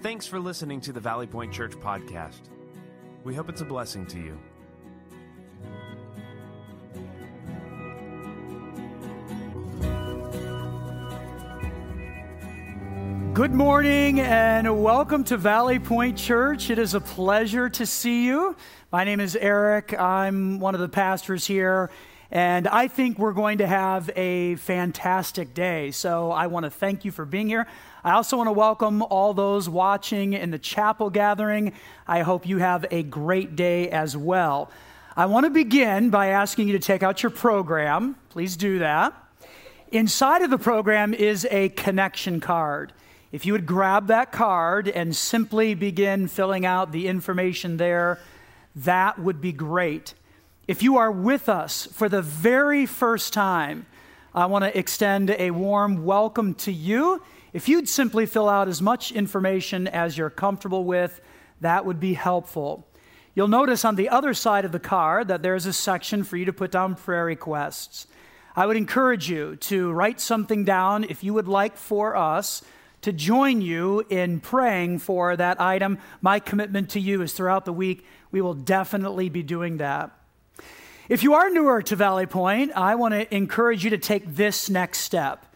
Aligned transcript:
Thanks 0.00 0.28
for 0.28 0.38
listening 0.38 0.80
to 0.82 0.92
the 0.92 1.00
Valley 1.00 1.26
Point 1.26 1.52
Church 1.52 1.72
podcast. 1.72 2.38
We 3.24 3.34
hope 3.34 3.48
it's 3.48 3.62
a 3.62 3.64
blessing 3.64 4.06
to 4.06 4.16
you. 4.16 4.38
Good 13.34 13.52
morning 13.52 14.20
and 14.20 14.82
welcome 14.82 15.24
to 15.24 15.36
Valley 15.36 15.80
Point 15.80 16.16
Church. 16.16 16.70
It 16.70 16.78
is 16.78 16.94
a 16.94 17.00
pleasure 17.00 17.68
to 17.68 17.84
see 17.84 18.24
you. 18.24 18.54
My 18.92 19.02
name 19.02 19.18
is 19.18 19.34
Eric. 19.34 19.98
I'm 19.98 20.60
one 20.60 20.76
of 20.76 20.80
the 20.80 20.88
pastors 20.88 21.44
here, 21.44 21.90
and 22.30 22.68
I 22.68 22.88
think 22.88 23.18
we're 23.18 23.32
going 23.32 23.58
to 23.58 23.66
have 23.66 24.10
a 24.14 24.56
fantastic 24.56 25.54
day. 25.54 25.90
So 25.90 26.30
I 26.30 26.46
want 26.46 26.64
to 26.64 26.70
thank 26.70 27.04
you 27.04 27.10
for 27.10 27.24
being 27.24 27.48
here. 27.48 27.66
I 28.04 28.12
also 28.12 28.36
want 28.36 28.48
to 28.48 28.52
welcome 28.52 29.02
all 29.02 29.32
those 29.32 29.68
watching 29.68 30.34
in 30.34 30.50
the 30.50 30.58
chapel 30.58 31.08
gathering. 31.08 31.72
I 32.06 32.20
hope 32.20 32.46
you 32.46 32.58
have 32.58 32.84
a 32.90 33.02
great 33.02 33.56
day 33.56 33.88
as 33.88 34.16
well. 34.16 34.70
I 35.16 35.26
want 35.26 35.44
to 35.44 35.50
begin 35.50 36.10
by 36.10 36.28
asking 36.28 36.68
you 36.68 36.74
to 36.74 36.78
take 36.78 37.02
out 37.02 37.22
your 37.22 37.30
program. 37.30 38.16
Please 38.28 38.56
do 38.56 38.80
that. 38.80 39.14
Inside 39.90 40.42
of 40.42 40.50
the 40.50 40.58
program 40.58 41.14
is 41.14 41.46
a 41.50 41.70
connection 41.70 42.40
card. 42.40 42.92
If 43.32 43.46
you 43.46 43.52
would 43.54 43.66
grab 43.66 44.08
that 44.08 44.32
card 44.32 44.86
and 44.86 45.16
simply 45.16 45.74
begin 45.74 46.28
filling 46.28 46.66
out 46.66 46.92
the 46.92 47.08
information 47.08 47.78
there, 47.78 48.20
that 48.76 49.18
would 49.18 49.40
be 49.40 49.52
great. 49.52 50.14
If 50.68 50.82
you 50.82 50.98
are 50.98 51.10
with 51.10 51.48
us 51.48 51.88
for 51.92 52.10
the 52.10 52.20
very 52.20 52.84
first 52.84 53.32
time, 53.32 53.86
I 54.34 54.44
want 54.44 54.66
to 54.66 54.78
extend 54.78 55.30
a 55.30 55.50
warm 55.50 56.04
welcome 56.04 56.52
to 56.56 56.70
you. 56.70 57.22
If 57.54 57.70
you'd 57.70 57.88
simply 57.88 58.26
fill 58.26 58.50
out 58.50 58.68
as 58.68 58.82
much 58.82 59.10
information 59.10 59.88
as 59.88 60.18
you're 60.18 60.28
comfortable 60.28 60.84
with, 60.84 61.22
that 61.62 61.86
would 61.86 61.98
be 61.98 62.12
helpful. 62.12 62.86
You'll 63.34 63.48
notice 63.48 63.86
on 63.86 63.96
the 63.96 64.10
other 64.10 64.34
side 64.34 64.66
of 64.66 64.72
the 64.72 64.78
card 64.78 65.28
that 65.28 65.40
there's 65.40 65.64
a 65.64 65.72
section 65.72 66.22
for 66.22 66.36
you 66.36 66.44
to 66.44 66.52
put 66.52 66.70
down 66.70 66.96
prayer 66.96 67.24
requests. 67.24 68.06
I 68.54 68.66
would 68.66 68.76
encourage 68.76 69.30
you 69.30 69.56
to 69.56 69.90
write 69.90 70.20
something 70.20 70.66
down 70.66 71.04
if 71.04 71.24
you 71.24 71.32
would 71.32 71.48
like 71.48 71.78
for 71.78 72.14
us 72.14 72.60
to 73.00 73.12
join 73.14 73.62
you 73.62 74.04
in 74.10 74.38
praying 74.38 74.98
for 74.98 75.34
that 75.34 75.62
item. 75.62 75.96
My 76.20 76.38
commitment 76.38 76.90
to 76.90 77.00
you 77.00 77.22
is 77.22 77.32
throughout 77.32 77.64
the 77.64 77.72
week, 77.72 78.04
we 78.30 78.42
will 78.42 78.52
definitely 78.52 79.30
be 79.30 79.42
doing 79.42 79.78
that. 79.78 80.17
If 81.08 81.22
you 81.22 81.32
are 81.32 81.48
newer 81.48 81.80
to 81.80 81.96
Valley 81.96 82.26
Point, 82.26 82.72
I 82.76 82.94
want 82.96 83.14
to 83.14 83.34
encourage 83.34 83.82
you 83.82 83.88
to 83.90 83.98
take 83.98 84.36
this 84.36 84.68
next 84.68 84.98
step. 84.98 85.46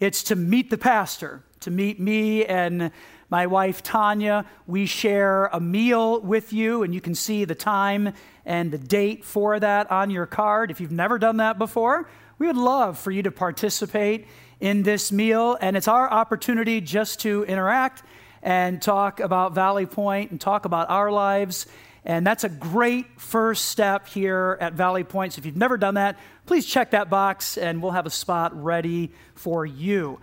It's 0.00 0.22
to 0.24 0.36
meet 0.36 0.70
the 0.70 0.78
pastor, 0.78 1.44
to 1.60 1.70
meet 1.70 2.00
me 2.00 2.46
and 2.46 2.90
my 3.28 3.46
wife 3.46 3.82
Tanya. 3.82 4.46
We 4.66 4.86
share 4.86 5.50
a 5.52 5.60
meal 5.60 6.18
with 6.22 6.54
you, 6.54 6.82
and 6.82 6.94
you 6.94 7.02
can 7.02 7.14
see 7.14 7.44
the 7.44 7.54
time 7.54 8.14
and 8.46 8.72
the 8.72 8.78
date 8.78 9.22
for 9.22 9.60
that 9.60 9.90
on 9.90 10.08
your 10.08 10.24
card. 10.24 10.70
If 10.70 10.80
you've 10.80 10.90
never 10.90 11.18
done 11.18 11.36
that 11.36 11.58
before, 11.58 12.08
we 12.38 12.46
would 12.46 12.56
love 12.56 12.98
for 12.98 13.10
you 13.10 13.22
to 13.24 13.30
participate 13.30 14.26
in 14.60 14.82
this 14.82 15.12
meal, 15.12 15.58
and 15.60 15.76
it's 15.76 15.88
our 15.88 16.10
opportunity 16.10 16.80
just 16.80 17.20
to 17.20 17.44
interact 17.44 18.02
and 18.42 18.80
talk 18.80 19.20
about 19.20 19.52
Valley 19.52 19.84
Point 19.84 20.30
and 20.30 20.40
talk 20.40 20.64
about 20.64 20.88
our 20.88 21.12
lives. 21.12 21.66
And 22.04 22.26
that's 22.26 22.42
a 22.42 22.48
great 22.48 23.20
first 23.20 23.66
step 23.66 24.08
here 24.08 24.58
at 24.60 24.72
Valley 24.72 25.04
Point. 25.04 25.34
So 25.34 25.38
if 25.38 25.46
you've 25.46 25.56
never 25.56 25.76
done 25.76 25.94
that, 25.94 26.18
please 26.46 26.66
check 26.66 26.90
that 26.90 27.08
box 27.08 27.56
and 27.56 27.80
we'll 27.80 27.92
have 27.92 28.06
a 28.06 28.10
spot 28.10 28.60
ready 28.60 29.12
for 29.34 29.64
you. 29.64 30.18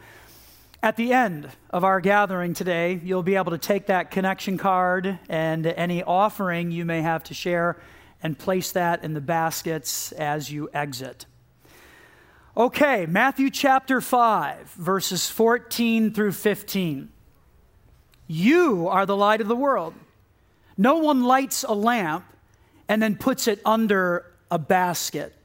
At 0.84 0.98
the 0.98 1.14
end 1.14 1.50
of 1.70 1.84
our 1.84 2.02
gathering 2.02 2.54
today, 2.54 3.00
you'll 3.04 3.24
be 3.24 3.36
able 3.36 3.52
to 3.52 3.58
take 3.58 3.88
that 3.88 4.12
connection 4.12 4.58
card 4.58 5.20
and 5.30 5.66
any 5.66 6.04
offering 6.04 6.72
you 6.72 6.86
may 6.86 7.02
have 7.02 7.24
to 7.26 7.34
share 7.34 7.80
and 8.22 8.38
place 8.38 8.74
that 8.74 9.04
in 9.04 9.14
the 9.14 9.22
baskets 9.22 10.12
as 10.14 10.52
you 10.52 10.70
exit. 10.74 11.26
Okay, 12.58 13.06
Matthew 13.06 13.50
chapter 13.50 14.02
5, 14.02 14.72
verses 14.72 15.30
14 15.30 16.14
through 16.14 16.34
15. 16.34 17.10
You 18.28 18.88
are 18.90 19.06
the 19.06 19.16
light 19.16 19.40
of 19.40 19.48
the 19.48 19.56
world. 19.56 19.94
No 20.80 20.96
one 21.00 21.26
lights 21.26 21.66
a 21.68 21.74
lamp 21.74 22.24
and 22.88 23.04
then 23.04 23.18
puts 23.18 23.50
it 23.50 23.60
under 23.66 24.26
a 24.50 24.58
basket. 24.58 25.36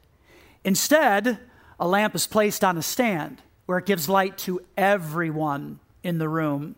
Instead, 0.63 1.37
a 1.77 1.85
lamp 1.85 2.15
is 2.15 2.25
placed 2.25 2.63
on 2.63 2.77
a 2.77 2.81
stand 2.81 3.41
where 3.65 3.77
it 3.77 3.85
gives 3.85 4.07
light 4.07 4.37
to 4.37 4.61
everyone 4.77 5.79
in 6.03 6.19
the 6.19 6.29
room. 6.29 6.75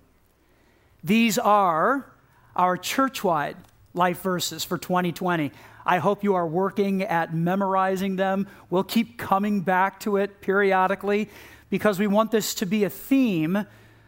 These 1.03 1.37
are 1.37 2.11
our 2.55 2.77
church-wide 2.77 3.57
life 3.93 4.23
verses 4.23 4.63
for 4.63 4.79
2020. 4.79 5.51
I 5.85 5.99
hope 5.99 6.23
you 6.23 6.33
are 6.33 6.47
working 6.47 7.03
at 7.03 7.35
memorizing 7.35 8.15
them. 8.15 8.47
We'll 8.71 8.83
keep 8.83 9.19
coming 9.19 9.61
back 9.61 9.99
to 9.99 10.17
it 10.17 10.41
periodically 10.41 11.29
because 11.69 11.99
we 11.99 12.07
want 12.07 12.31
this 12.31 12.55
to 12.55 12.65
be 12.65 12.85
a 12.85 12.89
theme 12.89 13.67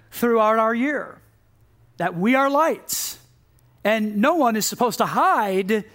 throughout 0.09 0.57
our 0.57 0.73
year 0.73 1.21
that 1.97 2.17
we 2.17 2.33
are 2.33 2.49
lights. 2.49 3.18
And 3.83 4.17
no 4.17 4.35
one 4.35 4.55
is 4.55 4.65
supposed 4.65 4.97
to 4.97 5.05
hide 5.05 5.85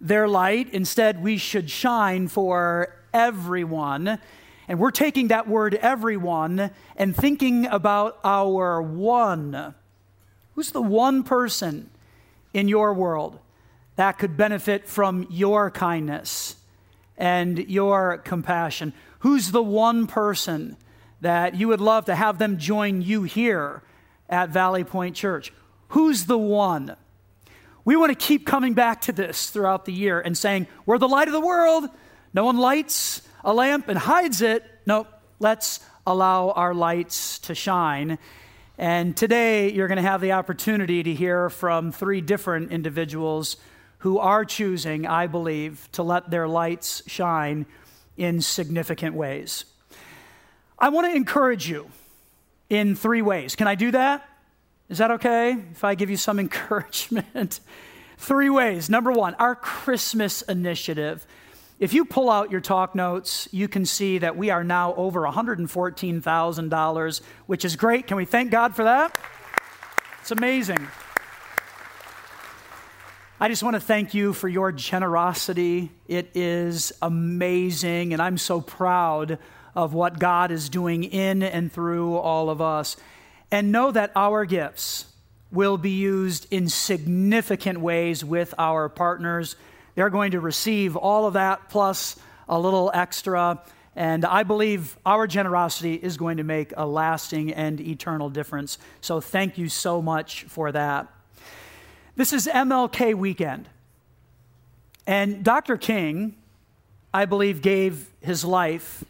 their 0.00 0.28
light. 0.28 0.72
Instead, 0.72 1.22
we 1.22 1.36
should 1.36 1.70
shine 1.70 2.28
for 2.28 2.94
everyone. 3.12 4.18
And 4.68 4.78
we're 4.78 4.90
taking 4.90 5.28
that 5.28 5.48
word 5.48 5.74
everyone 5.74 6.70
and 6.96 7.14
thinking 7.14 7.66
about 7.66 8.18
our 8.24 8.82
one. 8.82 9.74
Who's 10.54 10.72
the 10.72 10.82
one 10.82 11.22
person 11.22 11.90
in 12.52 12.68
your 12.68 12.94
world 12.94 13.38
that 13.96 14.18
could 14.18 14.36
benefit 14.36 14.88
from 14.88 15.26
your 15.30 15.70
kindness 15.70 16.56
and 17.16 17.58
your 17.58 18.18
compassion? 18.18 18.92
Who's 19.20 19.50
the 19.50 19.62
one 19.62 20.06
person 20.06 20.76
that 21.20 21.54
you 21.54 21.68
would 21.68 21.80
love 21.80 22.06
to 22.06 22.14
have 22.14 22.38
them 22.38 22.58
join 22.58 23.02
you 23.02 23.22
here 23.22 23.82
at 24.28 24.50
Valley 24.50 24.84
Point 24.84 25.14
Church? 25.14 25.52
Who's 25.88 26.24
the 26.24 26.38
one? 26.38 26.96
We 27.86 27.94
want 27.94 28.10
to 28.10 28.16
keep 28.16 28.44
coming 28.44 28.74
back 28.74 29.02
to 29.02 29.12
this 29.12 29.48
throughout 29.48 29.84
the 29.84 29.92
year 29.92 30.20
and 30.20 30.36
saying, 30.36 30.66
We're 30.86 30.98
the 30.98 31.06
light 31.06 31.28
of 31.28 31.32
the 31.32 31.40
world. 31.40 31.88
No 32.34 32.44
one 32.44 32.58
lights 32.58 33.22
a 33.44 33.54
lamp 33.54 33.88
and 33.88 33.96
hides 33.96 34.42
it. 34.42 34.64
No, 34.86 35.06
let's 35.38 35.78
allow 36.04 36.50
our 36.50 36.74
lights 36.74 37.38
to 37.38 37.54
shine. 37.54 38.18
And 38.76 39.16
today 39.16 39.70
you're 39.70 39.86
going 39.86 39.96
to 39.96 40.02
have 40.02 40.20
the 40.20 40.32
opportunity 40.32 41.04
to 41.04 41.14
hear 41.14 41.48
from 41.48 41.92
three 41.92 42.20
different 42.20 42.72
individuals 42.72 43.56
who 43.98 44.18
are 44.18 44.44
choosing, 44.44 45.06
I 45.06 45.28
believe, 45.28 45.88
to 45.92 46.02
let 46.02 46.28
their 46.28 46.48
lights 46.48 47.04
shine 47.06 47.66
in 48.16 48.40
significant 48.40 49.14
ways. 49.14 49.64
I 50.76 50.88
want 50.88 51.06
to 51.06 51.14
encourage 51.14 51.68
you 51.68 51.88
in 52.68 52.96
three 52.96 53.22
ways. 53.22 53.54
Can 53.54 53.68
I 53.68 53.76
do 53.76 53.92
that? 53.92 54.28
Is 54.88 54.98
that 54.98 55.10
okay 55.12 55.56
if 55.72 55.84
I 55.84 55.94
give 55.94 56.10
you 56.10 56.16
some 56.16 56.38
encouragement? 56.46 57.60
three 58.18 58.50
ways. 58.50 58.88
Number 58.88 59.12
one, 59.12 59.34
our 59.34 59.54
Christmas 59.54 60.42
initiative. 60.42 61.26
If 61.78 61.92
you 61.92 62.06
pull 62.06 62.30
out 62.30 62.50
your 62.50 62.62
talk 62.62 62.94
notes, 62.94 63.48
you 63.52 63.68
can 63.68 63.84
see 63.84 64.18
that 64.18 64.36
we 64.36 64.48
are 64.50 64.64
now 64.64 64.94
over 64.94 65.20
$114,000, 65.22 67.20
which 67.46 67.64
is 67.64 67.76
great. 67.76 68.06
Can 68.06 68.16
we 68.16 68.24
thank 68.24 68.50
God 68.50 68.74
for 68.74 68.84
that? 68.84 69.14
It's 70.22 70.30
amazing. 70.30 70.88
I 73.38 73.48
just 73.48 73.62
want 73.62 73.74
to 73.74 73.80
thank 73.80 74.14
you 74.14 74.32
for 74.32 74.48
your 74.48 74.72
generosity. 74.72 75.90
It 76.08 76.30
is 76.34 76.94
amazing, 77.02 78.14
and 78.14 78.22
I'm 78.22 78.38
so 78.38 78.62
proud 78.62 79.38
of 79.74 79.92
what 79.92 80.18
God 80.18 80.50
is 80.50 80.70
doing 80.70 81.04
in 81.04 81.42
and 81.42 81.70
through 81.70 82.16
all 82.16 82.48
of 82.48 82.62
us. 82.62 82.96
And 83.50 83.70
know 83.72 83.90
that 83.90 84.12
our 84.16 84.44
gifts 84.44 85.06
will 85.50 85.78
be 85.78 85.90
used 85.90 86.46
in 86.50 86.68
significant 86.68 87.80
ways 87.80 88.24
with 88.24 88.54
our 88.58 88.88
partners. 88.88 89.56
They're 89.94 90.10
going 90.10 90.32
to 90.32 90.40
receive 90.40 90.96
all 90.96 91.26
of 91.26 91.34
that 91.34 91.68
plus 91.68 92.16
a 92.48 92.58
little 92.58 92.90
extra. 92.92 93.62
And 93.94 94.24
I 94.24 94.42
believe 94.42 94.98
our 95.06 95.26
generosity 95.26 95.94
is 95.94 96.16
going 96.16 96.36
to 96.36 96.44
make 96.44 96.72
a 96.76 96.86
lasting 96.86 97.52
and 97.52 97.80
eternal 97.80 98.28
difference. 98.28 98.78
So 99.00 99.20
thank 99.20 99.56
you 99.56 99.68
so 99.68 100.02
much 100.02 100.44
for 100.44 100.72
that. 100.72 101.10
This 102.16 102.32
is 102.32 102.46
MLK 102.46 103.14
weekend. 103.14 103.68
And 105.06 105.44
Dr. 105.44 105.76
King, 105.76 106.34
I 107.14 107.24
believe, 107.24 107.62
gave 107.62 108.10
his 108.20 108.44
life 108.44 109.04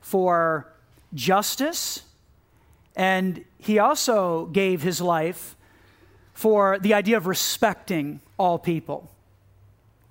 for 0.00 0.66
justice, 1.14 2.02
and 2.96 3.44
he 3.58 3.78
also 3.78 4.46
gave 4.46 4.82
his 4.82 5.00
life 5.00 5.54
for 6.32 6.78
the 6.78 6.94
idea 6.94 7.16
of 7.16 7.26
respecting 7.26 8.20
all 8.38 8.58
people. 8.58 9.10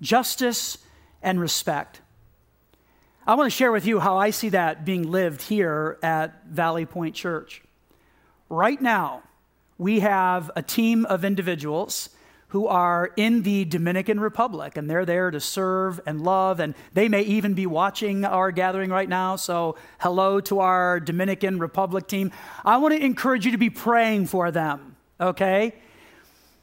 Justice 0.00 0.78
and 1.22 1.40
respect. 1.40 2.00
I 3.26 3.34
want 3.34 3.50
to 3.50 3.56
share 3.56 3.72
with 3.72 3.86
you 3.86 3.98
how 3.98 4.16
I 4.16 4.30
see 4.30 4.50
that 4.50 4.84
being 4.84 5.10
lived 5.10 5.42
here 5.42 5.98
at 6.00 6.46
Valley 6.46 6.86
Point 6.86 7.16
Church. 7.16 7.62
Right 8.48 8.80
now, 8.80 9.24
we 9.78 10.00
have 10.00 10.50
a 10.54 10.62
team 10.62 11.04
of 11.06 11.24
individuals 11.24 12.10
who 12.56 12.66
are 12.66 13.12
in 13.18 13.42
the 13.42 13.66
Dominican 13.66 14.18
Republic, 14.18 14.78
and 14.78 14.88
they're 14.88 15.04
there 15.04 15.30
to 15.30 15.38
serve 15.38 16.00
and 16.06 16.22
love, 16.22 16.58
and 16.58 16.74
they 16.94 17.06
may 17.06 17.20
even 17.20 17.52
be 17.52 17.66
watching 17.66 18.24
our 18.24 18.50
gathering 18.50 18.88
right 18.88 19.10
now. 19.10 19.36
So, 19.36 19.76
hello 19.98 20.40
to 20.40 20.60
our 20.60 20.98
Dominican 20.98 21.58
Republic 21.58 22.06
team. 22.06 22.32
I 22.64 22.78
want 22.78 22.94
to 22.94 23.04
encourage 23.04 23.44
you 23.44 23.52
to 23.52 23.58
be 23.58 23.68
praying 23.68 24.28
for 24.28 24.50
them, 24.50 24.96
okay? 25.20 25.74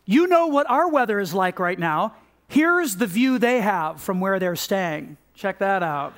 You 0.08 0.26
know 0.26 0.48
what 0.48 0.68
our 0.68 0.90
weather 0.90 1.20
is 1.20 1.32
like 1.32 1.60
right 1.60 1.78
now. 1.78 2.16
Here's 2.48 2.96
the 2.96 3.06
view 3.06 3.38
they 3.38 3.62
have 3.62 4.02
from 4.02 4.20
where 4.20 4.40
they're 4.40 4.56
staying. 4.56 5.18
Check 5.36 5.60
that 5.60 5.84
out. 5.84 6.16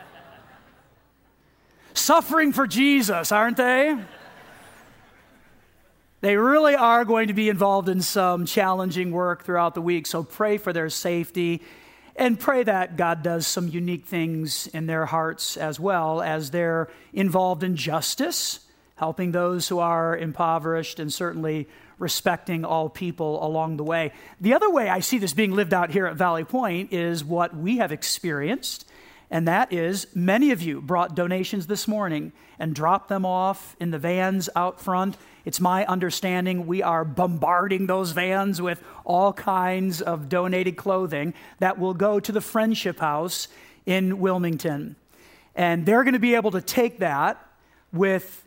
Suffering 1.93 2.53
for 2.53 2.65
Jesus, 2.65 3.29
aren't 3.33 3.57
they? 3.57 3.97
They 6.21 6.37
really 6.37 6.75
are 6.75 7.05
going 7.05 7.27
to 7.27 7.33
be 7.33 7.49
involved 7.49 7.89
in 7.89 8.01
some 8.01 8.45
challenging 8.45 9.11
work 9.11 9.43
throughout 9.43 9.75
the 9.75 9.81
week, 9.81 10.07
so 10.07 10.23
pray 10.23 10.57
for 10.57 10.73
their 10.73 10.89
safety 10.89 11.61
and 12.15 12.39
pray 12.39 12.63
that 12.63 12.95
God 12.95 13.21
does 13.21 13.45
some 13.45 13.67
unique 13.67 14.05
things 14.05 14.67
in 14.67 14.87
their 14.87 15.05
hearts 15.05 15.57
as 15.57 15.79
well 15.79 16.21
as 16.21 16.51
they're 16.51 16.87
involved 17.11 17.63
in 17.63 17.75
justice, 17.75 18.61
helping 18.95 19.33
those 19.33 19.67
who 19.67 19.79
are 19.79 20.17
impoverished, 20.17 20.99
and 20.99 21.11
certainly 21.11 21.67
respecting 21.99 22.63
all 22.63 22.87
people 22.89 23.45
along 23.45 23.75
the 23.75 23.83
way. 23.83 24.13
The 24.39 24.53
other 24.53 24.69
way 24.69 24.89
I 24.89 25.01
see 25.01 25.17
this 25.17 25.33
being 25.33 25.51
lived 25.51 25.73
out 25.73 25.91
here 25.91 26.05
at 26.05 26.15
Valley 26.15 26.45
Point 26.45 26.93
is 26.93 27.23
what 27.23 27.55
we 27.55 27.77
have 27.77 27.91
experienced, 27.91 28.87
and 29.29 29.47
that 29.49 29.73
is 29.73 30.07
many 30.15 30.51
of 30.51 30.61
you 30.61 30.81
brought 30.81 31.15
donations 31.15 31.67
this 31.67 31.87
morning 31.87 32.31
and 32.57 32.73
dropped 32.73 33.09
them 33.09 33.25
off 33.25 33.75
in 33.81 33.91
the 33.91 33.99
vans 33.99 34.49
out 34.55 34.79
front 34.79 35.17
it's 35.45 35.59
my 35.59 35.85
understanding 35.85 36.65
we 36.65 36.81
are 36.81 37.05
bombarding 37.05 37.85
those 37.87 38.11
vans 38.11 38.61
with 38.61 38.83
all 39.05 39.31
kinds 39.31 40.01
of 40.01 40.27
donated 40.27 40.75
clothing 40.75 41.33
that 41.59 41.77
will 41.77 41.93
go 41.93 42.19
to 42.19 42.31
the 42.31 42.41
Friendship 42.41 42.99
House 42.99 43.47
in 43.85 44.19
Wilmington. 44.19 44.95
And 45.55 45.85
they're 45.85 46.03
going 46.03 46.13
to 46.13 46.19
be 46.19 46.35
able 46.35 46.51
to 46.51 46.61
take 46.61 46.99
that 46.99 47.41
with 47.93 48.43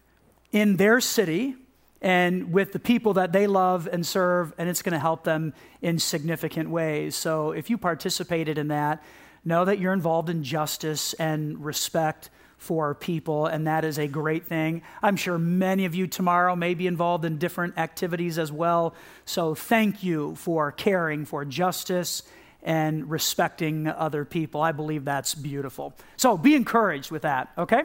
in 0.53 0.77
their 0.77 1.01
city 1.01 1.55
and 2.01 2.53
with 2.53 2.73
the 2.73 2.79
people 2.79 3.15
that 3.15 3.33
they 3.33 3.47
love 3.47 3.89
and 3.91 4.07
serve, 4.07 4.53
and 4.59 4.69
it's 4.69 4.83
going 4.83 4.93
to 4.93 4.99
help 4.99 5.25
them 5.25 5.53
in 5.83 5.99
significant 5.99 6.71
ways. 6.71 7.17
So 7.17 7.53
if 7.53 7.71
you 7.71 7.79
participated 7.79 8.59
in 8.59 8.69
that, 8.69 9.03
know 9.45 9.65
that 9.65 9.79
you're 9.79 9.93
involved 9.93 10.29
in 10.29 10.45
justice 10.45 11.15
and 11.15 11.65
respect 11.65 12.31
for 12.59 12.95
people, 12.95 13.47
and 13.47 13.67
that 13.67 13.85
is 13.85 13.99
a 13.99 14.09
great 14.09 14.45
thing. 14.45 14.83
I'm 15.03 15.17
sure 15.17 15.39
many 15.39 15.85
of 15.85 15.95
you 15.95 16.07
tomorrow 16.07 16.57
may 16.57 16.75
be 16.75 16.87
involved 16.87 17.25
in 17.25 17.39
different 17.39 17.79
activities 17.79 18.39
as 18.39 18.53
well. 18.53 18.95
So 19.25 19.55
thank 19.55 20.03
you 20.03 20.35
for 20.35 20.73
caring 20.73 21.25
for 21.25 21.45
justice 21.45 22.25
and 22.63 23.09
respecting 23.09 23.87
other 23.87 24.25
people. 24.25 24.61
I 24.61 24.73
believe 24.73 25.05
that's 25.05 25.35
beautiful. 25.35 25.95
So 26.17 26.37
be 26.37 26.57
encouraged 26.57 27.11
with 27.13 27.23
that, 27.23 27.53
okay? 27.57 27.85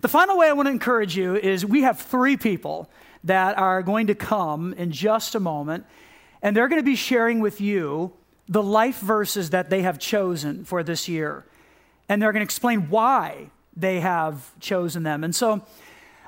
The 0.00 0.08
final 0.08 0.38
way 0.38 0.48
I 0.48 0.52
want 0.52 0.66
to 0.66 0.70
encourage 0.70 1.16
you 1.16 1.34
is 1.34 1.66
we 1.66 1.82
have 1.82 2.00
three 2.00 2.36
people 2.36 2.88
that 3.24 3.58
are 3.58 3.82
going 3.82 4.06
to 4.06 4.14
come 4.14 4.72
in 4.74 4.92
just 4.92 5.34
a 5.34 5.40
moment, 5.40 5.84
and 6.40 6.56
they're 6.56 6.68
going 6.68 6.80
to 6.80 6.86
be 6.86 6.94
sharing 6.94 7.40
with 7.40 7.60
you 7.60 8.12
the 8.48 8.62
life 8.62 9.00
verses 9.00 9.50
that 9.50 9.70
they 9.70 9.82
have 9.82 9.98
chosen 9.98 10.64
for 10.64 10.84
this 10.84 11.08
year. 11.08 11.44
And 12.08 12.22
they're 12.22 12.32
going 12.32 12.40
to 12.40 12.44
explain 12.44 12.88
why 12.88 13.50
they 13.78 14.00
have 14.00 14.58
chosen 14.60 15.02
them. 15.02 15.24
And 15.24 15.34
so 15.34 15.62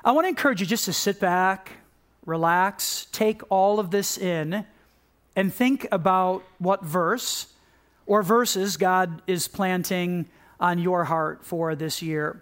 I 0.03 0.11
want 0.11 0.25
to 0.25 0.29
encourage 0.29 0.61
you 0.61 0.65
just 0.65 0.85
to 0.85 0.93
sit 0.93 1.19
back, 1.19 1.71
relax, 2.25 3.07
take 3.11 3.41
all 3.49 3.79
of 3.79 3.91
this 3.91 4.17
in, 4.17 4.65
and 5.35 5.53
think 5.53 5.87
about 5.91 6.43
what 6.59 6.83
verse 6.83 7.47
or 8.05 8.23
verses 8.23 8.77
God 8.77 9.21
is 9.27 9.47
planting 9.47 10.27
on 10.59 10.79
your 10.79 11.03
heart 11.05 11.45
for 11.45 11.75
this 11.75 12.01
year. 12.01 12.41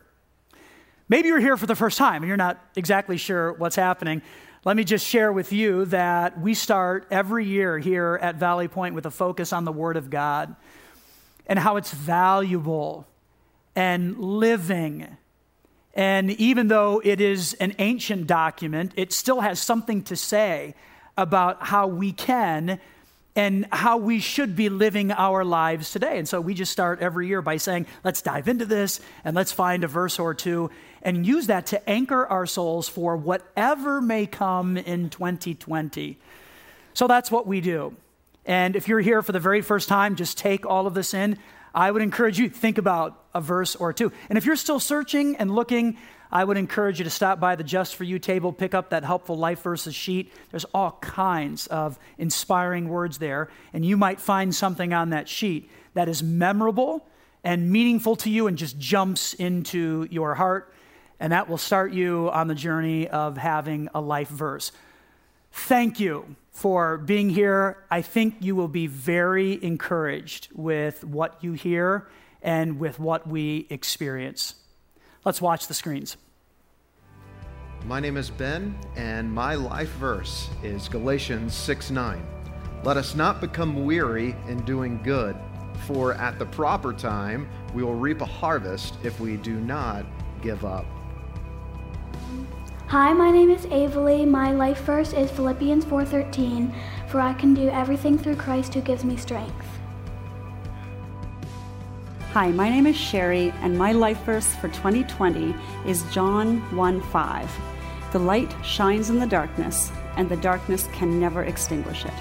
Maybe 1.07 1.27
you're 1.29 1.39
here 1.39 1.57
for 1.57 1.65
the 1.65 1.75
first 1.75 1.97
time 1.97 2.21
and 2.21 2.27
you're 2.27 2.37
not 2.37 2.59
exactly 2.75 3.17
sure 3.17 3.53
what's 3.53 3.75
happening. 3.75 4.21
Let 4.65 4.75
me 4.75 4.83
just 4.83 5.05
share 5.05 5.31
with 5.31 5.51
you 5.51 5.85
that 5.85 6.39
we 6.39 6.53
start 6.53 7.07
every 7.09 7.45
year 7.45 7.79
here 7.79 8.19
at 8.21 8.35
Valley 8.35 8.67
Point 8.67 8.93
with 8.93 9.05
a 9.05 9.11
focus 9.11 9.53
on 9.53 9.65
the 9.65 9.71
Word 9.71 9.97
of 9.97 10.09
God 10.09 10.55
and 11.47 11.57
how 11.57 11.77
it's 11.77 11.91
valuable 11.91 13.07
and 13.79 14.19
living. 14.19 15.07
And 15.93 16.31
even 16.31 16.67
though 16.67 17.01
it 17.01 17.21
is 17.21 17.53
an 17.61 17.75
ancient 17.79 18.27
document, 18.27 18.91
it 18.97 19.13
still 19.13 19.39
has 19.39 19.57
something 19.57 20.03
to 20.03 20.17
say 20.17 20.75
about 21.17 21.63
how 21.63 21.87
we 21.87 22.11
can 22.11 22.81
and 23.37 23.65
how 23.71 23.95
we 23.95 24.19
should 24.19 24.53
be 24.53 24.67
living 24.67 25.13
our 25.13 25.45
lives 25.45 25.91
today. 25.91 26.17
And 26.17 26.27
so 26.27 26.41
we 26.41 26.55
just 26.55 26.73
start 26.73 26.99
every 26.99 27.27
year 27.27 27.41
by 27.41 27.55
saying, 27.55 27.85
let's 28.03 28.21
dive 28.21 28.49
into 28.49 28.65
this 28.65 28.99
and 29.23 29.33
let's 29.33 29.53
find 29.53 29.85
a 29.85 29.87
verse 29.87 30.19
or 30.19 30.33
two 30.33 30.71
and 31.01 31.25
use 31.25 31.47
that 31.47 31.67
to 31.67 31.89
anchor 31.89 32.27
our 32.27 32.45
souls 32.45 32.89
for 32.89 33.15
whatever 33.15 34.01
may 34.01 34.25
come 34.25 34.75
in 34.75 35.09
2020. 35.09 36.17
So 36.93 37.07
that's 37.07 37.31
what 37.31 37.47
we 37.47 37.61
do. 37.61 37.95
And 38.45 38.75
if 38.75 38.89
you're 38.89 38.99
here 38.99 39.21
for 39.21 39.31
the 39.31 39.39
very 39.39 39.61
first 39.61 39.87
time, 39.87 40.17
just 40.17 40.37
take 40.37 40.65
all 40.65 40.85
of 40.85 40.93
this 40.93 41.13
in. 41.13 41.37
I 41.73 41.91
would 41.91 42.01
encourage 42.01 42.39
you 42.39 42.49
to 42.49 42.55
think 42.55 42.77
about 42.77 43.23
a 43.33 43.41
verse 43.41 43.75
or 43.75 43.93
two. 43.93 44.11
And 44.29 44.37
if 44.37 44.45
you're 44.45 44.55
still 44.55 44.79
searching 44.79 45.35
and 45.35 45.53
looking, 45.53 45.97
I 46.31 46.43
would 46.43 46.57
encourage 46.57 46.99
you 46.99 47.03
to 47.03 47.09
stop 47.09 47.39
by 47.39 47.55
the 47.55 47.63
Just 47.63 47.95
For 47.95 48.03
You 48.03 48.19
table, 48.19 48.53
pick 48.53 48.73
up 48.73 48.91
that 48.91 49.03
helpful 49.03 49.37
life 49.37 49.61
verses 49.63 49.95
sheet. 49.95 50.31
There's 50.51 50.65
all 50.73 50.97
kinds 51.01 51.67
of 51.67 51.97
inspiring 52.17 52.87
words 52.87 53.17
there, 53.17 53.49
and 53.73 53.83
you 53.83 53.97
might 53.97 54.19
find 54.19 54.53
something 54.53 54.93
on 54.93 55.09
that 55.09 55.27
sheet 55.27 55.71
that 55.95 56.07
is 56.07 56.21
memorable 56.21 57.07
and 57.43 57.71
meaningful 57.71 58.15
to 58.17 58.29
you 58.29 58.47
and 58.47 58.57
just 58.57 58.77
jumps 58.77 59.33
into 59.33 60.07
your 60.11 60.35
heart, 60.35 60.73
and 61.19 61.33
that 61.33 61.49
will 61.49 61.57
start 61.57 61.93
you 61.93 62.29
on 62.31 62.47
the 62.47 62.55
journey 62.55 63.07
of 63.07 63.37
having 63.37 63.89
a 63.95 64.01
life 64.01 64.29
verse. 64.29 64.71
Thank 65.51 65.99
you 65.99 66.35
for 66.59 66.97
being 66.97 67.29
here. 67.29 67.77
I 67.89 68.01
think 68.01 68.35
you 68.41 68.53
will 68.53 68.67
be 68.67 68.85
very 68.85 69.63
encouraged 69.63 70.49
with 70.53 71.05
what 71.05 71.41
you 71.41 71.53
hear 71.53 72.09
and 72.41 72.79
with 72.79 72.99
what 72.99 73.25
we 73.25 73.65
experience. 73.69 74.55
Let's 75.23 75.41
watch 75.41 75.67
the 75.67 75.73
screens. 75.73 76.17
My 77.85 78.01
name 78.01 78.17
is 78.17 78.29
Ben, 78.29 78.77
and 78.97 79.31
my 79.31 79.55
life 79.55 79.89
verse 79.91 80.49
is 80.61 80.89
Galatians 80.89 81.53
6 81.53 81.91
9. 81.91 82.21
Let 82.83 82.97
us 82.97 83.15
not 83.15 83.39
become 83.39 83.85
weary 83.85 84.35
in 84.49 84.57
doing 84.65 85.01
good, 85.01 85.37
for 85.87 86.13
at 86.15 86.39
the 86.39 86.45
proper 86.45 86.91
time 86.91 87.47
we 87.73 87.83
will 87.83 87.95
reap 87.95 88.19
a 88.19 88.25
harvest 88.25 88.95
if 89.01 89.17
we 89.21 89.37
do 89.37 89.61
not 89.61 90.05
give 90.41 90.65
up. 90.65 90.85
Hi, 92.89 93.13
my 93.13 93.29
name 93.29 93.51
is 93.51 93.67
Avalie. 93.67 94.27
My 94.27 94.51
life 94.51 94.81
verse 94.81 95.13
is 95.13 95.29
Philippians 95.29 95.85
4:13, 95.85 96.73
for 97.07 97.21
I 97.21 97.33
can 97.33 97.53
do 97.53 97.69
everything 97.69 98.17
through 98.17 98.37
Christ 98.37 98.73
who 98.73 98.81
gives 98.81 99.05
me 99.05 99.15
strength. 99.15 99.67
Hi, 102.33 102.49
my 102.49 102.67
name 102.67 102.87
is 102.87 102.95
Sherry, 102.95 103.53
and 103.61 103.77
my 103.77 103.91
life 103.91 104.23
verse 104.23 104.55
for 104.55 104.69
2020 104.69 105.53
is 105.85 106.01
John 106.11 106.61
1 106.75 106.99
5. 106.99 107.51
The 108.11 108.17
light 108.17 108.51
shines 108.63 109.11
in 109.11 109.19
the 109.19 109.27
darkness, 109.27 109.91
and 110.17 110.27
the 110.27 110.37
darkness 110.37 110.89
can 110.91 111.19
never 111.19 111.43
extinguish 111.43 112.05
it. 112.05 112.13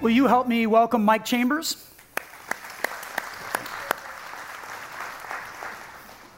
Will 0.00 0.10
you 0.10 0.28
help 0.28 0.46
me 0.46 0.64
welcome 0.68 1.04
Mike 1.04 1.24
Chambers? 1.24 1.91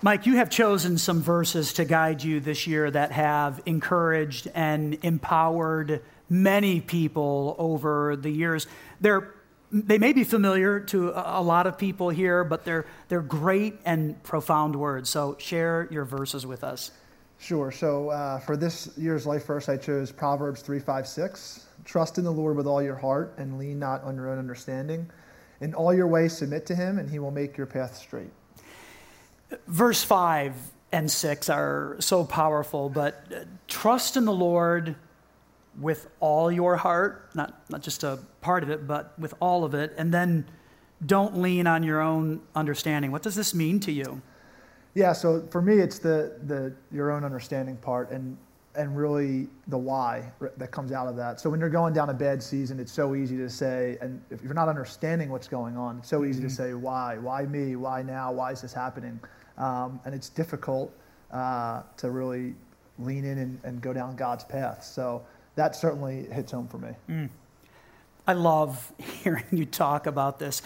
Mike, 0.05 0.27
you 0.27 0.37
have 0.37 0.51
chosen 0.51 0.99
some 0.99 1.23
verses 1.23 1.73
to 1.73 1.87
guide 1.87 2.23
you 2.23 2.39
this 2.39 2.67
year 2.67 2.91
that 2.91 3.11
have 3.11 3.63
encouraged 3.65 4.47
and 4.55 4.99
empowered 5.03 6.03
many 6.29 6.83
people 6.83 7.57
over 7.59 8.15
the 8.15 8.29
years. 8.29 8.67
They're, 9.01 9.33
they 9.73 9.97
may 9.97 10.13
be 10.13 10.23
familiar 10.23 10.79
to 10.79 11.15
a 11.17 11.41
lot 11.41 11.67
of 11.67 11.79
people 11.79 12.11
here, 12.11 12.45
but 12.45 12.67
they're, 12.67 12.85
they're 13.09 13.23
great 13.23 13.77
and 13.87 14.23
profound 14.23 14.77
words. 14.77 15.09
So 15.09 15.39
share 15.39 15.89
your 15.91 16.05
verses 16.05 16.45
with 16.45 16.65
us. 16.65 16.91
Sure. 17.39 17.71
So 17.71 18.11
uh, 18.11 18.41
for 18.41 18.59
this 18.59 18.91
year's 18.99 19.25
life 19.25 19.47
verse, 19.47 19.71
I 19.71 19.79
chose 19.79 20.13
Proverbs 20.13 20.61
3 20.61 20.81
5 20.81 21.09
6. 21.09 21.67
Trust 21.87 22.19
in 22.19 22.25
the 22.25 22.31
Lord 22.31 22.59
with 22.59 22.67
all 22.67 22.83
your 22.83 22.97
heart 22.97 23.33
and 23.39 23.57
lean 23.57 23.79
not 23.79 24.05
on 24.05 24.17
your 24.17 24.29
own 24.29 24.39
understanding. 24.39 25.11
In 25.63 25.73
all 25.73 25.95
your 25.95 26.09
ways, 26.09 26.37
submit 26.37 26.67
to 26.67 26.75
him, 26.75 26.99
and 26.99 27.09
he 27.09 27.19
will 27.19 27.31
make 27.31 27.57
your 27.57 27.67
path 27.67 27.97
straight 27.97 28.33
verse 29.67 30.03
5 30.03 30.55
and 30.93 31.11
6 31.11 31.49
are 31.49 31.97
so 31.99 32.25
powerful, 32.25 32.89
but 32.89 33.47
trust 33.69 34.17
in 34.17 34.25
the 34.25 34.33
Lord 34.33 34.97
with 35.81 36.09
all 36.21 36.53
your 36.53 36.77
heart, 36.77 37.31
not, 37.35 37.69
not 37.69 37.83
just 37.83 38.05
a 38.05 38.19
part 38.41 38.63
of 38.63 38.71
it, 38.71 38.87
but 38.87 39.19
with 39.19 39.35
all 39.41 39.65
of 39.65 39.75
it, 39.75 39.93
and 39.99 40.15
then 40.15 40.45
don't 41.05 41.39
lean 41.39 41.67
on 41.67 41.83
your 41.83 42.01
own 42.01 42.41
understanding. 42.55 43.11
What 43.11 43.23
does 43.23 43.35
this 43.35 43.55
mean 43.55 43.81
to 43.81 43.93
you? 43.93 44.23
Yeah, 44.95 45.13
so 45.13 45.45
for 45.51 45.61
me, 45.61 45.75
it's 45.75 45.99
the, 45.99 46.39
the 46.47 46.73
your 46.93 47.11
own 47.11 47.25
understanding 47.25 47.77
part 47.77 48.11
and 48.11 48.37
and 48.77 48.97
really 48.97 49.49
the 49.69 49.79
why 49.79 50.33
that 50.57 50.71
comes 50.71 50.91
out 50.91 51.07
of 51.07 51.17
that. 51.17 51.41
So 51.41 51.49
when 51.49 51.61
you're 51.61 51.69
going 51.69 51.95
down 51.95 52.11
a 52.11 52.15
bad 52.15 52.43
season, 52.43 52.81
it's 52.81 52.93
so 52.93 53.15
easy 53.15 53.37
to 53.37 53.49
say, 53.49 53.97
and 54.01 54.21
if 54.31 54.43
you're 54.43 54.55
not 54.55 54.69
understanding 54.69 55.31
what's 55.31 55.47
going 55.47 55.77
on, 55.77 55.99
it's 55.99 56.09
so 56.09 56.25
easy 56.25 56.41
mm-hmm. 56.41 56.49
to 56.49 56.55
say 56.55 56.75
why, 56.75 57.17
why 57.19 57.43
me, 57.45 57.77
why 57.77 58.03
now, 58.03 58.33
why 58.33 58.51
is 58.51 58.63
this 58.63 58.73
happening, 58.73 59.21
um, 59.59 60.01
and 60.05 60.15
it's 60.15 60.29
difficult 60.29 60.93
uh, 61.31 61.83
to 61.97 62.11
really 62.11 62.55
lean 62.99 63.25
in 63.25 63.39
and, 63.39 63.61
and, 63.65 63.81
go 63.81 63.93
down 63.93 64.15
God's 64.15 64.45
path. 64.45 64.85
So 64.85 65.25
that 65.57 65.75
certainly 65.75 66.27
hits 66.31 66.53
home 66.53 66.69
for 66.69 66.79
me. 66.79 66.91
Mm. 67.09 67.29
I 68.27 68.33
love 68.35 68.93
hearing 68.99 69.45
you 69.51 69.67
talk 69.67 70.07
about 70.07 70.39
this. 70.39 70.63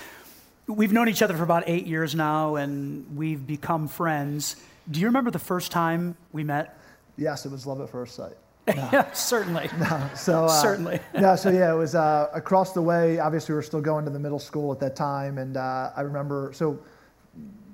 We've 0.67 0.93
known 0.93 1.09
each 1.09 1.23
other 1.23 1.35
for 1.35 1.43
about 1.43 1.65
eight 1.67 1.87
years 1.87 2.15
now, 2.15 2.57
and 2.57 3.17
we've 3.17 3.47
become 3.47 3.89
friends. 3.89 4.57
Do 4.91 5.01
you 5.01 5.07
remember 5.07 5.31
the 5.31 5.39
first 5.39 5.73
time 5.73 6.17
we 6.33 6.45
met? 6.45 6.79
Yes, 7.17 7.47
it 7.47 7.53
was 7.53 7.67
love 7.67 7.81
at 7.81 7.91
first 7.91 8.15
sight. 8.15 8.37
No. 8.77 8.87
yeah, 8.93 9.11
certainly. 9.13 9.71
No, 9.81 10.11
so 10.15 10.45
uh, 10.45 10.49
certainly. 10.49 11.01
no, 11.19 11.37
so 11.37 11.49
yeah, 11.49 11.73
it 11.73 11.77
was 11.77 11.95
uh, 11.95 12.29
across 12.35 12.75
the 12.75 12.83
way. 12.83 13.19
Obviously, 13.19 13.55
we 13.55 13.57
were 13.57 13.63
still 13.63 13.81
going 13.81 14.05
to 14.05 14.11
the 14.11 14.19
middle 14.19 14.39
school 14.39 14.71
at 14.73 14.79
that 14.81 14.95
time, 14.95 15.39
and 15.39 15.57
uh, 15.57 15.91
I 15.97 16.03
remember. 16.03 16.51
So, 16.53 16.79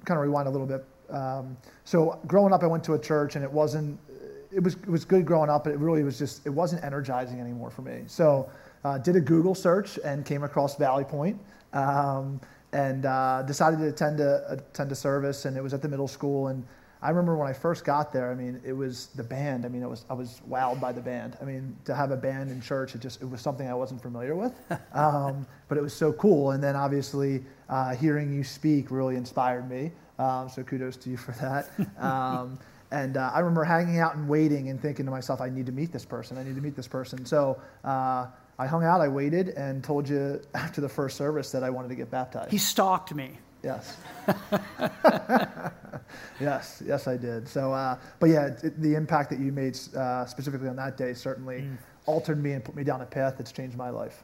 kind 0.05 0.19
of 0.19 0.23
rewind 0.23 0.47
a 0.47 0.53
little 0.53 0.69
bit. 0.69 0.85
Um, 1.15 1.57
so, 1.85 2.21
growing 2.27 2.53
up, 2.53 2.63
I 2.63 2.67
went 2.67 2.85
to 2.85 2.95
a 2.95 2.99
church, 2.99 3.37
and 3.37 3.45
it 3.45 3.51
wasn't. 3.51 3.99
It 4.51 4.63
was 4.63 4.75
it 4.75 4.89
was 4.89 5.05
good 5.05 5.25
growing 5.25 5.51
up, 5.51 5.65
but 5.65 5.73
it 5.73 5.79
really 5.79 6.03
was 6.03 6.19
just 6.19 6.47
it 6.47 6.51
wasn't 6.51 6.85
energizing 6.85 7.41
anymore 7.41 7.71
for 7.71 7.83
me. 7.83 8.03
So, 8.07 8.49
uh, 8.85 8.99
did 8.99 9.17
a 9.17 9.21
Google 9.21 9.55
search 9.55 9.99
and 10.05 10.25
came 10.25 10.43
across 10.45 10.77
Valley 10.77 11.05
Point. 11.05 11.41
Um, 11.73 12.41
and 12.75 13.07
uh, 13.07 13.43
decided 13.43 13.79
to 13.79 13.89
attend 13.89 14.21
a 14.21 14.59
attend 14.73 14.91
a 14.93 14.95
service, 14.95 15.45
and 15.45 15.57
it 15.57 15.63
was 15.63 15.73
at 15.73 15.81
the 15.81 15.89
middle 15.89 16.09
school. 16.09 16.49
And 16.49 16.65
I 17.01 17.09
remember 17.11 17.37
when 17.37 17.49
I 17.49 17.53
first 17.53 17.85
got 17.85 18.13
there. 18.13 18.31
I 18.31 18.35
mean, 18.35 18.61
it 18.65 18.73
was 18.73 19.07
the 19.15 19.23
band. 19.23 19.65
I 19.65 19.69
mean, 19.69 19.83
it 19.83 19.89
was 19.89 20.05
I 20.11 20.15
was 20.15 20.43
wowed 20.51 20.81
by 20.81 20.93
the 20.93 21.01
band. 21.01 21.37
I 21.41 21.45
mean, 21.45 21.77
to 21.85 21.95
have 21.95 22.11
a 22.11 22.17
band 22.17 22.51
in 22.51 22.61
church, 22.61 22.95
it 22.95 23.01
just 23.01 23.23
it 23.23 23.27
was 23.27 23.41
something 23.41 23.69
I 23.69 23.75
wasn't 23.75 24.03
familiar 24.03 24.35
with, 24.35 24.53
um, 24.93 25.47
but 25.69 25.79
it 25.79 25.83
was 25.83 25.95
so 25.95 26.13
cool. 26.15 26.51
And 26.51 26.63
then 26.63 26.75
obviously 26.75 27.45
uh, 27.69 27.95
hearing 27.95 28.33
you 28.33 28.43
speak 28.43 28.91
really 28.91 29.17
inspired 29.17 29.71
me. 29.71 29.93
Um, 30.19 30.49
so 30.49 30.63
kudos 30.63 30.97
to 30.99 31.11
you 31.11 31.17
for 31.17 31.33
that. 31.33 31.71
Um, 32.03 32.59
and 32.91 33.17
uh, 33.17 33.31
I 33.35 33.41
remember 33.41 33.65
hanging 33.65 33.99
out 33.99 34.15
and 34.15 34.29
waiting 34.29 34.69
and 34.69 34.81
thinking 34.81 35.05
to 35.07 35.11
myself, 35.11 35.41
I 35.41 35.51
need 35.51 35.67
to 35.67 35.73
meet 35.73 35.93
this 35.93 36.05
person. 36.05 36.39
I 36.39 36.45
need 36.45 36.55
to 36.55 36.63
meet 36.63 36.77
this 36.77 36.89
person. 36.89 37.25
So. 37.25 37.61
Uh, 37.83 38.27
I 38.59 38.67
hung 38.67 38.85
out, 38.85 39.01
I 39.01 39.09
waited, 39.09 39.49
and 39.49 39.83
told 39.83 40.09
you 40.09 40.41
after 40.55 40.81
the 40.81 40.89
first 40.89 41.17
service 41.17 41.51
that 41.51 41.65
I 41.65 41.71
wanted 41.71 41.89
to 41.89 41.95
get 41.95 42.11
baptized. 42.11 42.51
He 42.51 42.59
stalked 42.59 43.15
me. 43.15 43.39
Yes. 43.63 43.97
yes, 46.39 46.83
yes, 46.85 47.09
I 47.09 47.17
did. 47.17 47.49
So, 47.49 47.73
uh, 47.73 47.97
but 48.21 48.29
yeah, 48.29 48.51
it, 48.63 48.81
the 48.81 48.95
impact 48.95 49.31
that 49.31 49.39
you 49.39 49.53
made 49.53 49.79
uh, 49.97 50.27
specifically 50.27 50.69
on 50.69 50.77
that 50.77 50.99
day 50.99 51.15
certainly 51.15 51.63
mm. 51.63 51.77
altered 52.05 52.43
me 52.43 52.53
and 52.53 52.63
put 52.63 52.77
me 52.77 52.85
down 52.85 53.01
a 53.01 53.07
path 53.07 53.37
that's 53.39 53.53
changed 53.53 53.77
my 53.77 53.89
life. 53.89 54.23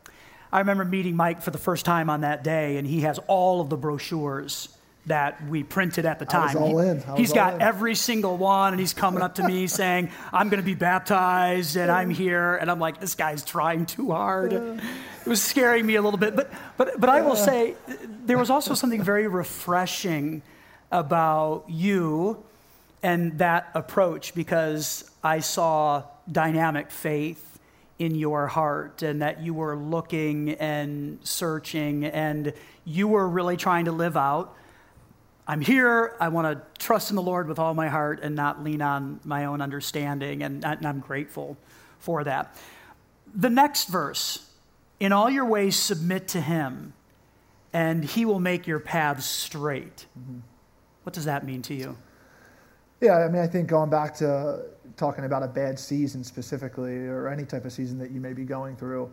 I 0.53 0.59
remember 0.59 0.85
meeting 0.85 1.17
Mike 1.17 1.41
for 1.41 1.53
the 1.53 1.59
first 1.59 1.87
time 1.87 2.11
on 2.11 2.21
that 2.21 2.45
day, 2.45 2.77
and 2.77 2.87
he 2.87 3.01
has 3.01 3.19
all 3.29 3.63
of 3.63 3.71
the 3.71 3.79
brochures 3.79 4.69
that 5.07 5.47
we 5.49 5.63
printed 5.63 6.07
at 6.07 6.19
the 6.19 6.25
time. 6.25 6.43
I 6.43 6.45
was 6.47 6.57
all 6.57 6.79
in. 6.81 7.03
I 7.03 7.17
he's 7.17 7.33
got 7.33 7.55
in. 7.55 7.63
every 7.63 7.95
single 7.95 8.37
one, 8.37 8.73
and 8.73 8.81
he's 8.81 8.93
coming 8.93 9.23
up 9.23 9.37
to 9.37 9.47
me 9.47 9.67
saying, 9.83 10.11
"I'm 10.33 10.49
going 10.49 10.61
to 10.61 10.67
be 10.67 10.75
baptized, 10.75 11.77
and 11.77 11.91
I'm 11.91 12.11
here." 12.11 12.57
And 12.57 12.71
I'm 12.71 12.79
like, 12.79 13.01
"This 13.01 13.15
guy's 13.15 13.45
trying 13.45 13.87
too 13.87 14.11
hard." 14.11 14.53
It 14.53 15.27
was 15.27 15.43
scaring 15.43 15.87
me 15.87 15.97
a 15.97 16.03
little 16.03 16.19
bit, 16.19 16.37
but 16.37 16.53
but 16.77 17.01
but 17.01 17.09
I 17.09 17.23
will 17.23 17.37
say, 17.37 17.75
there 18.25 18.39
was 18.39 18.51
also 18.51 18.75
something 18.75 19.03
very 19.03 19.27
refreshing 19.27 20.43
about 20.93 21.65
you 21.69 22.43
and 23.03 23.39
that 23.39 23.71
approach 23.75 24.35
because 24.35 25.11
I 25.23 25.41
saw 25.41 26.05
dynamic 26.31 26.91
faith 26.91 27.59
in 27.99 28.15
your 28.15 28.47
heart 28.47 29.03
and 29.03 29.21
that 29.23 29.43
you 29.43 29.53
were 29.55 29.77
looking 29.77 30.51
and 30.53 31.19
searching 31.23 32.05
and 32.07 32.53
you 32.85 33.07
were 33.07 33.29
really 33.29 33.57
trying 33.57 33.85
to 33.85 33.93
live 33.93 34.17
out 34.17 34.57
I'm 35.51 35.61
here. 35.61 36.15
I 36.21 36.29
want 36.29 36.47
to 36.47 36.63
trust 36.79 37.11
in 37.11 37.17
the 37.17 37.23
Lord 37.23 37.49
with 37.49 37.59
all 37.59 37.75
my 37.75 37.89
heart 37.89 38.21
and 38.23 38.37
not 38.37 38.63
lean 38.63 38.81
on 38.81 39.19
my 39.25 39.47
own 39.47 39.61
understanding. 39.61 40.45
And, 40.45 40.65
and 40.65 40.87
I'm 40.87 41.01
grateful 41.01 41.57
for 41.99 42.23
that. 42.23 42.57
The 43.35 43.51
next 43.51 43.89
verse 43.89 44.49
In 45.01 45.13
all 45.13 45.29
your 45.29 45.47
ways, 45.47 45.77
submit 45.77 46.29
to 46.29 46.41
him, 46.41 46.93
and 47.73 48.05
he 48.05 48.27
will 48.27 48.39
make 48.39 48.67
your 48.67 48.79
paths 48.79 49.25
straight. 49.25 50.07
Mm-hmm. 50.17 50.41
What 51.03 51.15
does 51.15 51.25
that 51.25 51.45
mean 51.45 51.63
to 51.63 51.75
you? 51.75 51.97
Yeah, 53.01 53.17
I 53.17 53.29
mean, 53.29 53.43
I 53.43 53.47
think 53.47 53.67
going 53.67 53.89
back 53.89 54.15
to 54.17 54.67
talking 54.97 55.25
about 55.25 55.43
a 55.43 55.49
bad 55.49 55.79
season 55.79 56.23
specifically, 56.23 57.07
or 57.07 57.29
any 57.29 57.47
type 57.47 57.65
of 57.65 57.73
season 57.73 57.99
that 57.99 58.11
you 58.11 58.21
may 58.21 58.35
be 58.35 58.45
going 58.45 58.77
through, 58.77 59.11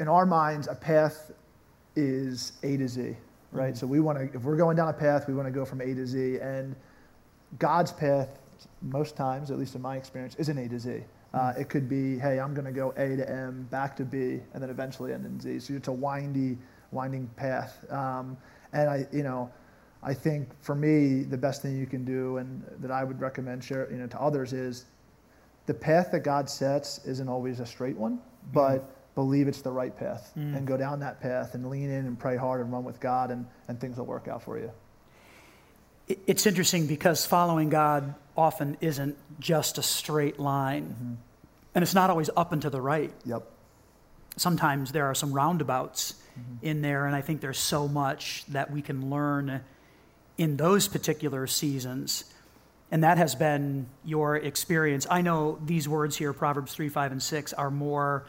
in 0.00 0.08
our 0.08 0.26
minds, 0.26 0.66
a 0.66 0.74
path 0.74 1.30
is 1.94 2.52
A 2.64 2.76
to 2.76 2.88
Z 2.88 3.16
right? 3.52 3.74
Mm-hmm. 3.74 3.78
So 3.78 3.86
we 3.86 4.00
want 4.00 4.18
to, 4.18 4.24
if 4.36 4.42
we're 4.42 4.56
going 4.56 4.76
down 4.76 4.88
a 4.88 4.92
path, 4.92 5.28
we 5.28 5.34
want 5.34 5.46
to 5.46 5.52
go 5.52 5.64
from 5.64 5.80
A 5.80 5.94
to 5.94 6.06
Z. 6.06 6.38
And 6.38 6.74
God's 7.58 7.92
path, 7.92 8.28
most 8.80 9.16
times, 9.16 9.50
at 9.50 9.58
least 9.58 9.74
in 9.74 9.82
my 9.82 9.96
experience, 9.96 10.34
isn't 10.36 10.58
A 10.58 10.68
to 10.68 10.78
Z. 10.78 10.90
Uh, 11.34 11.38
mm-hmm. 11.38 11.60
it 11.60 11.68
could 11.68 11.88
be, 11.88 12.18
hey, 12.18 12.40
I'm 12.40 12.54
going 12.54 12.64
to 12.64 12.72
go 12.72 12.90
A 12.96 13.16
to 13.16 13.28
M, 13.28 13.68
back 13.70 13.96
to 13.96 14.04
B, 14.04 14.40
and 14.54 14.62
then 14.62 14.70
eventually 14.70 15.12
end 15.12 15.24
in 15.26 15.38
Z. 15.38 15.60
So 15.60 15.74
it's 15.74 15.88
a 15.88 15.92
windy, 15.92 16.58
winding 16.90 17.28
path. 17.36 17.84
Um, 17.90 18.36
and 18.72 18.88
I, 18.88 19.06
you 19.12 19.22
know, 19.22 19.50
I 20.02 20.14
think 20.14 20.48
for 20.62 20.74
me, 20.74 21.22
the 21.22 21.38
best 21.38 21.62
thing 21.62 21.78
you 21.78 21.86
can 21.86 22.04
do, 22.04 22.38
and 22.38 22.64
that 22.80 22.90
I 22.90 23.04
would 23.04 23.20
recommend 23.20 23.62
share, 23.62 23.88
you 23.90 23.98
know, 23.98 24.06
to 24.08 24.20
others, 24.20 24.52
is 24.52 24.86
the 25.66 25.74
path 25.74 26.10
that 26.10 26.20
God 26.20 26.50
sets 26.50 27.04
isn't 27.06 27.28
always 27.28 27.60
a 27.60 27.66
straight 27.66 27.96
one, 27.96 28.18
but 28.52 28.78
mm-hmm 28.78 28.91
believe 29.14 29.48
it's 29.48 29.62
the 29.62 29.70
right 29.70 29.96
path 29.96 30.32
mm. 30.36 30.56
and 30.56 30.66
go 30.66 30.76
down 30.76 31.00
that 31.00 31.20
path 31.20 31.54
and 31.54 31.68
lean 31.68 31.90
in 31.90 32.06
and 32.06 32.18
pray 32.18 32.36
hard 32.36 32.60
and 32.60 32.72
run 32.72 32.84
with 32.84 33.00
God, 33.00 33.30
and, 33.30 33.46
and 33.68 33.80
things 33.80 33.96
will 33.96 34.06
work 34.06 34.28
out 34.28 34.42
for 34.42 34.58
you. 34.58 34.70
It's 36.26 36.46
interesting 36.46 36.86
because 36.86 37.24
following 37.26 37.68
God 37.68 38.14
often 38.36 38.76
isn't 38.80 39.16
just 39.38 39.78
a 39.78 39.82
straight 39.82 40.38
line, 40.38 40.84
mm-hmm. 40.84 41.14
and 41.74 41.82
it's 41.82 41.94
not 41.94 42.10
always 42.10 42.30
up 42.36 42.52
and 42.52 42.62
to 42.62 42.70
the 42.70 42.80
right. 42.80 43.12
Yep. 43.24 43.42
Sometimes 44.36 44.92
there 44.92 45.06
are 45.06 45.14
some 45.14 45.32
roundabouts 45.32 46.14
mm-hmm. 46.38 46.66
in 46.66 46.82
there, 46.82 47.06
and 47.06 47.14
I 47.14 47.20
think 47.20 47.40
there's 47.40 47.58
so 47.58 47.86
much 47.86 48.44
that 48.48 48.70
we 48.70 48.82
can 48.82 49.10
learn 49.10 49.62
in 50.38 50.56
those 50.56 50.88
particular 50.88 51.46
seasons. 51.46 52.24
And 52.90 53.04
that 53.04 53.16
has 53.16 53.34
been 53.34 53.86
your 54.04 54.36
experience. 54.36 55.06
I 55.10 55.22
know 55.22 55.58
these 55.64 55.88
words 55.88 56.16
here, 56.16 56.32
Proverbs 56.32 56.74
3, 56.74 56.88
5, 56.90 57.12
and 57.12 57.22
6, 57.22 57.52
are 57.54 57.70
more 57.70 58.26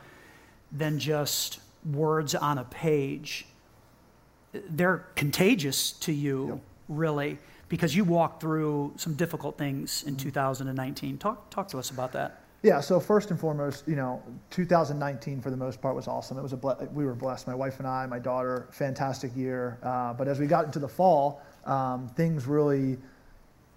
than 0.74 1.00
just 1.00 1.60
words 1.92 2.36
on 2.36 2.58
a 2.58 2.64
page. 2.66 3.46
They're 4.52 5.06
contagious 5.16 5.92
to 5.94 6.12
you, 6.12 6.48
yep. 6.48 6.60
really, 6.90 7.38
because 7.70 7.96
you 7.96 8.04
walked 8.04 8.42
through 8.42 8.94
some 8.98 9.14
difficult 9.14 9.58
things 9.58 10.04
in 10.04 10.16
mm-hmm. 10.16 10.24
2019. 10.24 11.18
Talk, 11.18 11.50
talk 11.50 11.68
to 11.70 11.78
us 11.78 11.92
about 11.92 12.12
that. 12.14 12.42
Yeah, 12.64 12.80
so 12.80 12.98
first 12.98 13.30
and 13.30 13.38
foremost, 13.38 13.86
you 13.88 13.98
know, 13.98 14.24
2019 14.52 15.42
for 15.42 15.50
the 15.50 15.58
most 15.58 15.82
part 15.82 15.96
was 15.96 16.08
awesome. 16.08 16.38
It 16.38 16.42
was 16.42 16.54
a 16.54 16.58
ble- 16.58 16.88
we 16.94 17.06
were 17.06 17.14
blessed. 17.14 17.46
My 17.46 17.56
wife 17.56 17.80
and 17.80 17.88
I, 17.88 18.06
my 18.06 18.20
daughter, 18.20 18.68
fantastic 18.72 19.36
year. 19.36 19.78
Uh, 19.84 20.14
but 20.14 20.30
as 20.30 20.40
we 20.40 20.48
got 20.48 20.64
into 20.64 20.80
the 20.80 20.88
fall, 20.88 21.42
um, 21.66 22.08
things 22.16 22.48
really 22.48 22.98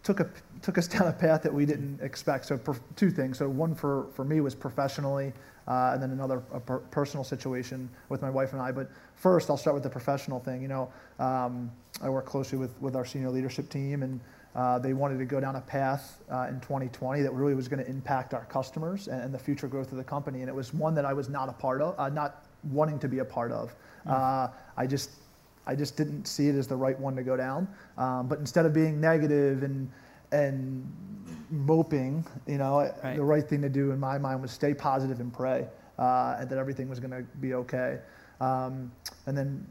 took 0.04 0.20
a 0.20 0.30
took 0.62 0.78
us 0.78 0.86
down 0.86 1.08
a 1.08 1.12
path 1.12 1.42
that 1.42 1.52
we 1.52 1.66
didn't 1.66 2.00
expect. 2.00 2.46
So 2.46 2.56
per, 2.56 2.76
two 2.94 3.10
things. 3.10 3.38
So 3.38 3.48
one 3.48 3.74
for 3.74 4.06
for 4.14 4.24
me 4.24 4.40
was 4.40 4.54
professionally 4.54 5.32
uh, 5.68 5.90
and 5.92 6.02
then 6.02 6.10
another 6.10 6.40
per- 6.40 6.78
personal 6.78 7.24
situation 7.24 7.88
with 8.08 8.22
my 8.22 8.30
wife 8.30 8.52
and 8.52 8.62
I. 8.62 8.72
But 8.72 8.90
first, 9.14 9.50
I'll 9.50 9.56
start 9.56 9.74
with 9.74 9.82
the 9.82 9.90
professional 9.90 10.40
thing. 10.40 10.62
You 10.62 10.68
know, 10.68 10.92
um, 11.18 11.70
I 12.02 12.08
work 12.08 12.26
closely 12.26 12.58
with, 12.58 12.80
with 12.80 12.96
our 12.96 13.04
senior 13.04 13.30
leadership 13.30 13.68
team, 13.68 14.02
and 14.02 14.20
uh, 14.54 14.78
they 14.78 14.92
wanted 14.92 15.18
to 15.18 15.24
go 15.24 15.40
down 15.40 15.56
a 15.56 15.60
path 15.60 16.22
uh, 16.30 16.46
in 16.48 16.60
2020 16.60 17.22
that 17.22 17.32
really 17.32 17.54
was 17.54 17.68
going 17.68 17.82
to 17.82 17.90
impact 17.90 18.32
our 18.32 18.44
customers 18.46 19.08
and, 19.08 19.22
and, 19.22 19.34
the 19.34 19.38
future 19.38 19.68
growth 19.68 19.92
of 19.92 19.98
the 19.98 20.04
company. 20.04 20.40
And 20.40 20.48
it 20.48 20.54
was 20.54 20.72
one 20.72 20.94
that 20.94 21.04
I 21.04 21.12
was 21.12 21.28
not 21.28 21.48
a 21.48 21.52
part 21.52 21.82
of, 21.82 21.94
uh, 21.98 22.08
not 22.08 22.46
wanting 22.64 22.98
to 23.00 23.08
be 23.08 23.18
a 23.18 23.24
part 23.24 23.52
of. 23.52 23.74
Mm. 24.06 24.50
I 24.76 24.86
just 24.86 25.10
I 25.66 25.74
just 25.74 25.96
didn't 25.96 26.26
see 26.26 26.48
it 26.48 26.54
as 26.54 26.68
the 26.68 26.76
right 26.76 26.98
one 26.98 27.16
to 27.16 27.22
go 27.22 27.36
down. 27.36 27.68
Um, 27.98 28.28
but 28.28 28.38
instead 28.38 28.66
of 28.66 28.72
being 28.72 29.00
negative 29.00 29.62
and 29.62 29.90
and 30.32 30.86
moping, 31.50 32.24
you 32.46 32.58
know, 32.58 32.78
right. 33.02 33.16
the 33.16 33.24
right 33.24 33.48
thing 33.48 33.62
to 33.62 33.68
do 33.68 33.92
in 33.92 34.00
my 34.00 34.18
mind 34.18 34.42
was 34.42 34.50
stay 34.50 34.74
positive 34.74 35.20
and 35.20 35.32
pray, 35.32 35.66
uh, 35.98 36.36
and 36.38 36.48
that 36.50 36.58
everything 36.58 36.88
was 36.88 37.00
going 37.00 37.10
to 37.10 37.22
be 37.40 37.54
okay. 37.54 37.98
Um, 38.40 38.92
and 39.26 39.36
then 39.36 39.66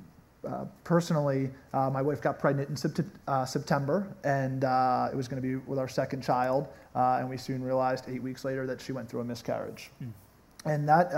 uh, 0.47 0.65
personally, 0.83 1.49
uh, 1.73 1.89
my 1.89 2.01
wife 2.01 2.21
got 2.21 2.39
pregnant 2.39 2.69
in 2.69 2.75
sept- 2.75 3.09
uh, 3.27 3.45
September, 3.45 4.07
and 4.23 4.63
uh, 4.63 5.09
it 5.11 5.15
was 5.15 5.27
going 5.27 5.41
to 5.41 5.47
be 5.47 5.55
with 5.67 5.79
our 5.79 5.87
second 5.87 6.21
child. 6.21 6.67
Uh, 6.95 7.17
and 7.19 7.29
we 7.29 7.37
soon 7.37 7.63
realized 7.63 8.05
eight 8.07 8.21
weeks 8.21 8.45
later 8.45 8.65
that 8.67 8.79
she 8.79 8.91
went 8.91 9.09
through 9.09 9.21
a 9.21 9.23
miscarriage, 9.25 9.91
mm. 10.01 10.11
and 10.65 10.87
that 10.87 11.11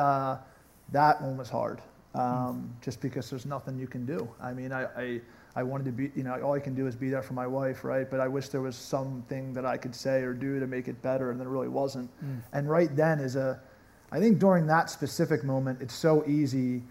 that 0.91 1.21
one 1.21 1.37
was 1.37 1.49
hard. 1.49 1.81
um, 2.17 2.75
just 2.81 3.01
because 3.01 3.29
there's 3.29 3.45
nothing 3.45 3.77
you 3.77 3.87
can 3.87 4.05
do. 4.05 4.27
I 4.41 4.53
mean, 4.53 4.71
I, 4.71 4.83
I, 4.97 5.21
I 5.57 5.63
wanted 5.63 5.85
to 5.85 5.91
be, 5.91 6.11
you 6.15 6.21
know, 6.21 6.39
all 6.43 6.53
I 6.53 6.59
can 6.59 6.75
do 6.75 6.85
is 6.85 6.95
be 6.95 7.09
there 7.09 7.23
for 7.23 7.33
my 7.33 7.47
wife, 7.47 7.83
right? 7.83 8.07
But 8.07 8.19
I 8.19 8.27
wish 8.27 8.49
there 8.49 8.61
was 8.61 8.75
something 8.75 9.53
that 9.53 9.65
I 9.65 9.75
could 9.75 9.95
say 9.95 10.21
or 10.21 10.31
do 10.31 10.59
to 10.59 10.67
make 10.67 10.87
it 10.87 11.01
better, 11.01 11.31
and 11.31 11.41
there 11.41 11.49
really 11.49 11.67
wasn't. 11.67 12.11
Mm. 12.23 12.41
And 12.53 12.69
right 12.69 12.95
then 12.95 13.19
is 13.19 13.35
a, 13.35 13.59
I 14.11 14.19
think 14.19 14.37
during 14.37 14.67
that 14.67 14.91
specific 14.91 15.43
moment, 15.43 15.81
it's 15.81 15.95
so 15.95 16.23
easy 16.27 16.83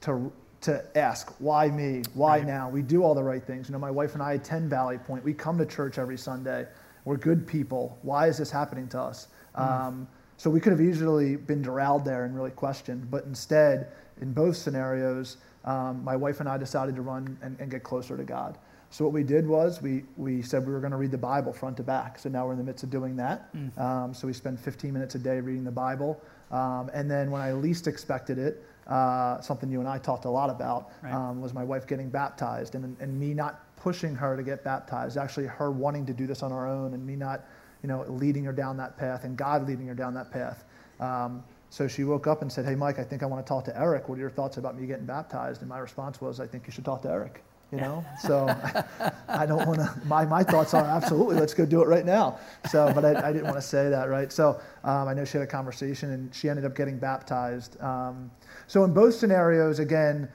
to 0.00 0.32
to 0.62 0.82
ask 0.96 1.34
why 1.38 1.68
me? 1.68 2.02
Why 2.14 2.38
Right. 2.38 2.46
now? 2.46 2.70
We 2.70 2.80
do 2.80 3.02
all 3.02 3.14
the 3.14 3.22
right 3.22 3.44
things. 3.44 3.68
You 3.68 3.74
know 3.74 3.78
my 3.78 3.90
wife 3.90 4.14
and 4.14 4.22
i 4.22 4.32
attend 4.32 4.70
valley 4.70 4.96
point. 4.96 5.22
We 5.22 5.34
come 5.34 5.58
to 5.58 5.66
church 5.66 5.98
every 5.98 6.16
sunday. 6.16 6.66
We're 7.04 7.18
good 7.18 7.46
people. 7.46 7.98
Why 8.00 8.28
is 8.28 8.38
this 8.38 8.50
happening 8.50 8.88
to 8.88 9.00
us? 9.00 9.28
Um, 9.54 10.08
so 10.38 10.48
we 10.48 10.58
could 10.58 10.72
have 10.72 10.80
easily 10.80 11.36
been 11.36 11.60
derailed 11.60 12.06
there 12.06 12.24
and 12.24 12.34
really 12.34 12.50
questioned. 12.50 13.10
But 13.10 13.24
instead 13.24 13.92
in 14.22 14.32
both 14.32 14.56
scenarios 14.56 15.36
um, 15.66 16.02
my 16.04 16.16
wife 16.16 16.40
and 16.40 16.48
i 16.48 16.56
decided 16.56 16.94
to 16.96 17.02
run 17.02 17.36
and, 17.42 17.58
and 17.60 17.70
get 17.70 17.82
closer 17.82 18.16
to 18.16 18.24
god. 18.24 18.58
So 18.90 19.04
what 19.04 19.12
we 19.12 19.24
did 19.24 19.46
was 19.48 19.82
we, 19.82 20.04
we 20.16 20.42
said 20.42 20.64
we 20.64 20.72
were 20.72 20.78
going 20.78 20.92
to 20.92 20.96
read 20.96 21.10
the 21.10 21.18
bible 21.18 21.52
front 21.52 21.76
to 21.78 21.82
back. 21.82 22.20
So 22.20 22.28
now 22.28 22.46
we're 22.46 22.52
in 22.52 22.58
the 22.58 22.64
midst 22.64 22.84
of 22.84 22.90
doing 22.90 23.16
that. 23.16 23.50
Um, 23.76 24.14
so 24.14 24.28
we 24.28 24.32
spend 24.32 24.60
15 24.60 24.92
minutes 24.92 25.16
a 25.16 25.18
day 25.18 25.40
reading 25.40 25.64
the 25.64 25.72
bible. 25.72 26.22
Um, 26.52 26.88
and 26.94 27.10
then 27.10 27.32
when 27.32 27.42
i 27.42 27.52
least 27.52 27.88
expected 27.88 28.38
it 28.38 28.64
uh, 28.86 29.40
something 29.40 29.68
you 29.70 29.80
and 29.80 29.88
I 29.88 29.98
talked 29.98 30.24
a 30.24 30.30
lot 30.30 30.50
about 30.50 30.90
Right. 31.02 31.12
um, 31.12 31.40
was 31.40 31.52
my 31.52 31.64
wife 31.64 31.86
getting 31.88 32.08
baptized 32.08 32.76
and, 32.76 32.96
and 33.00 33.18
me 33.18 33.34
not 33.34 33.76
pushing 33.76 34.14
her 34.14 34.36
to 34.36 34.42
get 34.44 34.62
baptized, 34.62 35.16
actually 35.16 35.46
her 35.46 35.72
wanting 35.72 36.06
to 36.06 36.12
do 36.12 36.26
this 36.26 36.42
on 36.44 36.52
her 36.52 36.66
own 36.68 36.94
and 36.94 37.04
me 37.04 37.16
not, 37.16 37.42
you 37.82 37.88
know, 37.88 38.04
leading 38.08 38.44
her 38.44 38.52
down 38.52 38.76
that 38.76 38.96
path 38.96 39.24
and 39.24 39.36
God 39.36 39.66
leading 39.66 39.88
her 39.88 39.94
down 39.94 40.14
that 40.14 40.30
path. 40.30 40.64
Um, 41.00 41.42
so 41.76 41.86
she 41.86 42.04
woke 42.04 42.26
up 42.26 42.40
and 42.40 42.50
said, 42.50 42.64
Hey, 42.64 42.74
Mike, 42.74 42.98
I 42.98 43.04
think 43.04 43.22
I 43.22 43.26
want 43.26 43.44
to 43.44 43.46
talk 43.46 43.66
to 43.66 43.78
Eric. 43.78 44.08
What 44.08 44.16
are 44.16 44.20
your 44.22 44.30
thoughts 44.30 44.56
about 44.56 44.80
me 44.80 44.86
getting 44.86 45.04
baptized? 45.04 45.60
And 45.60 45.68
my 45.68 45.76
response 45.76 46.22
was, 46.22 46.40
I 46.40 46.46
think 46.46 46.66
you 46.66 46.72
should 46.72 46.86
talk 46.86 47.02
to 47.02 47.10
Eric. 47.10 47.44
You 47.70 47.78
know, 47.78 48.02
so 48.18 48.46
I, 48.48 49.12
I 49.28 49.44
don't 49.44 49.66
want 49.66 49.80
to. 49.80 49.92
My, 50.06 50.24
my 50.24 50.42
thoughts 50.42 50.72
are 50.72 50.84
absolutely. 50.84 51.36
Let's 51.36 51.52
go 51.52 51.66
do 51.66 51.82
it 51.82 51.88
right 51.88 52.06
now. 52.06 52.38
So, 52.70 52.90
but 52.94 53.04
I, 53.04 53.28
I 53.28 53.32
didn't 53.32 53.44
want 53.44 53.56
to 53.56 53.62
say 53.62 53.90
that, 53.90 54.08
right? 54.08 54.32
So, 54.32 54.58
um, 54.84 55.08
I 55.08 55.12
know 55.12 55.24
she 55.24 55.36
had 55.36 55.42
a 55.42 55.50
conversation, 55.50 56.12
and 56.12 56.34
she 56.34 56.48
ended 56.48 56.64
up 56.64 56.76
getting 56.76 56.96
baptized. 56.96 57.78
Um, 57.82 58.30
so, 58.68 58.84
in 58.84 58.94
both 58.94 59.14
scenarios, 59.14 59.80
again, 59.80 60.28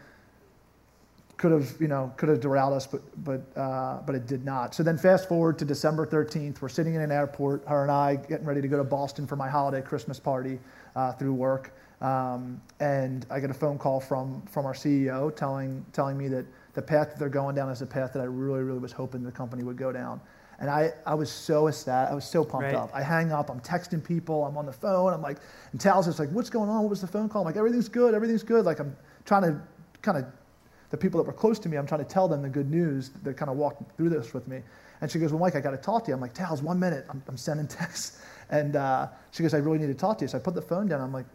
could 1.38 1.54
have 1.54 1.72
you 1.80 1.88
know 1.88 2.14
could 2.18 2.28
have 2.28 2.42
derailed 2.42 2.74
us, 2.74 2.86
but 2.86 3.02
but 3.24 3.58
uh, 3.58 4.02
but 4.06 4.14
it 4.14 4.28
did 4.28 4.44
not. 4.44 4.76
So 4.76 4.84
then 4.84 4.98
fast 4.98 5.30
forward 5.30 5.58
to 5.60 5.66
December 5.66 6.06
13th, 6.06 6.62
we're 6.62 6.70
sitting 6.70 6.96
in 6.96 7.02
an 7.02 7.12
airport, 7.12 7.66
her 7.66 7.82
and 7.82 7.92
I 7.92 8.18
getting 8.18 8.46
ready 8.46 8.62
to 8.62 8.68
go 8.68 8.78
to 8.78 8.84
Boston 8.84 9.26
for 9.26 9.38
my 9.38 9.50
holiday 9.50 9.82
Christmas 9.82 10.20
party 10.20 10.60
uh, 10.96 11.12
through 11.14 11.34
work, 11.34 11.74
um, 12.02 12.62
and 12.80 13.26
I 13.30 13.40
get 13.40 13.50
a 13.50 13.54
phone 13.54 13.78
call 13.78 14.00
from 14.00 14.42
from 14.48 14.66
our 14.66 14.74
CEO 14.74 15.36
telling 15.36 15.86
telling 15.94 16.18
me 16.18 16.28
that 16.30 16.46
the 16.74 16.82
path 16.82 17.10
that 17.10 17.20
they're 17.20 17.30
going 17.30 17.56
down 17.56 17.70
is 17.70 17.82
a 17.82 17.86
path 17.86 18.14
that 18.14 18.22
I 18.22 18.26
really 18.26 18.64
really 18.64 18.80
was 18.80 18.92
hoping 18.92 19.24
the 19.24 19.32
company 19.32 19.64
would 19.64 19.78
go 19.78 19.92
down. 19.92 20.20
And 20.60 20.70
I, 20.70 20.92
I 21.08 21.16
was 21.16 21.32
so 21.32 21.70
ecstatic. 21.70 22.12
I 22.12 22.14
was 22.14 22.24
so 22.24 22.44
pumped 22.44 22.66
Right. 22.66 22.76
up. 22.76 22.92
I 22.94 23.02
hang 23.02 23.32
up. 23.32 23.50
I'm 23.50 23.60
texting 23.62 24.04
people. 24.04 24.46
I'm 24.46 24.56
on 24.58 24.68
the 24.68 24.72
phone. 24.72 25.12
I'm 25.12 25.22
like, 25.24 25.38
and 25.72 25.82
Tal's 25.82 26.06
just 26.06 26.20
like, 26.20 26.30
what's 26.30 26.52
going 26.52 26.70
on? 26.70 26.82
What 26.84 26.92
was 26.92 27.02
the 27.02 27.08
phone 27.08 27.30
call? 27.30 27.42
I'm 27.42 27.48
like, 27.48 27.56
everything's 27.56 27.90
good. 27.90 28.14
Everything's 28.14 28.44
good. 28.44 28.64
Like 28.64 28.80
I'm 28.80 28.96
trying 29.26 29.42
to 29.42 29.60
kind 30.04 30.20
of 30.20 30.26
the 30.92 30.98
people 30.98 31.18
that 31.20 31.26
were 31.26 31.34
close 31.34 31.58
to 31.60 31.70
me, 31.70 31.78
I'm 31.78 31.88
trying 31.88 32.04
to 32.04 32.08
tell 32.08 32.28
them 32.28 32.44
the 32.44 32.50
good 32.50 32.70
news 32.70 33.10
that 33.24 33.38
kind 33.38 33.50
of 33.50 33.58
walked 33.58 33.98
through 33.98 34.10
this 34.10 34.36
with 34.36 34.48
me. 34.48 34.62
And 35.02 35.10
she 35.10 35.18
goes, 35.18 35.32
Well, 35.32 35.40
Mike, 35.40 35.56
I 35.56 35.62
got 35.62 35.72
to 35.72 35.78
talk 35.78 36.04
to 36.04 36.10
you. 36.10 36.14
I'm 36.16 36.22
like, 36.22 36.36
Tals, 36.36 36.62
one 36.62 36.80
minute. 36.80 37.06
I'm, 37.10 37.24
I'm 37.28 37.38
sending 37.38 37.68
texts. 37.80 38.22
And 38.52 38.76
uh, 38.76 39.08
she 39.32 39.44
goes, 39.44 39.54
I 39.54 39.58
really 39.58 39.80
need 39.80 39.88
to 39.88 39.94
talk 39.94 40.18
to 40.20 40.26
you. 40.26 40.28
So 40.28 40.38
I 40.38 40.42
put 40.42 40.54
the 40.54 40.62
phone 40.62 40.88
down. 40.88 41.02
I'm 41.02 41.14
like, 41.14 41.26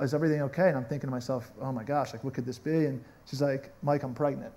Is 0.00 0.14
everything 0.14 0.42
okay? 0.42 0.68
And 0.68 0.76
I'm 0.76 0.84
thinking 0.84 1.08
to 1.08 1.10
myself, 1.10 1.50
Oh 1.60 1.72
my 1.72 1.84
gosh, 1.84 2.12
like, 2.12 2.24
what 2.24 2.34
could 2.34 2.46
this 2.46 2.58
be? 2.58 2.86
And 2.86 3.04
she's 3.26 3.42
like, 3.42 3.70
Mike, 3.82 4.02
I'm 4.02 4.14
pregnant. 4.14 4.52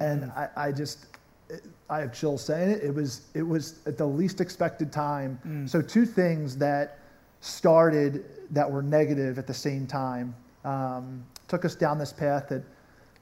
And 0.00 0.24
I, 0.32 0.48
I 0.56 0.72
just, 0.72 1.06
it, 1.48 1.64
I 1.88 2.00
have 2.00 2.12
chills 2.12 2.44
saying 2.44 2.70
it. 2.70 2.82
It 2.82 2.94
was, 2.94 3.28
it 3.34 3.42
was 3.42 3.80
at 3.86 3.96
the 3.96 4.06
least 4.06 4.40
expected 4.40 4.92
time. 4.92 5.38
So, 5.68 5.80
two 5.80 6.04
things 6.04 6.56
that 6.58 6.98
started 7.40 8.24
that 8.50 8.70
were 8.70 8.82
negative 8.82 9.38
at 9.38 9.46
the 9.46 9.54
same 9.54 9.86
time 9.86 10.34
um, 10.64 11.24
took 11.48 11.64
us 11.64 11.74
down 11.74 11.98
this 11.98 12.12
path 12.12 12.48
that 12.48 12.62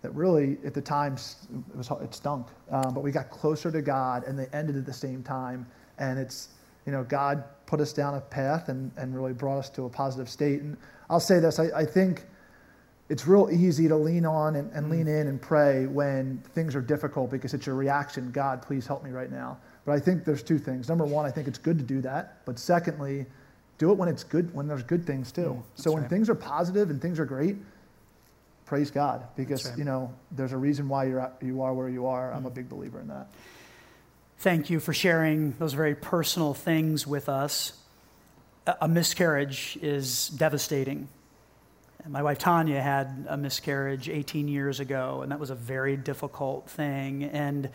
that 0.02 0.14
really 0.14 0.58
at 0.66 0.74
the 0.74 0.82
time 0.82 1.14
it 1.14 1.76
was 1.76 1.90
it 2.02 2.14
stunk 2.14 2.46
um, 2.70 2.92
but 2.92 3.02
we 3.02 3.10
got 3.10 3.30
closer 3.30 3.70
to 3.70 3.80
god 3.80 4.22
and 4.24 4.38
they 4.38 4.46
ended 4.52 4.76
at 4.76 4.84
the 4.84 4.92
same 4.92 5.22
time 5.22 5.66
and 5.98 6.18
it's 6.18 6.48
you 6.86 6.92
know 6.92 7.04
god 7.04 7.44
put 7.66 7.80
us 7.80 7.92
down 7.92 8.14
a 8.14 8.20
path 8.20 8.68
and, 8.68 8.90
and 8.96 9.14
really 9.14 9.32
brought 9.32 9.58
us 9.58 9.70
to 9.70 9.84
a 9.84 9.88
positive 9.88 10.28
state 10.28 10.60
and 10.60 10.76
i'll 11.10 11.20
say 11.20 11.38
this 11.38 11.58
i, 11.58 11.64
I 11.74 11.84
think 11.84 12.24
it's 13.10 13.26
real 13.26 13.50
easy 13.52 13.86
to 13.88 13.96
lean 13.96 14.24
on 14.24 14.56
and, 14.56 14.72
and 14.72 14.90
lean 14.90 15.08
in 15.08 15.26
and 15.26 15.40
pray 15.40 15.86
when 15.86 16.42
things 16.54 16.74
are 16.74 16.80
difficult 16.80 17.30
because 17.30 17.54
it's 17.54 17.66
your 17.66 17.74
reaction 17.74 18.30
god 18.30 18.62
please 18.62 18.86
help 18.86 19.04
me 19.04 19.10
right 19.10 19.30
now 19.30 19.58
but 19.84 19.92
i 19.92 19.98
think 19.98 20.24
there's 20.24 20.42
two 20.42 20.58
things 20.58 20.88
number 20.88 21.04
one 21.04 21.26
i 21.26 21.30
think 21.30 21.48
it's 21.48 21.58
good 21.58 21.78
to 21.78 21.84
do 21.84 22.00
that 22.00 22.44
but 22.44 22.58
secondly 22.58 23.26
do 23.76 23.90
it 23.90 23.94
when 23.94 24.08
it's 24.08 24.24
good 24.24 24.52
when 24.54 24.66
there's 24.66 24.82
good 24.82 25.06
things 25.06 25.32
too 25.32 25.42
mm, 25.58 25.62
so 25.74 25.92
when 25.92 26.02
right. 26.02 26.10
things 26.10 26.28
are 26.28 26.34
positive 26.34 26.90
and 26.90 27.00
things 27.00 27.18
are 27.18 27.24
great 27.24 27.56
praise 28.66 28.90
God 28.90 29.24
because 29.36 29.66
right. 29.66 29.78
you 29.78 29.84
know 29.84 30.12
there's 30.32 30.52
a 30.52 30.56
reason 30.56 30.88
why 30.88 31.04
you're 31.04 31.30
you 31.40 31.62
are 31.62 31.74
where 31.74 31.88
you 31.88 32.06
are. 32.06 32.32
I'm 32.32 32.46
a 32.46 32.50
mm. 32.50 32.54
big 32.54 32.68
believer 32.68 33.00
in 33.00 33.08
that. 33.08 33.28
Thank 34.38 34.68
you 34.68 34.78
for 34.78 34.92
sharing 34.92 35.52
those 35.58 35.72
very 35.72 35.94
personal 35.94 36.52
things 36.52 37.06
with 37.06 37.28
us. 37.28 37.72
A 38.80 38.88
miscarriage 38.88 39.78
is 39.80 40.28
devastating. 40.28 41.08
My 42.06 42.22
wife 42.22 42.38
Tanya 42.38 42.82
had 42.82 43.26
a 43.28 43.36
miscarriage 43.38 44.10
18 44.10 44.48
years 44.48 44.80
ago, 44.80 45.22
and 45.22 45.32
that 45.32 45.40
was 45.40 45.48
a 45.48 45.54
very 45.54 45.96
difficult 45.96 46.68
thing. 46.68 47.24
And 47.24 47.70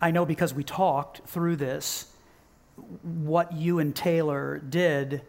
I 0.00 0.10
know 0.10 0.26
because 0.26 0.52
we 0.52 0.62
talked 0.62 1.26
through 1.26 1.56
this, 1.56 2.12
what 3.02 3.54
you 3.54 3.78
and 3.78 3.96
Taylor 3.96 4.58
did 4.58 5.22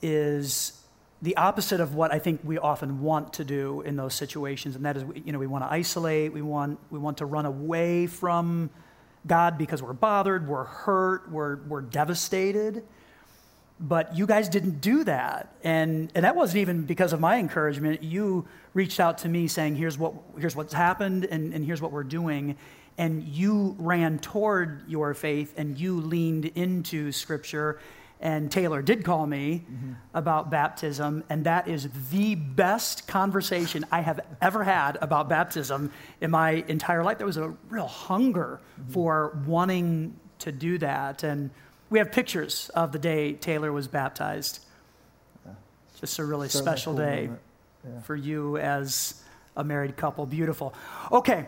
is 0.00 0.80
the 1.20 1.36
opposite 1.36 1.80
of 1.80 1.96
what 1.96 2.12
I 2.12 2.20
think 2.20 2.40
we 2.44 2.58
often 2.58 3.02
want 3.02 3.32
to 3.34 3.44
do 3.44 3.80
in 3.80 3.96
those 3.96 4.14
situations, 4.14 4.76
and 4.76 4.84
that 4.84 4.96
is, 4.96 5.04
you 5.24 5.32
know, 5.32 5.40
we 5.40 5.48
want 5.48 5.64
to 5.64 5.72
isolate, 5.72 6.32
we 6.32 6.42
want, 6.42 6.78
we 6.90 7.00
want 7.00 7.18
to 7.18 7.26
run 7.26 7.46
away 7.46 8.06
from 8.06 8.70
God 9.26 9.58
because 9.58 9.82
we're 9.82 9.92
bothered, 9.92 10.48
we're 10.48 10.64
hurt, 10.64 11.30
we're, 11.30 11.56
we're 11.62 11.82
devastated. 11.82 12.84
But 13.78 14.14
you 14.14 14.26
guys 14.26 14.48
didn't 14.48 14.80
do 14.80 15.04
that. 15.04 15.54
And, 15.64 16.12
and 16.14 16.24
that 16.24 16.36
wasn't 16.36 16.58
even 16.58 16.82
because 16.82 17.12
of 17.12 17.20
my 17.20 17.38
encouragement. 17.38 18.02
You 18.02 18.46
reached 18.74 19.00
out 19.00 19.18
to 19.18 19.28
me 19.28 19.48
saying, 19.48 19.76
here's, 19.76 19.96
what, 19.96 20.14
here's 20.38 20.54
what's 20.54 20.74
happened 20.74 21.24
and, 21.24 21.54
and 21.54 21.64
here's 21.64 21.80
what 21.80 21.90
we're 21.90 22.04
doing. 22.04 22.56
And 22.98 23.22
you 23.24 23.76
ran 23.78 24.18
toward 24.18 24.86
your 24.86 25.14
faith 25.14 25.54
and 25.56 25.78
you 25.78 26.00
leaned 26.00 26.44
into 26.44 27.10
Scripture. 27.12 27.80
And 28.22 28.52
Taylor 28.52 28.82
did 28.82 29.02
call 29.02 29.26
me 29.26 29.64
mm-hmm. 29.64 29.92
about 30.12 30.50
baptism, 30.50 31.24
and 31.30 31.44
that 31.44 31.68
is 31.68 31.88
the 32.10 32.34
best 32.34 33.08
conversation 33.08 33.86
I 33.90 34.02
have 34.02 34.20
ever 34.42 34.62
had 34.62 34.98
about 35.00 35.30
baptism 35.30 35.90
in 36.20 36.30
my 36.30 36.64
entire 36.68 37.02
life. 37.02 37.16
There 37.16 37.26
was 37.26 37.38
a 37.38 37.54
real 37.70 37.86
hunger 37.86 38.60
mm-hmm. 38.78 38.92
for 38.92 39.38
wanting 39.46 40.16
to 40.40 40.52
do 40.52 40.76
that. 40.78 41.22
And 41.22 41.50
we 41.88 41.98
have 41.98 42.12
pictures 42.12 42.70
of 42.74 42.92
the 42.92 42.98
day 42.98 43.32
Taylor 43.32 43.72
was 43.72 43.88
baptized. 43.88 44.60
Just 45.98 46.18
a 46.18 46.24
really 46.24 46.46
a 46.46 46.50
special 46.50 46.94
cool 46.94 47.04
day. 47.04 47.30
Yeah. 47.84 48.00
for 48.02 48.16
you 48.16 48.58
as 48.58 49.22
a 49.56 49.64
married 49.64 49.96
couple. 49.96 50.26
Beautiful. 50.26 50.74
Okay, 51.10 51.46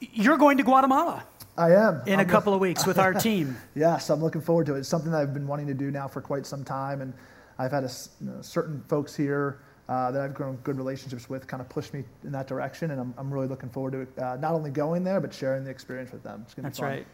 you're 0.00 0.36
going 0.36 0.58
to 0.58 0.62
Guatemala 0.62 1.24
I 1.56 1.72
am 1.72 2.02
in 2.06 2.14
I'm 2.14 2.20
a 2.20 2.24
couple 2.24 2.54
of 2.54 2.60
weeks 2.60 2.86
with 2.86 2.98
our 2.98 3.12
team. 3.28 3.56
Yes, 3.74 4.10
I'm 4.10 4.22
looking 4.22 4.40
forward 4.40 4.66
to 4.66 4.76
it. 4.76 4.78
It's 4.80 4.88
something 4.88 5.10
that 5.12 5.20
I've 5.20 5.34
been 5.34 5.46
wanting 5.46 5.66
to 5.66 5.74
do 5.74 5.90
now 5.90 6.08
for 6.08 6.20
quite 6.20 6.46
some 6.46 6.64
time, 6.64 7.00
and 7.02 7.12
I've 7.58 7.72
had 7.72 7.84
a 7.84 7.90
you 8.20 8.30
know, 8.30 8.42
certain 8.42 8.82
folks 8.88 9.14
here 9.14 9.60
uh, 9.88 10.10
that 10.12 10.22
I've 10.22 10.34
grown 10.34 10.56
good 10.56 10.76
relationships 10.76 11.28
with 11.28 11.46
kind 11.46 11.60
of 11.60 11.68
push 11.68 11.92
me 11.92 12.04
in 12.24 12.32
that 12.32 12.46
direction, 12.46 12.92
and 12.92 13.00
I'm, 13.00 13.14
I'm 13.18 13.32
really 13.32 13.48
looking 13.48 13.68
forward 13.68 13.92
to 13.92 14.00
it. 14.00 14.18
Uh, 14.18 14.36
not 14.36 14.54
only 14.54 14.70
going 14.70 15.04
there, 15.04 15.20
but 15.20 15.34
sharing 15.34 15.64
the 15.64 15.70
experience 15.70 16.12
with 16.12 16.22
them. 16.22 16.42
It's 16.44 16.54
going 16.54 16.62
to 16.64 16.68
be 16.68 16.70
That's 16.70 16.78
fun. 16.78 16.88
right. 16.88 17.06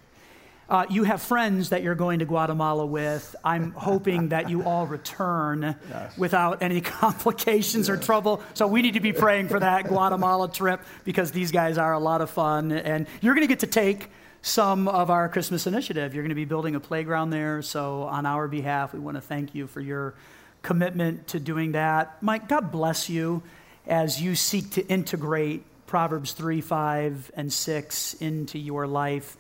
Uh, 0.69 0.85
you 0.91 1.05
have 1.05 1.23
friends 1.23 1.69
that 1.71 1.83
you're 1.83 1.95
going 1.95 2.19
to 2.19 2.25
Guatemala 2.25 2.85
with. 2.85 3.37
I'm 3.45 3.71
hoping 3.77 4.31
that 4.31 4.51
you 4.51 4.65
all 4.65 4.87
return 4.87 5.77
without 6.19 6.61
any 6.61 6.81
complications 6.83 7.89
or 7.89 7.97
trouble. 7.97 8.43
So 8.55 8.67
we 8.67 8.83
need 8.83 8.95
to 8.95 9.01
be 9.01 9.13
praying 9.13 9.49
for 9.49 9.61
that 9.61 9.87
Guatemala 9.87 10.53
trip 10.53 10.81
because 11.05 11.31
these 11.31 11.53
guys 11.53 11.79
are 11.79 11.93
a 11.93 12.01
lot 12.01 12.21
of 12.21 12.31
fun. 12.31 12.73
And 12.73 13.07
you're 13.21 13.35
going 13.35 13.47
to 13.47 13.49
get 13.49 13.61
to 13.61 13.69
take 13.69 14.11
some 14.47 14.87
of 14.87 15.11
our 15.11 15.29
Christmas 15.29 15.67
initiative. 15.67 16.15
You're 16.15 16.23
going 16.23 16.29
to 16.29 16.37
be 16.37 16.45
building 16.45 16.77
a 16.77 16.81
playground 16.81 17.31
there. 17.31 17.63
So 17.63 18.05
on 18.05 18.27
our 18.27 18.47
behalf, 18.47 18.95
we 18.95 19.01
want 19.01 19.17
to 19.17 19.21
thank 19.21 19.57
you 19.57 19.67
for 19.67 19.81
your 19.81 20.15
commitment 20.63 21.27
to 21.29 21.41
doing 21.41 21.73
that. 21.73 22.23
Mike, 22.23 22.49
God 22.49 22.71
bless 22.71 23.11
you 23.11 23.43
as 23.89 24.23
you 24.23 24.37
seek 24.37 24.71
to 24.73 24.87
integrate 24.87 25.65
Proverbs 25.89 26.31
3, 26.33 26.61
5, 26.61 27.33
and 27.35 27.53
6 27.53 28.15
into 28.15 28.57
your 28.59 28.87
life. 28.87 29.37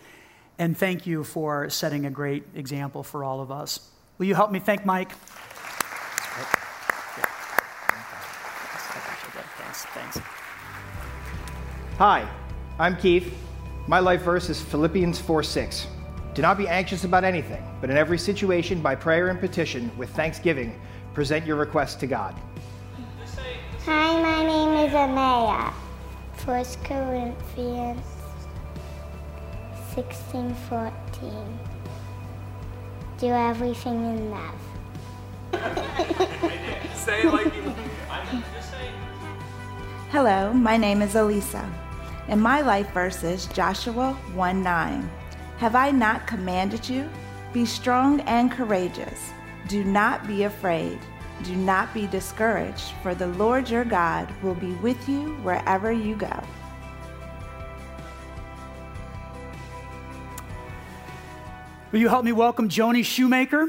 And 0.58 0.76
thank 0.76 1.06
you 1.06 1.22
for 1.22 1.70
setting 1.70 2.04
a 2.04 2.10
great 2.10 2.42
example 2.56 3.04
for 3.04 3.22
all 3.22 3.40
of 3.40 3.52
us. 3.52 3.88
Will 4.18 4.26
you 4.26 4.34
help 4.34 4.50
me 4.50 4.58
thank 4.58 4.84
Mike? 4.84 5.12
Hi, 11.98 12.28
I'm 12.78 12.96
Keith. 12.96 13.45
My 13.88 14.00
life 14.00 14.22
verse 14.22 14.50
is 14.50 14.60
Philippians 14.60 15.20
4 15.20 15.44
6. 15.44 15.86
Do 16.34 16.42
not 16.42 16.58
be 16.58 16.66
anxious 16.66 17.04
about 17.04 17.22
anything, 17.22 17.62
but 17.80 17.88
in 17.88 17.96
every 17.96 18.18
situation, 18.18 18.80
by 18.82 18.96
prayer 18.96 19.28
and 19.28 19.38
petition, 19.38 19.96
with 19.96 20.10
thanksgiving, 20.10 20.80
present 21.14 21.46
your 21.46 21.54
requests 21.54 21.94
to 21.96 22.08
God. 22.08 22.34
Hi, 23.84 24.20
my 24.20 24.44
name 24.44 24.86
is 24.86 24.92
Amaya. 24.92 25.72
1 26.44 26.64
Corinthians 26.82 28.04
16 29.94 30.54
14. 30.68 31.58
Do 33.18 33.28
everything 33.28 33.94
in 33.94 34.30
love. 34.32 34.60
say 36.96 37.22
it 37.22 37.32
like 37.32 37.54
you 37.54 37.72
Hello, 40.10 40.52
my 40.52 40.76
name 40.76 41.02
is 41.02 41.14
Elisa, 41.14 41.70
and 42.28 42.40
my 42.40 42.60
life 42.60 42.90
verse 42.92 43.22
is 43.22 43.46
Joshua 43.46 44.14
1 44.34 44.62
9. 44.62 45.10
Have 45.58 45.74
I 45.74 45.90
not 45.90 46.26
commanded 46.26 46.88
you? 46.88 47.08
Be 47.52 47.64
strong 47.64 48.20
and 48.22 48.50
courageous. 48.50 49.30
Do 49.68 49.84
not 49.84 50.26
be 50.26 50.44
afraid. 50.44 50.98
Do 51.42 51.54
not 51.54 51.92
be 51.92 52.06
discouraged, 52.06 52.92
for 53.02 53.14
the 53.14 53.26
Lord 53.26 53.68
your 53.68 53.84
God 53.84 54.28
will 54.42 54.54
be 54.54 54.72
with 54.74 55.08
you 55.08 55.34
wherever 55.36 55.92
you 55.92 56.16
go. 56.16 56.42
Will 61.92 62.00
you 62.00 62.08
help 62.08 62.24
me 62.24 62.32
welcome 62.32 62.68
Joni 62.68 63.04
Shoemaker? 63.04 63.68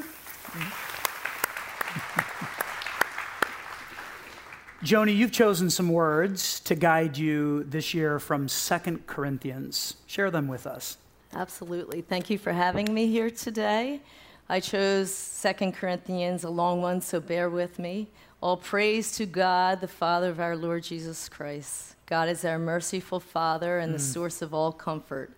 Joni, 4.87 5.13
you've 5.13 5.33
chosen 5.33 5.69
some 5.69 5.89
words 5.89 6.61
to 6.61 6.73
guide 6.73 7.17
you 7.17 7.65
this 7.65 7.93
year 7.93 8.19
from 8.19 8.47
Second 8.47 9.05
Corinthians. 9.05 9.97
Share 10.05 10.31
them 10.31 10.47
with 10.47 10.65
us. 10.65 10.97
Absolutely. 11.33 11.99
Thank 11.99 12.29
you 12.29 12.37
for 12.37 12.53
having 12.53 12.93
me 12.93 13.07
here 13.07 13.29
today. 13.29 13.99
I 14.47 14.61
chose 14.61 15.13
Second 15.13 15.73
Corinthians, 15.73 16.45
a 16.45 16.49
long 16.49 16.81
one, 16.81 17.01
so 17.01 17.19
bear 17.19 17.49
with 17.49 17.79
me. 17.79 18.07
All 18.39 18.55
praise 18.55 19.11
to 19.17 19.25
God, 19.25 19.81
the 19.81 19.89
Father 19.89 20.29
of 20.29 20.39
our 20.39 20.55
Lord 20.55 20.83
Jesus 20.83 21.27
Christ. 21.27 21.97
God 22.05 22.29
is 22.29 22.45
our 22.45 22.57
merciful 22.57 23.19
Father 23.19 23.79
and 23.79 23.93
the 23.93 23.97
mm. 23.97 24.13
source 24.13 24.41
of 24.41 24.53
all 24.53 24.71
comfort. 24.71 25.33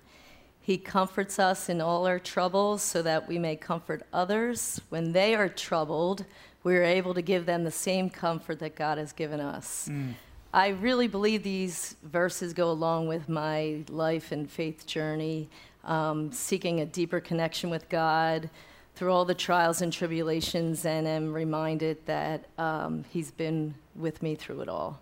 He 0.61 0.77
comforts 0.77 1.39
us 1.39 1.69
in 1.69 1.81
all 1.81 2.05
our 2.05 2.19
troubles 2.19 2.83
so 2.83 3.01
that 3.01 3.27
we 3.27 3.39
may 3.39 3.55
comfort 3.55 4.05
others. 4.13 4.79
When 4.89 5.13
they 5.13 5.33
are 5.33 5.49
troubled, 5.49 6.25
we 6.63 6.75
are 6.75 6.83
able 6.83 7.13
to 7.13 7.21
give 7.21 7.45
them 7.45 7.63
the 7.63 7.71
same 7.71 8.09
comfort 8.09 8.59
that 8.59 8.75
God 8.75 8.97
has 8.97 9.13
given 9.13 9.39
us. 9.39 9.87
Mm. 9.89 10.13
I 10.53 10.69
really 10.69 11.07
believe 11.07 11.43
these 11.43 11.95
verses 12.03 12.53
go 12.53 12.71
along 12.71 13.07
with 13.07 13.29
my 13.29 13.83
life 13.89 14.31
and 14.31 14.49
faith 14.49 14.85
journey, 14.85 15.49
um, 15.83 16.31
seeking 16.31 16.79
a 16.81 16.85
deeper 16.85 17.19
connection 17.19 17.69
with 17.69 17.87
God 17.87 18.49
through 18.95 19.13
all 19.13 19.25
the 19.25 19.35
trials 19.35 19.81
and 19.81 19.93
tribulations, 19.93 20.83
and 20.85 21.07
am 21.07 21.33
reminded 21.33 22.05
that 22.05 22.45
um, 22.57 23.05
He's 23.09 23.31
been 23.31 23.75
with 23.95 24.21
me 24.21 24.35
through 24.35 24.61
it 24.61 24.69
all. 24.69 24.99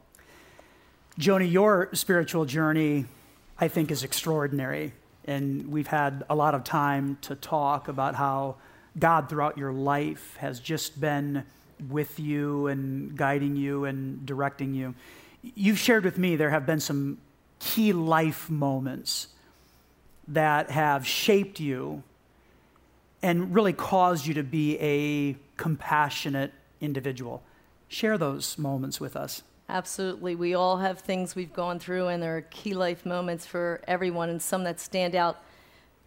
Joni, 1.17 1.52
your 1.52 1.89
spiritual 1.93 2.46
journey, 2.46 3.06
I 3.58 3.67
think, 3.70 3.89
is 3.89 4.04
extraordinary 4.04 4.93
and 5.28 5.67
we've 5.67 5.88
had 5.88 6.24
a 6.30 6.36
lot 6.36 6.56
of 6.56 6.63
time 6.63 7.17
to 7.22 7.36
talk 7.36 7.89
about 7.89 8.15
how 8.15 8.56
God 8.99 9.29
throughout 9.29 9.57
your 9.57 9.71
life 9.71 10.36
has 10.38 10.60
just 10.60 10.99
been 10.99 11.43
with 11.89 12.19
you 12.19 12.67
and 12.67 13.15
guiding 13.15 13.55
you 13.55 13.86
and 13.86 14.25
directing 14.25 14.73
you. 14.73 14.95
You've 15.41 15.77
shared 15.77 16.03
with 16.03 16.17
me 16.17 16.36
there 16.36 16.49
have 16.49 16.65
been 16.65 16.79
some 16.79 17.19
key 17.60 17.93
life 17.93 18.49
moments 18.49 19.27
that 20.27 20.71
have 20.71 21.05
shaped 21.07 21.60
you 21.60 22.03
and 23.21 23.53
really 23.53 23.73
caused 23.73 24.25
you 24.25 24.33
to 24.33 24.43
be 24.43 24.77
a 24.79 25.38
compassionate 25.57 26.53
individual. 26.81 27.43
Share 27.88 28.17
those 28.17 28.57
moments 28.57 28.99
with 28.99 29.15
us. 29.15 29.43
Absolutely. 29.69 30.36
We 30.36 30.53
all 30.53 30.77
have 30.77 30.99
things 30.99 31.36
we've 31.36 31.53
gone 31.53 31.79
through, 31.79 32.07
and 32.07 32.23
there 32.23 32.38
are 32.38 32.41
key 32.41 32.73
life 32.73 33.05
moments 33.05 33.45
for 33.45 33.81
everyone, 33.88 34.29
and 34.29 34.41
some 34.41 34.63
that 34.63 34.79
stand 34.79 35.15
out 35.15 35.41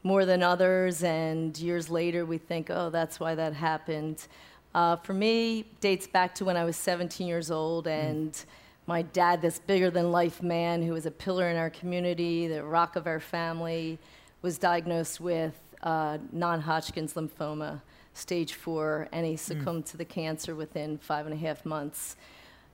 more 0.02 0.24
than 0.24 0.42
others. 0.42 1.02
And 1.02 1.56
years 1.58 1.90
later, 1.90 2.24
we 2.24 2.38
think, 2.38 2.68
oh, 2.70 2.90
that's 2.90 3.20
why 3.20 3.34
that 3.34 3.54
happened. 3.54 4.26
Uh, 4.74 4.96
for 4.96 5.14
me, 5.14 5.64
dates 5.80 6.06
back 6.06 6.34
to 6.36 6.44
when 6.44 6.56
I 6.56 6.64
was 6.64 6.76
17 6.76 7.26
years 7.26 7.50
old, 7.50 7.86
mm. 7.86 7.90
and 7.90 8.32
mm. 8.32 8.44
my 8.86 9.02
dad, 9.02 9.42
this 9.42 9.58
bigger 9.58 9.90
than 9.90 10.12
life 10.12 10.42
man 10.42 10.82
who 10.82 10.92
was 10.92 11.06
a 11.06 11.10
pillar 11.10 11.48
in 11.48 11.56
our 11.56 11.70
community, 11.70 12.46
the 12.46 12.64
rock 12.64 12.96
of 12.96 13.06
our 13.06 13.20
family, 13.20 13.98
was 14.42 14.58
diagnosed 14.58 15.20
with 15.20 15.58
uh, 15.82 16.18
non 16.32 16.60
Hodgkin's 16.60 17.14
lymphoma, 17.14 17.80
stage 18.14 18.54
four, 18.54 19.08
and 19.12 19.26
he 19.26 19.34
mm. 19.34 19.38
succumbed 19.38 19.84
mm. 19.84 19.90
to 19.90 19.96
the 19.96 20.04
cancer 20.04 20.54
within 20.54 20.98
five 20.98 21.26
and 21.26 21.34
a 21.34 21.38
half 21.38 21.64
months 21.64 22.16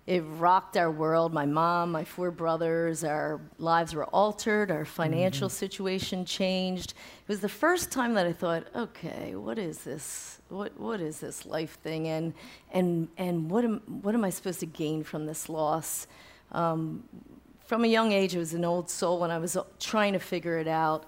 it 0.07 0.21
rocked 0.21 0.77
our 0.77 0.91
world. 0.91 1.33
My 1.33 1.47
mom, 1.47 1.91
my 1.91 2.05
four 2.05 2.31
brothers, 2.31 3.03
our 3.03 3.41
lives 3.59 3.95
were 3.95 4.05
altered, 4.07 4.71
our 4.71 4.85
financial 4.85 5.49
mm-hmm. 5.49 5.57
situation 5.57 6.25
changed. 6.25 6.93
It 6.93 7.29
was 7.29 7.41
the 7.41 7.49
first 7.49 7.91
time 7.91 8.15
that 8.15 8.25
I 8.25 8.33
thought, 8.33 8.69
okay, 8.75 9.35
what 9.35 9.59
is 9.59 9.79
this? 9.79 10.41
What, 10.49 10.79
what 10.79 11.01
is 11.01 11.19
this 11.19 11.45
life 11.45 11.81
thing? 11.81 12.07
And, 12.07 12.35
and, 12.71 13.09
and 13.19 13.51
what, 13.51 13.65
am, 13.65 13.81
what 14.03 14.15
am 14.15 14.25
I 14.25 14.31
supposed 14.31 14.61
to 14.61 14.67
gain 14.67 15.03
from 15.03 15.27
this 15.27 15.49
loss? 15.49 16.07
Um, 16.53 17.03
from 17.65 17.83
a 17.83 17.89
young 17.89 18.13
age, 18.13 18.37
I 18.37 18.39
was 18.39 18.55
an 18.55 18.65
old 18.65 18.89
soul 18.89 19.25
and 19.25 19.33
I 19.33 19.39
was 19.39 19.57
trying 19.81 20.13
to 20.13 20.21
figure 20.21 20.59
it 20.59 20.69
out. 20.69 21.05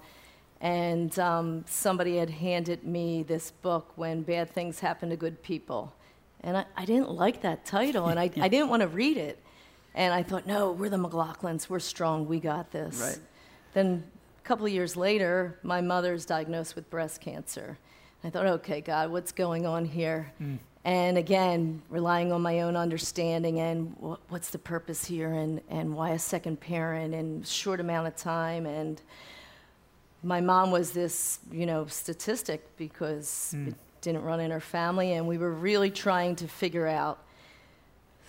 And 0.59 1.17
um, 1.17 1.63
somebody 1.67 2.17
had 2.17 2.29
handed 2.29 2.83
me 2.83 3.23
this 3.23 3.49
book, 3.49 3.93
When 3.95 4.23
Bad 4.23 4.49
Things 4.49 4.81
Happen 4.81 5.09
to 5.09 5.15
Good 5.15 5.41
People. 5.41 5.93
And 6.43 6.57
I, 6.57 6.65
I 6.75 6.85
didn't 6.85 7.11
like 7.11 7.41
that 7.41 7.65
title, 7.65 8.07
and 8.07 8.19
I, 8.19 8.23
I 8.41 8.47
didn't 8.47 8.69
want 8.69 8.81
to 8.81 8.87
read 8.87 9.17
it. 9.17 9.39
And 9.95 10.13
I 10.13 10.23
thought, 10.23 10.45
no, 10.45 10.71
we're 10.71 10.89
the 10.89 10.97
McLaughlins. 10.97 11.69
We're 11.69 11.79
strong. 11.79 12.27
We 12.27 12.39
got 12.39 12.71
this. 12.71 12.99
Right. 12.99 13.19
Then 13.73 14.03
a 14.37 14.47
couple 14.47 14.65
of 14.65 14.71
years 14.71 14.95
later, 14.95 15.59
my 15.63 15.81
mother's 15.81 16.25
diagnosed 16.25 16.75
with 16.75 16.89
breast 16.89 17.21
cancer. 17.21 17.77
I 18.23 18.29
thought, 18.29 18.45
okay, 18.45 18.81
God, 18.81 19.11
what's 19.11 19.31
going 19.31 19.65
on 19.65 19.85
here? 19.85 20.31
Mm. 20.41 20.59
And 20.85 21.17
again, 21.17 21.81
relying 21.89 22.31
on 22.31 22.41
my 22.41 22.61
own 22.61 22.75
understanding 22.75 23.59
and 23.59 23.95
what's 24.29 24.49
the 24.49 24.57
purpose 24.57 25.05
here 25.05 25.31
and, 25.33 25.61
and 25.69 25.93
why 25.93 26.11
a 26.11 26.19
second 26.19 26.59
parent 26.59 27.13
in 27.13 27.43
short 27.43 27.79
amount 27.79 28.07
of 28.07 28.15
time. 28.15 28.65
And 28.65 29.01
my 30.23 30.39
mom 30.39 30.71
was 30.71 30.91
this, 30.91 31.39
you 31.51 31.65
know, 31.65 31.85
statistic 31.87 32.65
because 32.77 33.53
mm 33.55 33.73
didn't 34.01 34.23
run 34.23 34.39
in 34.39 34.51
her 34.51 34.59
family, 34.59 35.13
and 35.13 35.27
we 35.27 35.37
were 35.37 35.51
really 35.51 35.91
trying 35.91 36.35
to 36.37 36.47
figure 36.47 36.87
out. 36.87 37.19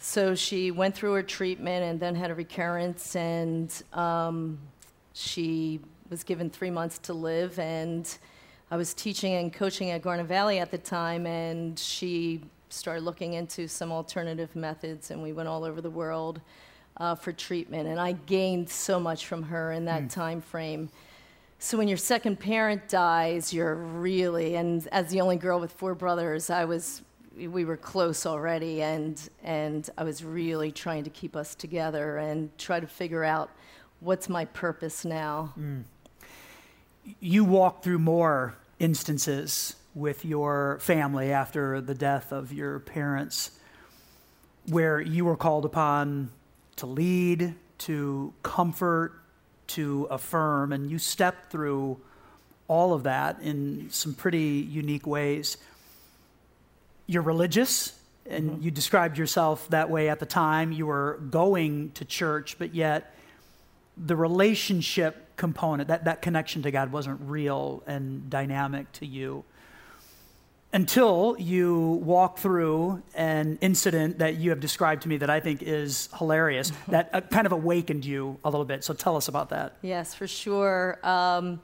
So 0.00 0.34
she 0.34 0.70
went 0.70 0.94
through 0.94 1.12
her 1.14 1.22
treatment 1.22 1.84
and 1.84 2.00
then 2.00 2.14
had 2.14 2.30
a 2.30 2.34
recurrence, 2.34 3.14
and 3.16 3.70
um, 3.92 4.58
she 5.12 5.80
was 6.08 6.24
given 6.24 6.50
three 6.50 6.70
months 6.70 6.98
to 7.00 7.12
live. 7.12 7.58
And 7.58 8.12
I 8.70 8.76
was 8.76 8.94
teaching 8.94 9.34
and 9.34 9.52
coaching 9.52 9.90
at 9.90 10.02
Garnet 10.02 10.26
Valley 10.26 10.58
at 10.58 10.70
the 10.70 10.78
time, 10.78 11.26
and 11.26 11.78
she 11.78 12.42
started 12.68 13.02
looking 13.02 13.34
into 13.34 13.68
some 13.68 13.92
alternative 13.92 14.54
methods, 14.56 15.10
and 15.10 15.22
we 15.22 15.32
went 15.32 15.48
all 15.48 15.64
over 15.64 15.80
the 15.80 15.90
world 15.90 16.40
uh, 16.96 17.14
for 17.14 17.32
treatment. 17.32 17.88
And 17.88 18.00
I 18.00 18.12
gained 18.12 18.68
so 18.70 18.98
much 18.98 19.26
from 19.26 19.42
her 19.44 19.72
in 19.72 19.84
that 19.86 20.04
mm. 20.04 20.10
time 20.10 20.40
frame. 20.40 20.88
So 21.62 21.76
when 21.76 21.88
your 21.88 21.98
second 21.98 22.40
parent 22.40 22.88
dies, 22.88 23.52
you're 23.52 23.74
really, 23.74 24.56
and 24.56 24.88
as 24.92 25.10
the 25.10 25.20
only 25.20 25.36
girl 25.36 25.60
with 25.60 25.70
four 25.70 25.94
brothers, 25.94 26.48
I 26.48 26.64
was, 26.64 27.02
we 27.36 27.66
were 27.66 27.76
close 27.76 28.24
already, 28.24 28.80
and, 28.80 29.20
and 29.44 29.88
I 29.98 30.04
was 30.04 30.24
really 30.24 30.72
trying 30.72 31.04
to 31.04 31.10
keep 31.10 31.36
us 31.36 31.54
together 31.54 32.16
and 32.16 32.56
try 32.56 32.80
to 32.80 32.86
figure 32.86 33.24
out 33.24 33.50
what's 34.00 34.26
my 34.26 34.46
purpose 34.46 35.04
now. 35.04 35.52
Mm. 35.60 35.84
You 37.20 37.44
walk 37.44 37.82
through 37.82 37.98
more 37.98 38.56
instances 38.78 39.76
with 39.94 40.24
your 40.24 40.78
family 40.80 41.30
after 41.30 41.82
the 41.82 41.94
death 41.94 42.32
of 42.32 42.54
your 42.54 42.78
parents 42.78 43.50
where 44.66 44.98
you 44.98 45.26
were 45.26 45.36
called 45.36 45.66
upon 45.66 46.30
to 46.76 46.86
lead, 46.86 47.54
to 47.80 48.32
comfort, 48.42 49.19
to 49.74 50.06
affirm, 50.10 50.72
and 50.72 50.90
you 50.90 50.98
stepped 50.98 51.50
through 51.50 52.00
all 52.68 52.92
of 52.92 53.02
that 53.02 53.40
in 53.42 53.88
some 53.90 54.14
pretty 54.14 54.66
unique 54.68 55.06
ways. 55.06 55.56
You're 57.06 57.22
religious, 57.22 57.98
and 58.28 58.50
mm-hmm. 58.50 58.62
you 58.62 58.70
described 58.70 59.18
yourself 59.18 59.68
that 59.70 59.90
way 59.90 60.08
at 60.08 60.20
the 60.20 60.26
time. 60.26 60.70
You 60.70 60.86
were 60.86 61.20
going 61.30 61.90
to 61.92 62.04
church, 62.04 62.56
but 62.58 62.74
yet 62.74 63.14
the 63.96 64.16
relationship 64.16 65.36
component, 65.36 65.88
that, 65.88 66.04
that 66.04 66.22
connection 66.22 66.62
to 66.62 66.70
God, 66.70 66.92
wasn't 66.92 67.20
real 67.22 67.82
and 67.86 68.30
dynamic 68.30 68.92
to 68.92 69.06
you. 69.06 69.44
Until 70.72 71.36
you 71.38 72.00
walk 72.02 72.38
through 72.38 73.02
an 73.14 73.58
incident 73.60 74.18
that 74.18 74.36
you 74.36 74.50
have 74.50 74.60
described 74.60 75.02
to 75.02 75.08
me 75.08 75.16
that 75.16 75.30
I 75.30 75.40
think 75.40 75.62
is 75.62 76.08
hilarious, 76.16 76.72
that 76.88 77.10
uh, 77.12 77.20
kind 77.22 77.46
of 77.46 77.52
awakened 77.52 78.04
you 78.04 78.38
a 78.44 78.50
little 78.50 78.64
bit. 78.64 78.84
So 78.84 78.94
tell 78.94 79.16
us 79.16 79.28
about 79.28 79.50
that. 79.50 79.76
Yes, 79.82 80.14
for 80.14 80.26
sure. 80.26 80.98
Um, 81.02 81.60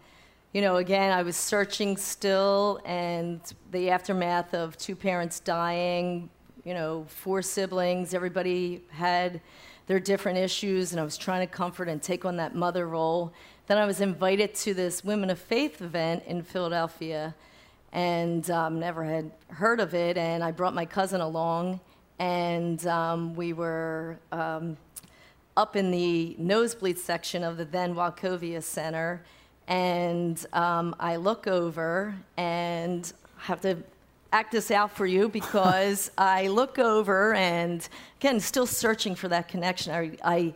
you 0.52 0.60
know, 0.60 0.76
again, 0.76 1.12
I 1.12 1.22
was 1.22 1.36
searching 1.36 1.96
still, 1.96 2.80
and 2.84 3.40
the 3.70 3.90
aftermath 3.90 4.54
of 4.54 4.76
two 4.78 4.96
parents 4.96 5.38
dying, 5.38 6.30
you 6.64 6.74
know, 6.74 7.04
four 7.08 7.42
siblings, 7.42 8.14
everybody 8.14 8.82
had 8.90 9.40
their 9.86 10.00
different 10.00 10.38
issues, 10.38 10.92
and 10.92 11.00
I 11.00 11.04
was 11.04 11.16
trying 11.16 11.46
to 11.46 11.52
comfort 11.52 11.88
and 11.88 12.02
take 12.02 12.24
on 12.24 12.36
that 12.38 12.54
mother 12.54 12.88
role. 12.88 13.32
Then 13.66 13.78
I 13.78 13.84
was 13.84 14.00
invited 14.00 14.54
to 14.56 14.74
this 14.74 15.04
Women 15.04 15.30
of 15.30 15.38
Faith 15.38 15.80
event 15.80 16.24
in 16.26 16.42
Philadelphia 16.42 17.34
and 17.92 18.48
um, 18.50 18.80
never 18.80 19.04
had 19.04 19.30
heard 19.48 19.80
of 19.80 19.94
it. 19.94 20.16
And 20.16 20.42
I 20.42 20.50
brought 20.50 20.74
my 20.74 20.84
cousin 20.84 21.20
along, 21.20 21.80
and 22.18 22.84
um, 22.86 23.34
we 23.34 23.52
were 23.52 24.18
um, 24.32 24.76
up 25.56 25.76
in 25.76 25.90
the 25.90 26.36
nosebleed 26.38 26.98
section 26.98 27.42
of 27.42 27.56
the 27.56 27.64
then 27.64 27.94
Wachovia 27.94 28.62
Center. 28.62 29.22
And 29.68 30.44
um, 30.52 30.94
I 31.00 31.16
look 31.16 31.46
over 31.46 32.14
and 32.36 33.12
have 33.38 33.60
to 33.62 33.78
act 34.32 34.52
this 34.52 34.70
out 34.70 34.90
for 34.90 35.06
you 35.06 35.28
because 35.28 36.10
I 36.18 36.48
look 36.48 36.78
over 36.78 37.34
and 37.34 37.86
again, 38.20 38.40
still 38.40 38.66
searching 38.66 39.14
for 39.14 39.28
that 39.28 39.48
connection. 39.48 39.92
I, 39.92 40.12
I 40.22 40.54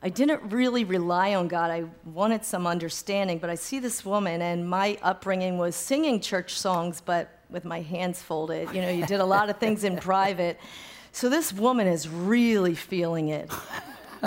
I 0.00 0.10
didn't 0.10 0.52
really 0.52 0.84
rely 0.84 1.34
on 1.34 1.48
God. 1.48 1.70
I 1.70 1.84
wanted 2.04 2.44
some 2.44 2.68
understanding, 2.68 3.38
but 3.38 3.50
I 3.50 3.56
see 3.56 3.80
this 3.80 4.04
woman, 4.04 4.40
and 4.42 4.68
my 4.68 4.96
upbringing 5.02 5.58
was 5.58 5.74
singing 5.74 6.20
church 6.20 6.56
songs, 6.56 7.02
but 7.04 7.40
with 7.50 7.64
my 7.64 7.80
hands 7.80 8.22
folded. 8.22 8.72
You 8.72 8.82
know, 8.82 8.90
you 8.90 9.06
did 9.06 9.18
a 9.20 9.24
lot 9.24 9.50
of 9.50 9.58
things 9.58 9.82
in 9.82 9.96
private. 9.96 10.60
So 11.10 11.28
this 11.28 11.52
woman 11.52 11.88
is 11.88 12.08
really 12.08 12.76
feeling 12.76 13.30
it. 13.30 13.50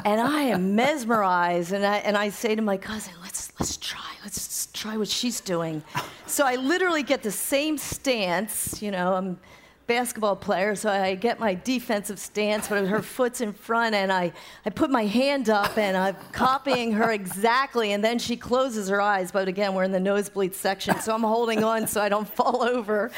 And 0.03 0.19
I 0.19 0.41
am 0.43 0.75
mesmerized, 0.75 1.71
and 1.71 1.85
I, 1.85 1.97
and 1.97 2.17
I 2.17 2.29
say 2.29 2.55
to 2.55 2.61
my 2.61 2.77
cousin, 2.77 3.13
let's, 3.21 3.51
let's 3.59 3.77
try, 3.77 4.11
let's 4.23 4.67
try 4.73 4.97
what 4.97 5.07
she's 5.07 5.39
doing. 5.39 5.83
So 6.25 6.45
I 6.45 6.55
literally 6.55 7.03
get 7.03 7.23
the 7.23 7.31
same 7.31 7.77
stance, 7.77 8.81
you 8.81 8.91
know, 8.91 9.13
I'm 9.13 9.39
basketball 9.87 10.35
player, 10.35 10.75
so 10.75 10.89
I 10.89 11.15
get 11.15 11.39
my 11.39 11.53
defensive 11.53 12.19
stance, 12.19 12.67
but 12.67 12.85
her 12.85 13.01
foot's 13.01 13.41
in 13.41 13.53
front, 13.53 13.95
and 13.95 14.11
I, 14.11 14.31
I 14.65 14.69
put 14.69 14.89
my 14.89 15.05
hand 15.05 15.49
up, 15.49 15.77
and 15.77 15.97
I'm 15.97 16.15
copying 16.31 16.93
her 16.93 17.11
exactly, 17.11 17.91
and 17.91 18.03
then 18.03 18.19
she 18.19 18.37
closes 18.37 18.89
her 18.89 19.01
eyes. 19.01 19.31
But 19.31 19.47
again, 19.47 19.73
we're 19.73 19.83
in 19.83 19.91
the 19.91 19.99
nosebleed 19.99 20.55
section, 20.55 20.99
so 20.99 21.13
I'm 21.13 21.23
holding 21.23 21.63
on 21.63 21.87
so 21.87 22.01
I 22.01 22.09
don't 22.09 22.27
fall 22.27 22.63
over. 22.63 23.11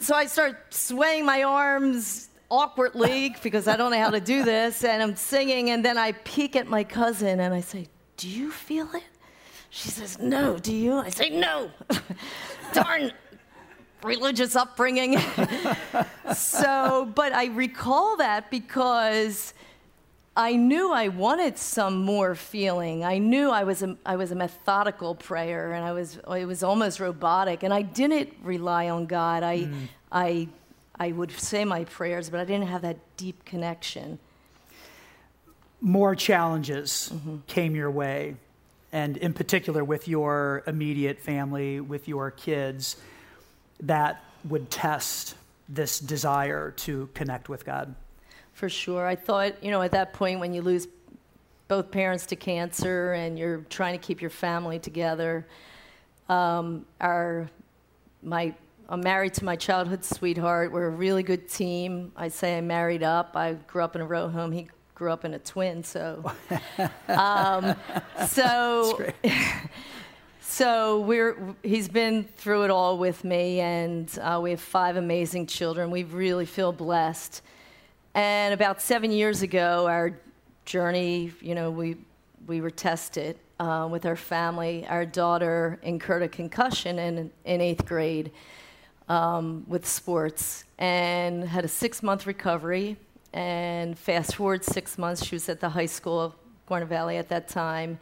So 0.00 0.14
I 0.14 0.26
start 0.26 0.72
swaying 0.72 1.26
my 1.26 1.42
arms 1.42 2.28
awkwardly 2.50 3.34
because 3.42 3.68
I 3.68 3.76
don't 3.76 3.90
know 3.90 4.00
how 4.00 4.10
to 4.10 4.20
do 4.20 4.44
this, 4.44 4.84
and 4.84 5.02
I'm 5.02 5.16
singing, 5.16 5.70
and 5.70 5.84
then 5.84 5.98
I 5.98 6.12
peek 6.12 6.56
at 6.56 6.66
my 6.66 6.84
cousin, 6.84 7.40
and 7.40 7.52
I 7.52 7.60
say, 7.60 7.88
Do 8.16 8.28
you 8.28 8.50
feel 8.50 8.88
it? 8.94 9.02
She 9.70 9.88
says, 9.88 10.18
No, 10.18 10.58
do 10.58 10.74
you? 10.74 10.94
I 10.94 11.10
say, 11.10 11.30
No. 11.30 11.70
Darn 12.72 13.12
religious 14.02 14.56
upbringing. 14.56 15.18
so, 16.34 17.10
but 17.14 17.32
I 17.32 17.46
recall 17.46 18.16
that 18.18 18.50
because 18.50 19.54
I 20.36 20.54
knew 20.54 20.92
I 20.92 21.08
wanted 21.08 21.58
some 21.58 22.02
more 22.02 22.34
feeling. 22.34 23.04
I 23.04 23.18
knew 23.18 23.50
I 23.50 23.64
was 23.64 23.82
a, 23.82 23.96
I 24.06 24.16
was 24.16 24.30
a 24.30 24.36
methodical 24.36 25.14
prayer 25.16 25.72
and 25.72 25.84
I 25.84 25.92
was, 25.92 26.18
it 26.28 26.44
was 26.44 26.62
almost 26.62 27.00
robotic. 27.00 27.64
And 27.64 27.74
I 27.74 27.82
didn't 27.82 28.34
rely 28.42 28.88
on 28.88 29.06
God. 29.06 29.42
I, 29.42 29.58
mm. 29.58 29.88
I, 30.12 30.48
I 30.98 31.12
would 31.12 31.32
say 31.32 31.64
my 31.64 31.84
prayers, 31.84 32.30
but 32.30 32.38
I 32.40 32.44
didn't 32.44 32.68
have 32.68 32.82
that 32.82 32.98
deep 33.16 33.44
connection. 33.44 34.18
More 35.80 36.14
challenges 36.14 37.10
mm-hmm. 37.12 37.38
came 37.46 37.76
your 37.76 37.90
way, 37.90 38.34
and 38.92 39.16
in 39.16 39.32
particular 39.32 39.84
with 39.84 40.08
your 40.08 40.64
immediate 40.66 41.20
family, 41.20 41.80
with 41.80 42.08
your 42.08 42.32
kids 42.32 42.96
that 43.80 44.24
would 44.44 44.70
test 44.70 45.34
this 45.68 45.98
desire 45.98 46.72
to 46.72 47.08
connect 47.14 47.48
with 47.48 47.64
God? 47.64 47.94
For 48.54 48.68
sure. 48.68 49.06
I 49.06 49.14
thought, 49.14 49.62
you 49.62 49.70
know, 49.70 49.82
at 49.82 49.92
that 49.92 50.12
point 50.12 50.40
when 50.40 50.52
you 50.52 50.62
lose 50.62 50.88
both 51.68 51.90
parents 51.90 52.26
to 52.26 52.36
cancer 52.36 53.12
and 53.12 53.38
you're 53.38 53.58
trying 53.68 53.98
to 53.98 54.04
keep 54.04 54.20
your 54.20 54.30
family 54.30 54.78
together, 54.78 55.46
um, 56.28 56.84
our, 57.00 57.48
my, 58.22 58.54
I'm 58.88 59.00
married 59.00 59.34
to 59.34 59.44
my 59.44 59.56
childhood 59.56 60.04
sweetheart. 60.04 60.72
We're 60.72 60.86
a 60.86 60.90
really 60.90 61.22
good 61.22 61.48
team. 61.48 62.12
I 62.16 62.28
say 62.28 62.58
I 62.58 62.60
married 62.62 63.02
up. 63.02 63.36
I 63.36 63.52
grew 63.52 63.84
up 63.84 63.94
in 63.94 64.02
a 64.02 64.06
row 64.06 64.28
home. 64.28 64.50
He 64.50 64.68
grew 64.94 65.12
up 65.12 65.24
in 65.24 65.34
a 65.34 65.38
twin, 65.38 65.84
so. 65.84 66.32
um, 67.08 67.76
so. 68.26 69.12
So 70.50 71.00
we're, 71.00 71.36
he's 71.62 71.88
been 71.88 72.24
through 72.24 72.64
it 72.64 72.70
all 72.70 72.96
with 72.96 73.22
me, 73.22 73.60
and 73.60 74.10
uh, 74.18 74.40
we 74.42 74.50
have 74.50 74.60
five 74.60 74.96
amazing 74.96 75.46
children. 75.46 75.90
We 75.90 76.04
really 76.04 76.46
feel 76.46 76.72
blessed. 76.72 77.42
And 78.14 78.54
about 78.54 78.80
seven 78.80 79.12
years 79.12 79.42
ago, 79.42 79.86
our 79.86 80.18
journey, 80.64 81.32
you 81.42 81.54
know, 81.54 81.70
we, 81.70 81.96
we 82.46 82.62
were 82.62 82.70
tested 82.70 83.38
uh, 83.60 83.88
with 83.90 84.06
our 84.06 84.16
family. 84.16 84.86
Our 84.88 85.04
daughter 85.04 85.78
incurred 85.82 86.22
a 86.22 86.28
concussion 86.28 86.98
in, 86.98 87.30
in 87.44 87.60
eighth 87.60 87.84
grade 87.84 88.32
um, 89.10 89.64
with 89.68 89.86
sports 89.86 90.64
and 90.78 91.44
had 91.44 91.66
a 91.66 91.68
six 91.68 92.02
month 92.02 92.26
recovery. 92.26 92.96
And 93.34 93.98
fast 93.98 94.36
forward 94.36 94.64
six 94.64 94.96
months, 94.96 95.22
she 95.26 95.34
was 95.34 95.46
at 95.50 95.60
the 95.60 95.68
high 95.68 95.86
school 95.86 96.18
of 96.18 96.32
Garnet 96.66 96.88
Valley 96.88 97.18
at 97.18 97.28
that 97.28 97.48
time 97.48 97.98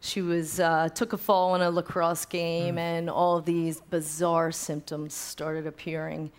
she 0.00 0.22
was 0.22 0.60
uh, 0.60 0.88
took 0.94 1.12
a 1.12 1.16
fall 1.16 1.54
in 1.54 1.62
a 1.62 1.70
lacrosse 1.70 2.24
game, 2.24 2.76
mm. 2.76 2.78
and 2.78 3.10
all 3.10 3.40
these 3.40 3.80
bizarre 3.80 4.52
symptoms 4.52 5.14
started 5.14 5.66
appearing. 5.66 6.30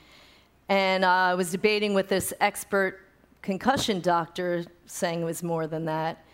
And 0.70 1.06
uh, 1.06 1.10
I 1.10 1.34
was 1.34 1.52
debating 1.52 1.94
with 1.94 2.08
this 2.10 2.34
expert 2.40 3.00
concussion 3.42 4.02
doctor, 4.02 4.66
saying 4.86 5.22
it 5.22 5.26
was 5.26 5.44
more 5.44 5.68
than 5.68 5.86
that. 5.86 6.26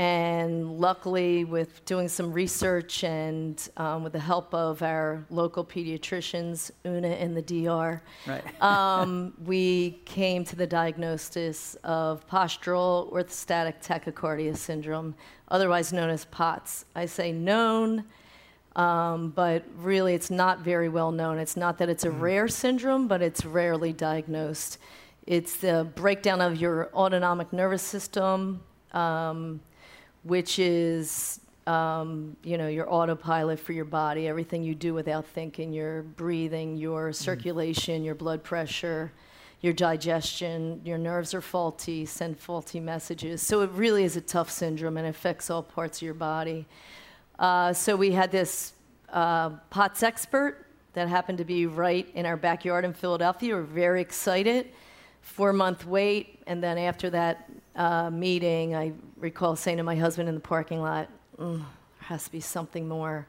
And 0.00 0.80
luckily, 0.80 1.44
with 1.44 1.84
doing 1.84 2.08
some 2.08 2.32
research 2.32 3.04
and 3.04 3.68
um, 3.76 4.02
with 4.02 4.14
the 4.14 4.18
help 4.18 4.54
of 4.54 4.80
our 4.80 5.26
local 5.28 5.62
pediatricians, 5.62 6.70
Una 6.86 7.08
and 7.08 7.36
the 7.36 7.42
DR, 7.42 8.00
right. 8.26 8.62
um, 8.62 9.34
we 9.44 10.00
came 10.06 10.42
to 10.46 10.56
the 10.56 10.66
diagnosis 10.66 11.74
of 11.84 12.26
postural 12.26 13.12
orthostatic 13.12 13.84
tachycardia 13.84 14.56
syndrome, 14.56 15.14
otherwise 15.48 15.92
known 15.92 16.08
as 16.08 16.24
POTS. 16.24 16.86
I 16.94 17.04
say 17.04 17.30
known, 17.30 18.04
um, 18.76 19.32
but 19.32 19.64
really 19.76 20.14
it's 20.14 20.30
not 20.30 20.60
very 20.60 20.88
well 20.88 21.12
known. 21.12 21.38
It's 21.38 21.58
not 21.58 21.76
that 21.76 21.90
it's 21.90 22.04
a 22.04 22.10
mm. 22.10 22.20
rare 22.20 22.48
syndrome, 22.48 23.06
but 23.06 23.20
it's 23.20 23.44
rarely 23.44 23.92
diagnosed. 23.92 24.78
It's 25.26 25.56
the 25.56 25.86
breakdown 25.94 26.40
of 26.40 26.56
your 26.56 26.88
autonomic 26.94 27.52
nervous 27.52 27.82
system, 27.82 28.62
um, 28.92 29.60
which 30.22 30.58
is 30.58 31.40
um, 31.66 32.36
you 32.42 32.58
know 32.58 32.68
your 32.68 32.92
autopilot 32.92 33.60
for 33.60 33.72
your 33.72 33.84
body, 33.84 34.28
everything 34.28 34.62
you 34.62 34.74
do 34.74 34.94
without 34.94 35.26
thinking, 35.26 35.72
your 35.72 36.02
breathing, 36.02 36.76
your 36.76 37.10
mm. 37.10 37.14
circulation, 37.14 38.04
your 38.04 38.14
blood 38.14 38.42
pressure 38.42 39.12
your 39.60 39.72
digestion, 39.74 40.80
your 40.84 40.96
nerves 40.96 41.34
are 41.34 41.40
faulty, 41.40 42.06
send 42.06 42.38
faulty 42.38 42.80
messages. 42.80 43.42
So 43.42 43.60
it 43.60 43.70
really 43.72 44.04
is 44.04 44.16
a 44.16 44.20
tough 44.20 44.50
syndrome 44.50 44.96
and 44.96 45.06
affects 45.06 45.50
all 45.50 45.62
parts 45.62 45.98
of 45.98 46.02
your 46.02 46.14
body. 46.14 46.66
Uh, 47.38 47.72
so 47.72 47.94
we 47.94 48.12
had 48.12 48.30
this 48.30 48.72
uh, 49.10 49.50
POTS 49.70 50.02
expert 50.02 50.66
that 50.94 51.08
happened 51.08 51.38
to 51.38 51.44
be 51.44 51.66
right 51.66 52.08
in 52.14 52.24
our 52.24 52.36
backyard 52.36 52.84
in 52.84 52.94
Philadelphia. 52.94 53.54
We 53.54 53.60
are 53.60 53.64
very 53.64 54.00
excited. 54.00 54.72
Four 55.20 55.52
month 55.52 55.86
wait, 55.86 56.42
and 56.46 56.62
then 56.62 56.78
after 56.78 57.10
that 57.10 57.50
uh, 57.76 58.10
meeting, 58.10 58.74
I 58.74 58.92
recall 59.16 59.56
saying 59.56 59.76
to 59.76 59.82
my 59.82 59.96
husband 59.96 60.28
in 60.28 60.34
the 60.34 60.40
parking 60.40 60.80
lot, 60.80 61.08
mm, 61.38 61.58
"There 61.58 61.66
has 62.00 62.24
to 62.24 62.32
be 62.32 62.40
something 62.40 62.88
more." 62.88 63.26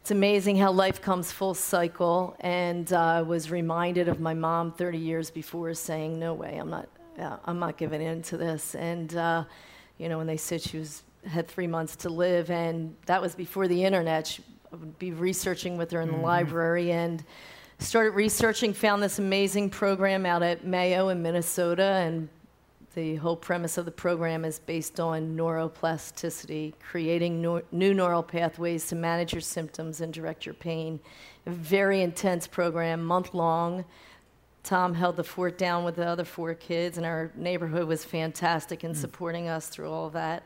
It's 0.00 0.12
amazing 0.12 0.56
how 0.56 0.70
life 0.70 1.02
comes 1.02 1.32
full 1.32 1.54
cycle. 1.54 2.36
And 2.38 2.92
uh, 2.92 3.00
I 3.00 3.22
was 3.22 3.50
reminded 3.50 4.06
of 4.06 4.20
my 4.20 4.34
mom 4.34 4.70
30 4.72 4.98
years 4.98 5.30
before 5.30 5.74
saying, 5.74 6.18
"No 6.18 6.32
way, 6.32 6.58
I'm 6.58 6.70
not, 6.70 6.88
uh, 7.18 7.38
I'm 7.44 7.58
not 7.58 7.76
giving 7.76 8.00
in 8.00 8.22
to 8.22 8.36
this." 8.36 8.74
And 8.74 9.14
uh, 9.16 9.44
you 9.98 10.08
know, 10.08 10.18
when 10.18 10.26
they 10.26 10.36
said 10.36 10.62
she 10.62 10.78
was 10.78 11.02
had 11.26 11.48
three 11.48 11.66
months 11.66 11.96
to 11.96 12.08
live, 12.08 12.50
and 12.50 12.94
that 13.06 13.20
was 13.20 13.34
before 13.34 13.68
the 13.68 13.84
internet. 13.84 14.26
She, 14.28 14.42
I 14.72 14.76
would 14.76 14.98
be 14.98 15.12
researching 15.12 15.76
with 15.76 15.90
her 15.92 16.00
in 16.00 16.08
the 16.08 16.14
mm-hmm. 16.14 16.24
library 16.24 16.92
and 16.92 17.24
started 17.78 18.10
researching. 18.10 18.72
Found 18.72 19.02
this 19.02 19.18
amazing 19.18 19.70
program 19.70 20.26
out 20.26 20.42
at 20.42 20.64
Mayo 20.64 21.08
in 21.08 21.22
Minnesota, 21.22 21.82
and 21.82 22.28
the 22.94 23.16
whole 23.16 23.36
premise 23.36 23.76
of 23.76 23.84
the 23.84 23.90
program 23.90 24.44
is 24.44 24.58
based 24.58 25.00
on 25.00 25.36
neuroplasticity, 25.36 26.72
creating 26.80 27.42
no, 27.42 27.60
new 27.70 27.92
neural 27.92 28.22
pathways 28.22 28.86
to 28.88 28.94
manage 28.94 29.32
your 29.32 29.42
symptoms 29.42 30.00
and 30.00 30.12
direct 30.12 30.46
your 30.46 30.54
pain. 30.54 30.98
A 31.44 31.50
very 31.50 32.00
intense 32.00 32.46
program, 32.46 33.04
month 33.04 33.34
long. 33.34 33.84
Tom 34.62 34.94
held 34.94 35.16
the 35.16 35.24
fort 35.24 35.58
down 35.58 35.84
with 35.84 35.96
the 35.96 36.06
other 36.06 36.24
four 36.24 36.54
kids, 36.54 36.96
and 36.96 37.06
our 37.06 37.30
neighborhood 37.36 37.86
was 37.86 38.04
fantastic 38.04 38.82
in 38.82 38.92
mm. 38.92 38.96
supporting 38.96 39.46
us 39.46 39.68
through 39.68 39.92
all 39.92 40.06
of 40.06 40.14
that. 40.14 40.42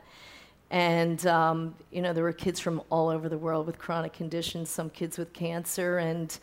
And, 0.71 1.27
um, 1.27 1.75
you 1.91 2.03
know, 2.03 2.13
there 2.13 2.23
were 2.23 2.33
kids 2.33 2.61
from 2.61 2.83
all 2.91 3.09
over 3.09 3.29
the 3.29 3.39
world 3.39 3.67
with 3.67 3.79
chronic 3.79 4.13
conditions, 4.13 4.71
some 4.71 4.91
kids 4.91 5.19
with 5.19 5.33
cancer, 5.33 5.99
and 5.99 6.39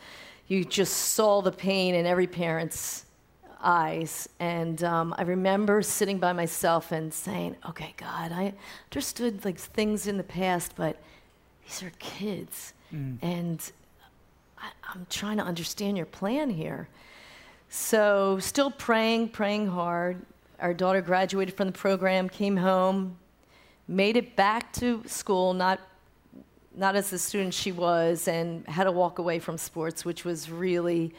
you 0.48 0.64
just 0.64 0.94
saw 0.94 1.42
the 1.42 1.52
pain 1.52 1.94
in 1.94 2.06
every 2.06 2.26
parent's 2.26 3.04
eyes. 3.62 4.28
And 4.40 4.82
um, 4.82 5.14
I 5.18 5.22
remember 5.22 5.82
sitting 5.82 6.18
by 6.18 6.32
myself 6.32 6.90
and 6.92 7.12
saying, 7.12 7.56
okay, 7.68 7.94
God, 7.96 8.32
I 8.32 8.54
understood 8.90 9.44
like 9.44 9.58
things 9.58 10.06
in 10.06 10.16
the 10.16 10.24
past, 10.24 10.72
but 10.74 10.96
these 11.64 11.82
are 11.82 11.92
kids. 11.98 12.72
Mm. 12.92 13.18
And 13.20 13.72
I, 14.58 14.70
I'm 14.94 15.06
trying 15.10 15.36
to 15.36 15.44
understand 15.44 15.96
your 15.96 16.06
plan 16.06 16.50
here. 16.50 16.88
So, 17.70 18.38
still 18.38 18.70
praying, 18.70 19.28
praying 19.28 19.66
hard. 19.66 20.24
Our 20.58 20.72
daughter 20.72 21.02
graduated 21.02 21.54
from 21.54 21.66
the 21.66 21.72
program, 21.72 22.30
came 22.30 22.56
home, 22.56 23.18
made 23.86 24.16
it 24.16 24.36
back 24.36 24.72
to 24.74 25.02
school, 25.06 25.52
not 25.52 25.78
not 26.78 26.96
as 26.96 27.10
the 27.10 27.18
student 27.18 27.52
she 27.52 27.72
was, 27.72 28.28
and 28.28 28.66
had 28.68 28.84
to 28.84 28.92
walk 28.92 29.18
away 29.18 29.38
from 29.38 29.58
sports, 29.58 30.04
which 30.04 30.24
was 30.24 30.50
really 30.50 31.14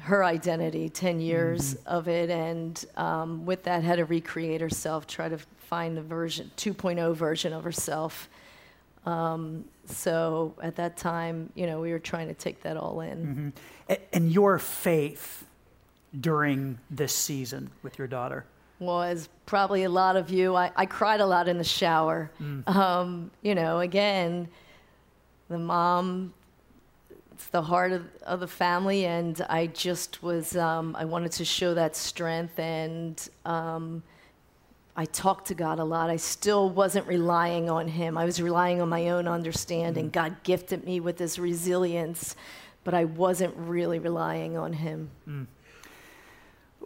her 0.00 0.24
identity, 0.24 0.88
10 0.88 1.20
years 1.20 1.74
mm-hmm. 1.74 1.88
of 1.88 2.08
it, 2.08 2.30
and 2.30 2.84
um, 2.96 3.46
with 3.46 3.62
that 3.64 3.82
had 3.82 3.96
to 3.96 4.04
recreate 4.04 4.60
herself, 4.60 5.06
try 5.06 5.28
to 5.28 5.38
find 5.38 5.96
a 5.98 6.02
version, 6.02 6.50
2.0 6.56 7.14
version 7.14 7.52
of 7.52 7.64
herself. 7.64 8.28
Um, 9.06 9.64
so 9.86 10.54
at 10.62 10.76
that 10.76 10.96
time, 10.96 11.50
you 11.54 11.66
know, 11.66 11.80
we 11.80 11.92
were 11.92 11.98
trying 11.98 12.28
to 12.28 12.34
take 12.34 12.62
that 12.62 12.76
all 12.76 13.00
in. 13.00 13.54
Mm-hmm. 13.88 14.02
And 14.12 14.32
your 14.32 14.58
faith 14.58 15.46
during 16.20 16.78
this 16.90 17.14
season 17.14 17.70
with 17.82 17.98
your 17.98 18.06
daughter? 18.06 18.44
Was 18.78 19.28
probably 19.46 19.84
a 19.84 19.88
lot 19.88 20.16
of 20.16 20.28
you. 20.28 20.54
I, 20.54 20.70
I 20.76 20.86
cried 20.86 21.20
a 21.20 21.26
lot 21.26 21.48
in 21.48 21.56
the 21.56 21.64
shower. 21.64 22.30
Mm. 22.42 22.68
Um, 22.68 23.30
you 23.42 23.54
know, 23.54 23.80
again, 23.80 24.48
the 25.48 25.58
mom 25.58 26.34
it's 27.36 27.48
the 27.48 27.60
heart 27.60 27.92
of, 27.92 28.06
of 28.22 28.40
the 28.40 28.46
family, 28.46 29.04
and 29.04 29.44
I 29.50 29.66
just 29.66 30.22
was, 30.22 30.56
um, 30.56 30.96
I 30.98 31.04
wanted 31.04 31.32
to 31.32 31.44
show 31.44 31.74
that 31.74 31.94
strength, 31.94 32.58
and 32.58 33.28
um, 33.44 34.02
I 34.96 35.04
talked 35.04 35.48
to 35.48 35.54
God 35.54 35.78
a 35.78 35.84
lot. 35.84 36.08
I 36.08 36.16
still 36.16 36.70
wasn't 36.70 37.06
relying 37.06 37.68
on 37.68 37.88
Him, 37.88 38.16
I 38.16 38.24
was 38.24 38.40
relying 38.40 38.80
on 38.80 38.88
my 38.88 39.10
own 39.10 39.28
understanding. 39.28 40.08
Mm. 40.08 40.12
God 40.12 40.42
gifted 40.44 40.86
me 40.86 40.98
with 40.98 41.18
this 41.18 41.38
resilience, 41.38 42.36
but 42.84 42.94
I 42.94 43.04
wasn't 43.04 43.54
really 43.54 43.98
relying 43.98 44.56
on 44.56 44.72
Him. 44.72 45.10
Mm. 45.28 45.46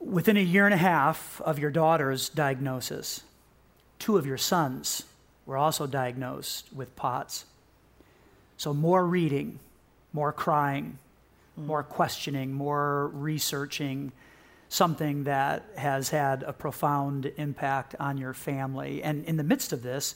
Within 0.00 0.36
a 0.36 0.40
year 0.40 0.64
and 0.64 0.74
a 0.74 0.78
half 0.78 1.40
of 1.42 1.58
your 1.58 1.70
daughter's 1.70 2.28
diagnosis, 2.30 3.22
two 3.98 4.16
of 4.16 4.26
your 4.26 4.38
sons 4.38 5.04
were 5.46 5.56
also 5.56 5.86
diagnosed 5.86 6.72
with 6.74 6.96
POTS. 6.96 7.44
So, 8.56 8.72
more 8.74 9.06
reading, 9.06 9.58
more 10.12 10.32
crying, 10.32 10.98
mm. 11.58 11.66
more 11.66 11.82
questioning, 11.82 12.52
more 12.52 13.08
researching, 13.08 14.12
something 14.68 15.24
that 15.24 15.64
has 15.76 16.10
had 16.10 16.44
a 16.44 16.52
profound 16.52 17.30
impact 17.36 17.94
on 17.98 18.16
your 18.16 18.32
family. 18.32 19.02
And 19.02 19.24
in 19.24 19.36
the 19.36 19.44
midst 19.44 19.72
of 19.72 19.82
this, 19.82 20.14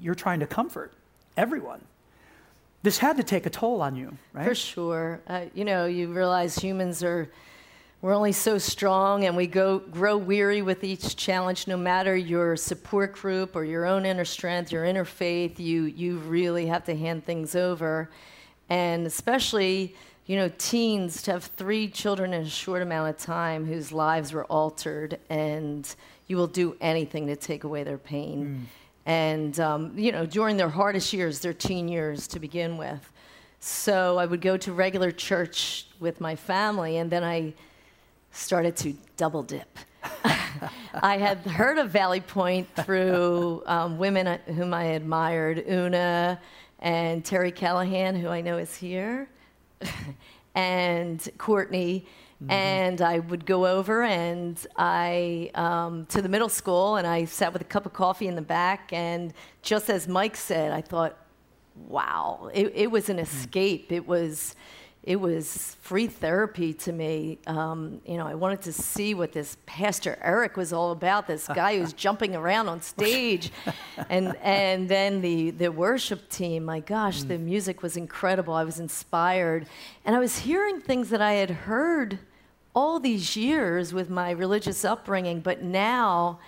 you're 0.00 0.14
trying 0.14 0.40
to 0.40 0.46
comfort 0.46 0.92
everyone. 1.36 1.84
This 2.82 2.98
had 2.98 3.16
to 3.16 3.22
take 3.22 3.46
a 3.46 3.50
toll 3.50 3.82
on 3.82 3.94
you, 3.94 4.16
right? 4.32 4.46
For 4.46 4.54
sure. 4.54 5.20
Uh, 5.26 5.46
you 5.54 5.64
know, 5.64 5.86
you 5.86 6.12
realize 6.12 6.56
humans 6.56 7.02
are 7.02 7.28
we're 8.02 8.14
only 8.14 8.32
so 8.32 8.58
strong 8.58 9.24
and 9.24 9.36
we 9.36 9.46
go 9.46 9.78
grow 9.78 10.16
weary 10.16 10.60
with 10.60 10.82
each 10.82 11.14
challenge. 11.14 11.68
No 11.68 11.76
matter 11.76 12.16
your 12.16 12.56
support 12.56 13.12
group 13.12 13.54
or 13.54 13.64
your 13.64 13.86
own 13.86 14.04
inner 14.04 14.24
strength 14.24 14.72
your 14.72 14.84
inner 14.84 15.04
faith 15.04 15.58
you 15.60 15.84
you 15.84 16.18
really 16.18 16.66
have 16.66 16.84
to 16.84 16.96
hand 16.96 17.24
things 17.24 17.54
over. 17.54 18.10
And 18.68 19.06
especially 19.06 19.94
you 20.26 20.36
know 20.36 20.50
teens 20.58 21.22
to 21.22 21.32
have 21.32 21.44
three 21.44 21.88
children 21.88 22.34
in 22.34 22.42
a 22.42 22.48
short 22.48 22.82
amount 22.82 23.08
of 23.10 23.18
time 23.18 23.64
whose 23.64 23.92
lives 23.92 24.32
were 24.32 24.46
altered 24.46 25.18
and 25.30 25.94
you 26.26 26.36
will 26.36 26.48
do 26.48 26.76
anything 26.80 27.28
to 27.28 27.36
take 27.36 27.62
away 27.62 27.84
their 27.84 27.98
pain. 27.98 28.44
Mm. 28.44 28.66
and 29.06 29.60
um, 29.60 29.92
you 29.96 30.10
know 30.10 30.26
during 30.26 30.56
their 30.56 30.68
hardest 30.68 31.12
years 31.12 31.38
their 31.38 31.54
teen 31.54 31.86
years 31.86 32.26
to 32.26 32.40
begin 32.40 32.76
with. 32.76 33.12
So 33.60 34.18
i 34.18 34.26
would 34.26 34.40
go 34.40 34.56
to 34.56 34.72
regular 34.72 35.12
church 35.12 35.86
with 36.00 36.20
my 36.20 36.34
family 36.34 36.96
and 36.96 37.08
then 37.08 37.22
i 37.22 37.54
started 38.32 38.76
to 38.76 38.94
double 39.16 39.42
dip 39.42 39.78
I 40.94 41.16
had 41.18 41.38
heard 41.38 41.78
of 41.78 41.90
Valley 41.90 42.20
Point 42.20 42.68
through 42.84 43.62
um, 43.66 43.98
women 43.98 44.26
uh, 44.26 44.38
whom 44.46 44.74
I 44.74 44.84
admired, 44.84 45.64
Una 45.68 46.40
and 46.78 47.24
Terry 47.24 47.52
Callahan, 47.52 48.16
who 48.16 48.28
I 48.28 48.40
know 48.40 48.58
is 48.58 48.74
here, 48.74 49.28
and 50.54 51.26
Courtney. 51.38 52.06
Mm-hmm. 52.42 52.50
And 52.50 53.00
I 53.00 53.20
would 53.20 53.46
go 53.46 53.66
over 53.66 54.02
and 54.02 54.58
I 54.76 55.52
um, 55.54 56.06
to 56.06 56.20
the 56.20 56.28
middle 56.28 56.48
school, 56.48 56.96
and 56.96 57.06
I 57.06 57.24
sat 57.24 57.52
with 57.52 57.62
a 57.62 57.66
cup 57.66 57.86
of 57.86 57.92
coffee 57.92 58.26
in 58.26 58.34
the 58.34 58.42
back. 58.42 58.92
And 58.92 59.32
just 59.62 59.88
as 59.88 60.08
Mike 60.08 60.36
said, 60.36 60.72
I 60.72 60.80
thought, 60.80 61.16
"Wow, 61.76 62.50
it, 62.52 62.72
it 62.74 62.90
was 62.90 63.08
an 63.08 63.18
mm. 63.18 63.22
escape. 63.22 63.92
It 63.92 64.06
was." 64.06 64.56
It 65.04 65.16
was 65.16 65.76
free 65.80 66.06
therapy 66.06 66.72
to 66.72 66.92
me. 66.92 67.38
Um, 67.48 68.00
you 68.06 68.16
know, 68.16 68.26
I 68.26 68.34
wanted 68.34 68.62
to 68.62 68.72
see 68.72 69.14
what 69.14 69.32
this 69.32 69.56
Pastor 69.66 70.16
Eric 70.22 70.56
was 70.56 70.72
all 70.72 70.92
about. 70.92 71.26
This 71.26 71.48
guy 71.48 71.78
who's 71.78 71.92
jumping 72.04 72.36
around 72.36 72.68
on 72.68 72.80
stage, 72.80 73.50
and 74.08 74.36
and 74.42 74.88
then 74.88 75.20
the 75.20 75.50
the 75.50 75.72
worship 75.72 76.28
team. 76.28 76.64
My 76.64 76.78
gosh, 76.78 77.22
mm. 77.22 77.28
the 77.28 77.38
music 77.38 77.82
was 77.82 77.96
incredible. 77.96 78.54
I 78.54 78.62
was 78.62 78.78
inspired, 78.78 79.66
and 80.04 80.14
I 80.14 80.20
was 80.20 80.38
hearing 80.38 80.80
things 80.80 81.10
that 81.10 81.20
I 81.20 81.32
had 81.32 81.50
heard 81.50 82.20
all 82.74 83.00
these 83.00 83.36
years 83.36 83.92
with 83.92 84.08
my 84.08 84.30
religious 84.30 84.84
upbringing, 84.84 85.40
but 85.40 85.62
now 85.62 86.38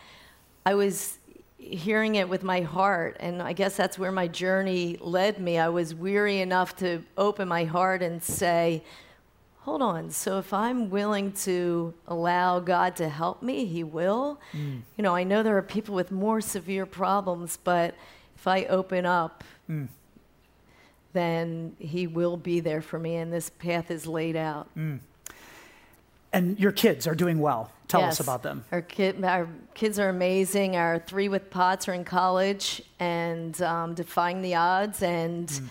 I 0.65 0.75
was 0.75 1.19
hearing 1.65 2.17
it 2.17 2.29
with 2.29 2.43
my 2.43 2.61
heart. 2.61 3.17
And 3.21 3.43
I 3.43 3.53
guess 3.53 3.77
that's 3.77 3.99
where 3.99 4.13
my 4.13 4.29
journey 4.29 4.99
led 5.01 5.39
me. 5.39 5.59
I 5.59 5.69
was 5.69 5.95
weary 5.95 6.41
enough 6.41 6.77
to 6.77 7.03
open 7.17 7.49
my 7.49 7.65
heart 7.65 8.03
and 8.03 8.23
say, 8.23 8.83
hold 9.65 9.81
on, 9.81 10.11
so 10.11 10.39
if 10.39 10.53
I'm 10.53 10.91
willing 10.91 11.33
to 11.33 11.95
allow 12.07 12.61
God 12.61 12.97
to 12.97 13.09
help 13.09 13.43
me, 13.43 13.65
He 13.65 13.83
will. 13.83 14.39
Mm. 14.53 14.83
You 14.99 15.03
know, 15.03 15.15
I 15.15 15.25
know 15.25 15.43
there 15.43 15.57
are 15.57 15.63
people 15.63 15.95
with 15.95 16.11
more 16.11 16.43
severe 16.43 16.85
problems, 16.85 17.59
but 17.65 17.95
if 18.37 18.47
I 18.47 18.65
open 18.65 19.07
up, 19.07 19.43
mm. 19.71 19.89
then 21.15 21.77
He 21.79 22.07
will 22.07 22.37
be 22.37 22.61
there 22.61 22.83
for 22.83 22.99
me, 22.99 23.17
and 23.17 23.33
this 23.33 23.49
path 23.49 23.91
is 23.91 24.07
laid 24.07 24.37
out. 24.37 24.69
Mm. 24.77 25.01
And 26.35 26.59
your 26.59 26.73
kids 26.73 27.07
are 27.07 27.15
doing 27.15 27.39
well. 27.39 27.71
Tell 27.87 28.01
yes. 28.01 28.19
us 28.19 28.21
about 28.21 28.43
them. 28.43 28.65
Our, 28.73 28.83
kid, 28.83 29.23
our 29.25 29.49
kids 29.75 29.99
are 29.99 30.09
amazing. 30.09 30.77
Our 30.77 30.99
three 30.99 31.29
with 31.29 31.51
POTS 31.51 31.89
are 31.89 31.95
in 31.95 32.05
college 32.05 32.83
and 32.99 33.61
um, 33.63 33.95
defying 33.95 34.43
the 34.43 34.55
odds, 34.55 35.03
and 35.03 35.47
mm. 35.47 35.67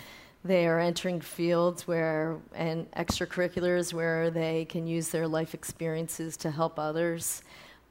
they 0.46 0.68
are 0.68 0.80
entering 0.80 1.20
fields 1.22 1.88
where 1.88 2.38
and 2.56 2.90
extracurriculars 2.92 3.94
where 3.94 4.30
they 4.30 4.66
can 4.66 4.88
use 4.88 5.10
their 5.10 5.28
life 5.28 5.54
experiences 5.54 6.38
to 6.38 6.52
help 6.52 6.80
others. 6.80 7.42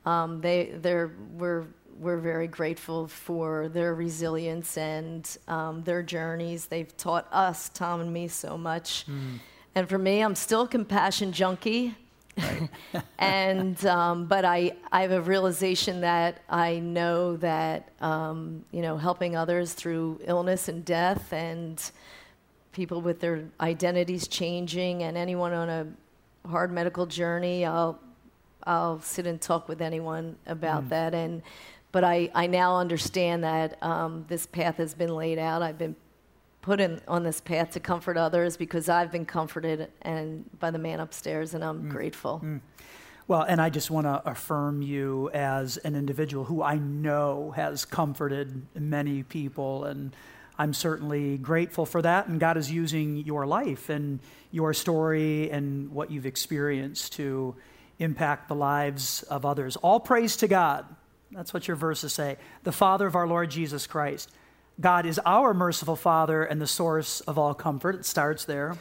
Um, 0.07 0.41
they, 0.41 0.73
they're, 0.81 1.11
we're, 1.37 1.67
we're 1.99 2.19
very 2.19 2.49
grateful 2.49 3.09
for 3.09 3.69
their 3.69 3.95
resilience 3.95 4.79
and 4.79 5.37
um, 5.49 5.83
their 5.83 6.03
journeys. 6.03 6.67
They've 6.67 6.97
taught 6.97 7.29
us, 7.33 7.69
Tom 7.69 8.01
and 8.01 8.13
me, 8.13 8.29
so 8.29 8.57
much. 8.57 9.07
Mm. 9.07 9.41
And 9.75 9.89
for 9.89 9.99
me, 9.99 10.21
I'm 10.21 10.35
still 10.35 10.63
a 10.63 10.69
compassion 10.69 11.33
junkie. 11.33 11.95
Right. 12.37 12.71
and 13.19 13.85
um, 13.87 14.27
but 14.27 14.45
I, 14.45 14.73
I 14.91 15.03
have 15.03 15.13
a 15.13 15.21
realization 15.21 16.01
that 16.01 16.43
I 16.49 16.79
know 16.79 17.37
that 17.39 17.91
um, 18.01 18.65
you 18.73 18.83
know 18.83 18.97
helping 18.97 19.37
others 19.37 19.75
through 19.75 20.21
illness 20.25 20.69
and 20.69 20.85
death 20.85 21.33
and 21.33 21.83
people 22.73 23.03
with 23.03 23.21
their 23.21 23.45
identities 23.61 24.27
changing 24.27 25.03
and 25.03 25.17
anyone 25.17 25.53
on 25.53 25.69
a 25.69 26.49
hard 26.49 26.73
medical 26.73 27.07
journey 27.07 27.67
I'll 27.67 28.01
I'll 28.65 29.01
sit 29.01 29.27
and 29.27 29.41
talk 29.41 29.69
with 29.69 29.83
anyone 29.83 30.37
about 30.47 30.85
mm. 30.85 30.89
that 30.89 31.15
and 31.15 31.43
but 31.93 32.05
I, 32.05 32.31
I 32.35 32.47
now 32.47 32.79
understand 32.79 33.45
that 33.45 33.77
um, 33.83 34.25
this 34.29 34.47
path 34.47 34.79
has 34.79 34.95
been 34.95 35.15
laid 35.15 35.39
out 35.39 35.61
I've 35.61 35.77
been 35.77 35.95
put 36.63 36.81
in, 36.81 37.01
on 37.07 37.25
this 37.25 37.41
path 37.41 37.73
to 37.73 37.81
comfort 37.81 38.17
others 38.17 38.57
because 38.57 38.89
I've 38.89 39.13
been 39.13 39.27
comforted 39.27 39.91
and 40.01 40.49
by 40.59 40.71
the 40.71 40.79
man 40.79 41.01
upstairs, 41.01 41.55
and 41.55 41.63
I'm 41.63 41.85
mm. 41.85 41.89
grateful. 41.91 42.41
Mm. 42.43 42.61
Well, 43.29 43.43
and 43.43 43.61
I 43.61 43.71
just 43.71 43.91
want 43.91 44.07
to 44.07 44.23
affirm 44.29 44.83
you 44.83 45.31
as 45.33 45.77
an 45.79 45.95
individual 45.95 46.45
who 46.45 46.63
I 46.63 46.77
know 46.77 47.53
has 47.55 47.85
comforted 47.85 48.67
many 48.75 49.23
people. 49.23 49.85
And 49.85 50.15
I'm 50.59 50.75
certainly 50.75 51.39
grateful 51.39 51.87
for 51.87 52.03
that. 52.03 52.27
And 52.27 52.41
God 52.41 52.57
is 52.57 52.71
using 52.71 53.19
your 53.19 53.47
life 53.47 53.89
and 53.89 54.21
your 54.51 54.75
story 54.75 55.51
and 55.51 55.91
what 55.93 56.11
you've 56.11 56.27
experienced 56.27 57.15
to 57.15 57.55
impact 57.99 58.49
the 58.49 58.55
lives 58.55 59.23
of 59.25 59.47
others. 59.47 59.77
All 59.77 60.01
praise 60.01 60.37
to 60.39 60.49
God. 60.49 60.85
That's 61.31 61.55
what 61.55 61.67
your 61.69 61.77
verses 61.77 62.13
say. 62.13 62.37
The 62.65 62.73
Father 62.73 63.07
of 63.07 63.15
our 63.15 63.27
Lord 63.27 63.51
Jesus 63.51 63.87
Christ. 63.87 64.31
God 64.83 65.07
is 65.07 65.21
our 65.25 65.55
merciful 65.55 65.95
Father 65.95 66.43
and 66.43 66.61
the 66.61 66.67
source 66.67 67.21
of 67.21 67.39
all 67.39 67.55
comfort. 67.55 67.95
It 67.95 68.05
starts 68.05 68.45
there. 68.45 68.77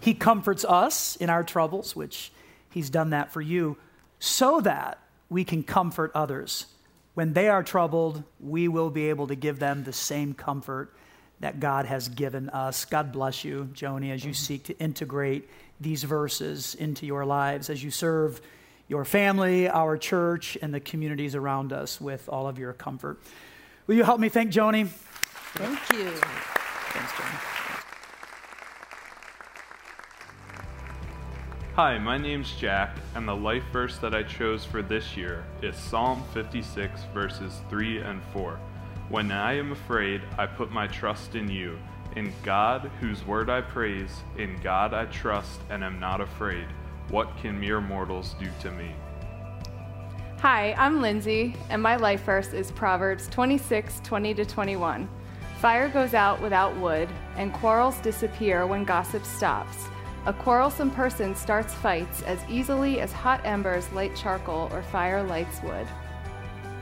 He 0.00 0.12
comforts 0.12 0.64
us 0.64 1.14
in 1.16 1.30
our 1.30 1.44
troubles, 1.44 1.94
which 1.94 2.32
He's 2.68 2.90
done 2.90 3.10
that 3.10 3.32
for 3.32 3.40
you, 3.40 3.76
so 4.18 4.60
that 4.62 4.98
we 5.28 5.44
can 5.44 5.62
comfort 5.62 6.10
others. 6.16 6.66
When 7.14 7.32
they 7.32 7.48
are 7.48 7.62
troubled, 7.62 8.24
we 8.40 8.66
will 8.66 8.90
be 8.90 9.08
able 9.08 9.28
to 9.28 9.36
give 9.36 9.60
them 9.60 9.84
the 9.84 9.92
same 9.92 10.34
comfort 10.34 10.92
that 11.38 11.60
God 11.60 11.86
has 11.86 12.08
given 12.08 12.50
us. 12.50 12.84
God 12.84 13.12
bless 13.12 13.44
you, 13.44 13.70
Joni, 13.72 14.12
as 14.12 14.24
you 14.24 14.34
seek 14.34 14.64
to 14.64 14.78
integrate 14.78 15.48
these 15.80 16.02
verses 16.02 16.74
into 16.74 17.06
your 17.06 17.24
lives, 17.24 17.70
as 17.70 17.82
you 17.84 17.92
serve 17.92 18.40
your 18.88 19.04
family, 19.04 19.68
our 19.68 19.96
church, 19.96 20.58
and 20.60 20.74
the 20.74 20.80
communities 20.80 21.36
around 21.36 21.72
us 21.72 22.00
with 22.00 22.28
all 22.28 22.48
of 22.48 22.58
your 22.58 22.72
comfort. 22.72 23.20
Will 23.86 23.94
you 23.94 24.04
help 24.04 24.18
me 24.18 24.28
thank 24.28 24.52
Joni? 24.52 24.88
Thank 25.54 25.92
you. 25.92 26.10
Thanks, 26.10 27.12
Joni. 27.12 27.60
Hi, 31.74 31.98
my 31.98 32.18
name's 32.18 32.52
Jack, 32.52 32.96
and 33.16 33.26
the 33.26 33.34
life 33.34 33.64
verse 33.72 33.98
that 33.98 34.14
I 34.14 34.22
chose 34.22 34.64
for 34.64 34.80
this 34.80 35.16
year 35.16 35.44
is 35.60 35.74
Psalm 35.74 36.22
56, 36.34 37.00
verses 37.12 37.62
3 37.68 37.98
and 37.98 38.22
4. 38.32 38.60
When 39.08 39.32
I 39.32 39.54
am 39.54 39.72
afraid, 39.72 40.22
I 40.38 40.46
put 40.46 40.70
my 40.70 40.86
trust 40.86 41.34
in 41.34 41.50
you. 41.50 41.78
In 42.14 42.32
God, 42.44 42.88
whose 43.00 43.26
word 43.26 43.50
I 43.50 43.60
praise, 43.60 44.22
in 44.38 44.56
God 44.62 44.94
I 44.94 45.06
trust 45.06 45.60
and 45.68 45.82
am 45.82 45.98
not 45.98 46.20
afraid. 46.20 46.66
What 47.08 47.36
can 47.38 47.58
mere 47.58 47.80
mortals 47.80 48.36
do 48.38 48.46
to 48.60 48.70
me? 48.70 48.92
Hi, 50.40 50.74
I'm 50.74 51.02
Lindsay, 51.02 51.56
and 51.70 51.82
my 51.82 51.96
life 51.96 52.22
verse 52.22 52.52
is 52.52 52.70
Proverbs 52.70 53.26
26 53.28 54.00
20 54.04 54.34
to 54.34 54.44
21. 54.44 55.08
Fire 55.60 55.90
goes 55.90 56.14
out 56.14 56.40
without 56.40 56.74
wood, 56.78 57.06
and 57.36 57.52
quarrels 57.52 57.98
disappear 57.98 58.66
when 58.66 58.82
gossip 58.82 59.22
stops. 59.26 59.88
A 60.24 60.32
quarrelsome 60.32 60.90
person 60.90 61.36
starts 61.36 61.74
fights 61.74 62.22
as 62.22 62.38
easily 62.48 63.00
as 63.00 63.12
hot 63.12 63.42
embers 63.44 63.92
light 63.92 64.16
charcoal 64.16 64.70
or 64.72 64.82
fire 64.84 65.22
lights 65.22 65.62
wood. 65.62 65.86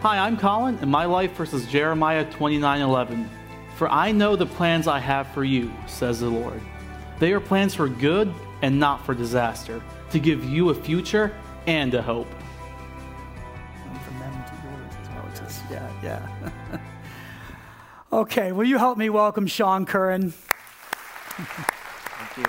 Hi, 0.03 0.19
I'm 0.19 0.37
Colin, 0.37 0.79
and 0.81 0.89
my 0.89 1.07
life 1.07 1.33
verse 1.33 1.53
is 1.55 1.67
Jeremiah 1.67 2.25
29:11. 2.27 3.29
For 3.75 3.89
I 3.89 4.13
know 4.13 4.37
the 4.37 4.47
plans 4.47 4.87
I 4.87 5.01
have 5.01 5.27
for 5.35 5.43
you, 5.43 5.73
says 5.89 6.21
the 6.21 6.29
Lord. 6.29 6.61
They 7.19 7.33
are 7.33 7.41
plans 7.41 7.75
for 7.75 7.89
good 7.89 8.33
and 8.63 8.79
not 8.79 9.05
for 9.05 9.13
disaster, 9.13 9.83
to 10.11 10.21
give 10.21 10.45
you 10.45 10.71
a 10.71 10.75
future 10.75 11.33
and 11.67 11.93
a 11.95 12.03
hope. 12.03 12.33
Okay, 18.19 18.51
will 18.51 18.65
you 18.65 18.79
help 18.79 18.99
me 18.99 19.09
welcome 19.09 19.47
Sean 19.47 19.87
Curran? 19.87 20.33
Thank 21.37 22.49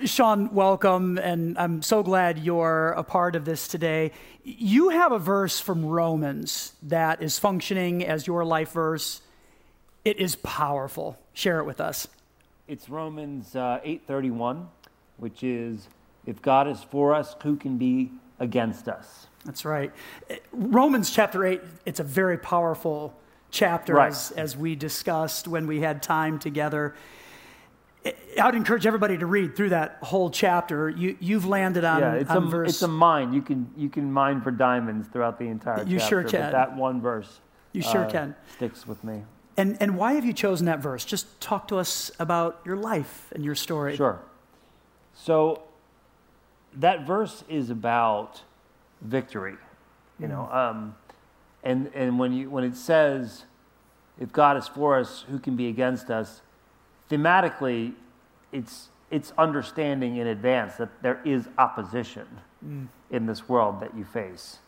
you. 0.00 0.06
Sean, 0.06 0.52
welcome, 0.52 1.16
and 1.16 1.56
I'm 1.56 1.80
so 1.80 2.02
glad 2.02 2.38
you're 2.38 2.90
a 2.90 3.02
part 3.02 3.36
of 3.36 3.46
this 3.46 3.68
today. 3.68 4.12
You 4.44 4.90
have 4.90 5.12
a 5.12 5.18
verse 5.18 5.60
from 5.60 5.86
Romans 5.86 6.72
that 6.82 7.22
is 7.22 7.38
functioning 7.38 8.04
as 8.04 8.26
your 8.26 8.44
life 8.44 8.72
verse. 8.72 9.22
It 10.04 10.18
is 10.18 10.36
powerful. 10.36 11.18
Share 11.32 11.58
it 11.60 11.64
with 11.64 11.80
us. 11.80 12.06
It's 12.68 12.90
Romans 12.90 13.56
uh, 13.56 13.80
8:31, 13.82 14.66
which 15.16 15.42
is 15.42 15.88
if 16.26 16.42
God 16.42 16.68
is 16.68 16.82
for 16.82 17.14
us, 17.14 17.34
who 17.42 17.56
can 17.56 17.78
be 17.78 18.10
against 18.38 18.88
us? 18.88 19.28
That's 19.44 19.64
right. 19.64 19.92
Romans 20.52 21.10
chapter 21.10 21.44
8, 21.44 21.60
it's 21.84 22.00
a 22.00 22.04
very 22.04 22.38
powerful 22.38 23.14
chapter 23.50 23.94
Right. 23.94 24.08
as, 24.08 24.30
as 24.32 24.56
we 24.56 24.74
discussed 24.76 25.48
when 25.48 25.66
we 25.66 25.80
had 25.80 26.02
time 26.02 26.38
together. 26.38 26.94
I 28.40 28.46
would 28.46 28.54
encourage 28.54 28.86
everybody 28.86 29.18
to 29.18 29.26
read 29.26 29.54
through 29.54 29.68
that 29.70 29.98
whole 30.02 30.30
chapter. 30.30 30.88
You, 30.88 31.16
you've 31.20 31.46
landed 31.46 31.84
on, 31.84 32.00
yeah, 32.00 32.14
it's 32.14 32.30
on 32.30 32.36
a 32.44 32.46
verse. 32.46 32.70
it's 32.70 32.82
a 32.82 32.88
mine. 32.88 33.32
You 33.32 33.42
can 33.42 33.70
you 33.76 33.88
can 33.88 34.10
mine 34.10 34.40
for 34.40 34.50
diamonds 34.50 35.06
throughout 35.06 35.38
the 35.38 35.44
entire 35.46 35.84
You 35.84 35.98
chapter. 35.98 36.08
sure 36.08 36.22
but 36.22 36.30
can. 36.32 36.52
that 36.52 36.74
one 36.76 37.00
verse. 37.00 37.40
You 37.72 37.82
sure 37.82 38.04
uh, 38.06 38.10
can. 38.10 38.34
Sticks 38.56 38.86
with 38.88 39.04
me. 39.04 39.22
And, 39.56 39.76
and 39.80 39.96
why 39.96 40.14
have 40.14 40.24
you 40.24 40.32
chosen 40.32 40.66
that 40.66 40.80
verse? 40.80 41.04
Just 41.04 41.40
talk 41.40 41.68
to 41.68 41.76
us 41.76 42.10
about 42.18 42.60
your 42.64 42.76
life 42.76 43.28
and 43.34 43.44
your 43.44 43.54
story. 43.54 43.96
Sure. 43.96 44.18
So 45.14 45.62
that 46.74 47.06
verse 47.06 47.44
is 47.48 47.68
about 47.70 48.40
victory, 49.02 49.56
you 50.18 50.28
know. 50.28 50.48
Um, 50.50 50.94
and 51.62 51.90
and 51.94 52.18
when 52.18 52.32
you 52.32 52.50
when 52.50 52.64
it 52.64 52.76
says, 52.76 53.44
"If 54.18 54.32
God 54.32 54.56
is 54.56 54.66
for 54.68 54.98
us, 54.98 55.24
who 55.28 55.38
can 55.38 55.56
be 55.56 55.68
against 55.68 56.10
us?" 56.10 56.42
Thematically, 57.10 57.94
it's 58.52 58.88
it's 59.10 59.32
understanding 59.36 60.16
in 60.16 60.26
advance 60.26 60.76
that 60.76 61.02
there 61.02 61.20
is 61.24 61.48
opposition 61.58 62.26
Mm. 62.64 62.86
in 63.10 63.26
this 63.26 63.48
world 63.48 63.80
that 63.80 63.92
you 63.96 64.04
face, 64.04 64.60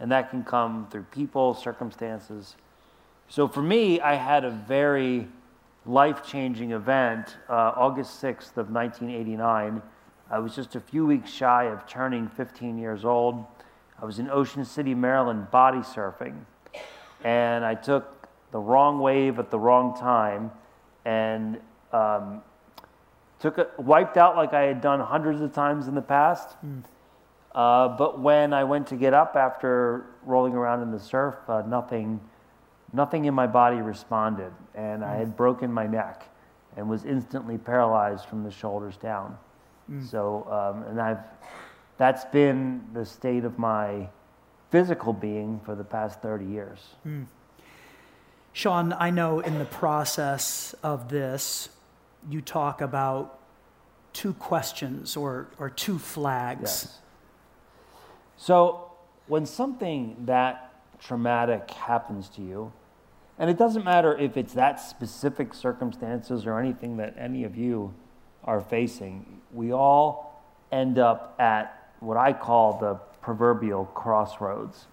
and 0.00 0.10
that 0.10 0.30
can 0.30 0.42
come 0.42 0.86
through 0.90 1.02
people, 1.10 1.52
circumstances. 1.52 2.56
So 3.28 3.46
for 3.46 3.60
me, 3.60 4.00
I 4.00 4.14
had 4.14 4.42
a 4.44 4.50
very 4.50 5.28
life 5.84 6.22
changing 6.24 6.72
event 6.72 7.36
uh, 7.50 7.72
August 7.76 8.22
6th 8.22 8.56
of 8.56 8.70
1989. 8.70 9.82
I 10.30 10.38
was 10.38 10.54
just 10.56 10.76
a 10.76 10.80
few 10.80 11.04
weeks 11.06 11.30
shy 11.30 11.64
of 11.64 11.86
turning 11.86 12.26
15 12.28 12.78
years 12.78 13.04
old. 13.04 13.44
I 14.00 14.04
was 14.04 14.18
in 14.18 14.30
Ocean 14.30 14.64
City, 14.64 14.94
Maryland, 14.94 15.50
body 15.50 15.78
surfing, 15.78 16.44
and 17.24 17.64
I 17.64 17.74
took 17.74 18.28
the 18.50 18.58
wrong 18.58 19.00
wave 19.00 19.38
at 19.38 19.50
the 19.50 19.58
wrong 19.58 19.96
time 19.98 20.50
and 21.04 21.58
um, 21.92 22.42
took 23.38 23.58
it, 23.58 23.70
wiped 23.78 24.16
out 24.16 24.36
like 24.36 24.52
I 24.52 24.62
had 24.62 24.80
done 24.80 25.00
hundreds 25.00 25.40
of 25.40 25.52
times 25.52 25.88
in 25.88 25.94
the 25.94 26.02
past. 26.02 26.56
Uh, 27.54 27.88
but 27.88 28.20
when 28.20 28.52
I 28.52 28.64
went 28.64 28.86
to 28.88 28.96
get 28.96 29.14
up 29.14 29.34
after 29.34 30.04
rolling 30.24 30.52
around 30.52 30.82
in 30.82 30.90
the 30.90 31.00
surf, 31.00 31.36
uh, 31.48 31.62
nothing, 31.66 32.20
nothing 32.92 33.24
in 33.24 33.32
my 33.32 33.46
body 33.46 33.78
responded, 33.78 34.52
and 34.74 35.02
I 35.02 35.16
had 35.16 35.36
broken 35.36 35.72
my 35.72 35.86
neck 35.86 36.28
and 36.76 36.88
was 36.88 37.06
instantly 37.06 37.56
paralyzed 37.56 38.26
from 38.26 38.44
the 38.44 38.50
shoulders 38.50 38.98
down. 38.98 39.38
Mm. 39.90 40.06
So, 40.06 40.46
um, 40.50 40.82
and 40.90 41.00
I've, 41.00 41.20
that's 41.98 42.24
been 42.26 42.84
the 42.92 43.04
state 43.04 43.44
of 43.44 43.58
my 43.58 44.08
physical 44.70 45.12
being 45.12 45.60
for 45.64 45.74
the 45.74 45.84
past 45.84 46.20
30 46.20 46.44
years. 46.44 46.80
Mm. 47.06 47.26
Sean, 48.52 48.92
I 48.94 49.10
know 49.10 49.40
in 49.40 49.58
the 49.58 49.64
process 49.64 50.74
of 50.82 51.08
this, 51.08 51.68
you 52.30 52.40
talk 52.40 52.80
about 52.80 53.38
two 54.12 54.32
questions 54.34 55.16
or, 55.16 55.48
or 55.58 55.68
two 55.68 55.98
flags. 55.98 56.62
Yes. 56.62 56.98
So, 58.38 58.92
when 59.26 59.44
something 59.44 60.16
that 60.24 60.72
traumatic 60.98 61.70
happens 61.70 62.28
to 62.30 62.42
you, 62.42 62.72
and 63.38 63.50
it 63.50 63.58
doesn't 63.58 63.84
matter 63.84 64.16
if 64.16 64.36
it's 64.36 64.54
that 64.54 64.80
specific 64.80 65.52
circumstances 65.52 66.46
or 66.46 66.58
anything 66.58 66.96
that 66.96 67.14
any 67.18 67.44
of 67.44 67.56
you 67.56 67.92
are 68.44 68.60
facing, 68.60 69.42
we 69.52 69.72
all 69.72 70.42
end 70.72 70.98
up 70.98 71.34
at 71.38 71.85
what 72.06 72.16
I 72.16 72.32
call 72.32 72.78
the 72.78 72.94
proverbial 73.20 73.86
crossroads. 73.86 74.86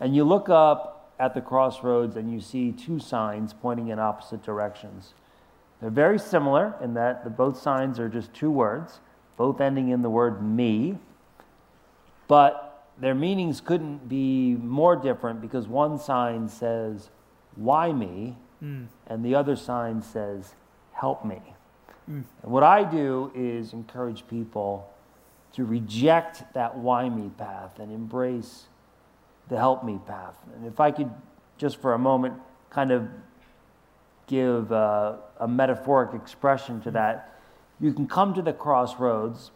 And 0.00 0.14
you 0.14 0.24
look 0.24 0.48
up 0.48 1.12
at 1.20 1.32
the 1.32 1.40
crossroads 1.40 2.16
and 2.16 2.32
you 2.32 2.40
see 2.40 2.72
two 2.72 2.98
signs 2.98 3.54
pointing 3.54 3.88
in 3.88 4.00
opposite 4.00 4.42
directions. 4.42 5.14
They're 5.80 5.90
very 5.90 6.18
similar 6.18 6.74
in 6.82 6.94
that 6.94 7.22
the 7.22 7.30
both 7.30 7.60
signs 7.60 8.00
are 8.00 8.08
just 8.08 8.34
two 8.34 8.50
words, 8.50 8.98
both 9.36 9.60
ending 9.60 9.90
in 9.90 10.02
the 10.02 10.10
word 10.10 10.42
me, 10.42 10.98
but 12.26 12.88
their 12.98 13.14
meanings 13.14 13.60
couldn't 13.60 14.08
be 14.08 14.56
more 14.56 14.96
different 14.96 15.40
because 15.40 15.68
one 15.68 15.98
sign 15.98 16.48
says, 16.48 17.10
Why 17.54 17.92
me? 17.92 18.36
Mm. 18.60 18.88
and 19.06 19.24
the 19.24 19.36
other 19.36 19.54
sign 19.54 20.02
says, 20.02 20.54
Help 20.92 21.24
me. 21.24 21.40
Mm. 22.10 22.24
And 22.42 22.50
what 22.50 22.64
I 22.64 22.82
do 22.82 23.30
is 23.36 23.72
encourage 23.72 24.26
people 24.26 24.90
to 25.52 25.64
reject 25.64 26.54
that 26.54 26.76
why 26.76 27.08
me 27.08 27.30
path 27.36 27.78
and 27.78 27.92
embrace 27.92 28.68
the 29.48 29.56
help 29.56 29.84
me 29.84 29.98
path. 30.06 30.36
And 30.54 30.66
if 30.66 30.80
I 30.80 30.90
could 30.90 31.10
just 31.56 31.80
for 31.80 31.94
a 31.94 31.98
moment 31.98 32.34
kind 32.70 32.90
of 32.90 33.08
give 34.26 34.70
uh, 34.72 35.16
a 35.40 35.48
metaphoric 35.48 36.14
expression 36.14 36.80
to 36.82 36.90
that, 36.92 37.40
you 37.80 37.92
can 37.92 38.06
come 38.06 38.34
to 38.34 38.42
the 38.42 38.52
crossroads 38.52 39.50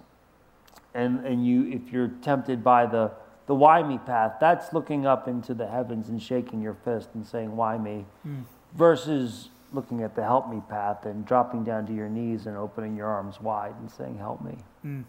And, 0.94 1.26
and 1.26 1.46
you, 1.46 1.72
if 1.72 1.90
you're 1.92 2.12
tempted 2.20 2.62
by 2.62 2.84
the, 2.86 3.12
the 3.46 3.54
why 3.54 3.82
me 3.82 3.98
path, 3.98 4.34
that's 4.40 4.72
looking 4.72 5.06
up 5.06 5.26
into 5.26 5.54
the 5.54 5.66
heavens 5.66 6.08
and 6.10 6.20
shaking 6.20 6.60
your 6.60 6.74
fist 6.84 7.08
and 7.14 7.24
saying, 7.24 7.56
why 7.56 7.78
me? 7.78 8.04
Mm. 8.26 8.44
Versus 8.76 9.48
looking 9.72 10.02
at 10.02 10.14
the 10.14 10.22
help 10.22 10.48
me 10.50 10.60
path 10.68 11.06
and 11.06 11.24
dropping 11.24 11.64
down 11.64 11.86
to 11.86 11.94
your 11.94 12.10
knees 12.10 12.46
and 12.46 12.58
opening 12.58 12.94
your 12.94 13.08
arms 13.08 13.40
wide 13.40 13.74
and 13.80 13.90
saying, 13.90 14.18
help 14.18 14.42
me. 14.42 14.58
Mm. 14.84 15.04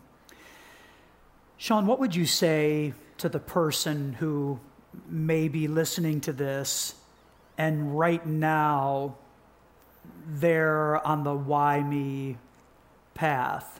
Sean, 1.63 1.87
what 1.87 1.97
would 1.97 2.13
you 2.13 2.25
say 2.25 2.93
to 3.19 3.29
the 3.29 3.39
person 3.39 4.11
who 4.11 4.59
may 5.07 5.47
be 5.47 5.69
listening 5.69 6.19
to 6.19 6.33
this 6.33 6.93
and 7.57 7.97
right 7.97 8.25
now 8.25 9.15
they're 10.27 10.97
on 11.07 11.23
the 11.23 11.33
why 11.33 11.81
me 11.81 12.35
path? 13.13 13.79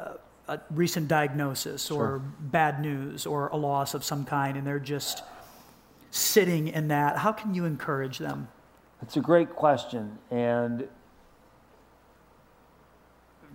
Uh, 0.00 0.14
a 0.48 0.58
recent 0.70 1.06
diagnosis 1.06 1.92
or 1.92 1.96
Sure. 1.96 2.18
bad 2.40 2.80
news 2.80 3.24
or 3.24 3.50
a 3.50 3.56
loss 3.56 3.94
of 3.94 4.02
some 4.02 4.24
kind, 4.24 4.56
and 4.56 4.66
they're 4.66 4.80
just 4.80 5.22
sitting 6.10 6.66
in 6.66 6.88
that. 6.88 7.18
How 7.18 7.30
can 7.30 7.54
you 7.54 7.66
encourage 7.66 8.18
them? 8.18 8.48
It's 9.00 9.16
a 9.16 9.20
great 9.20 9.54
question. 9.54 10.18
And 10.32 10.88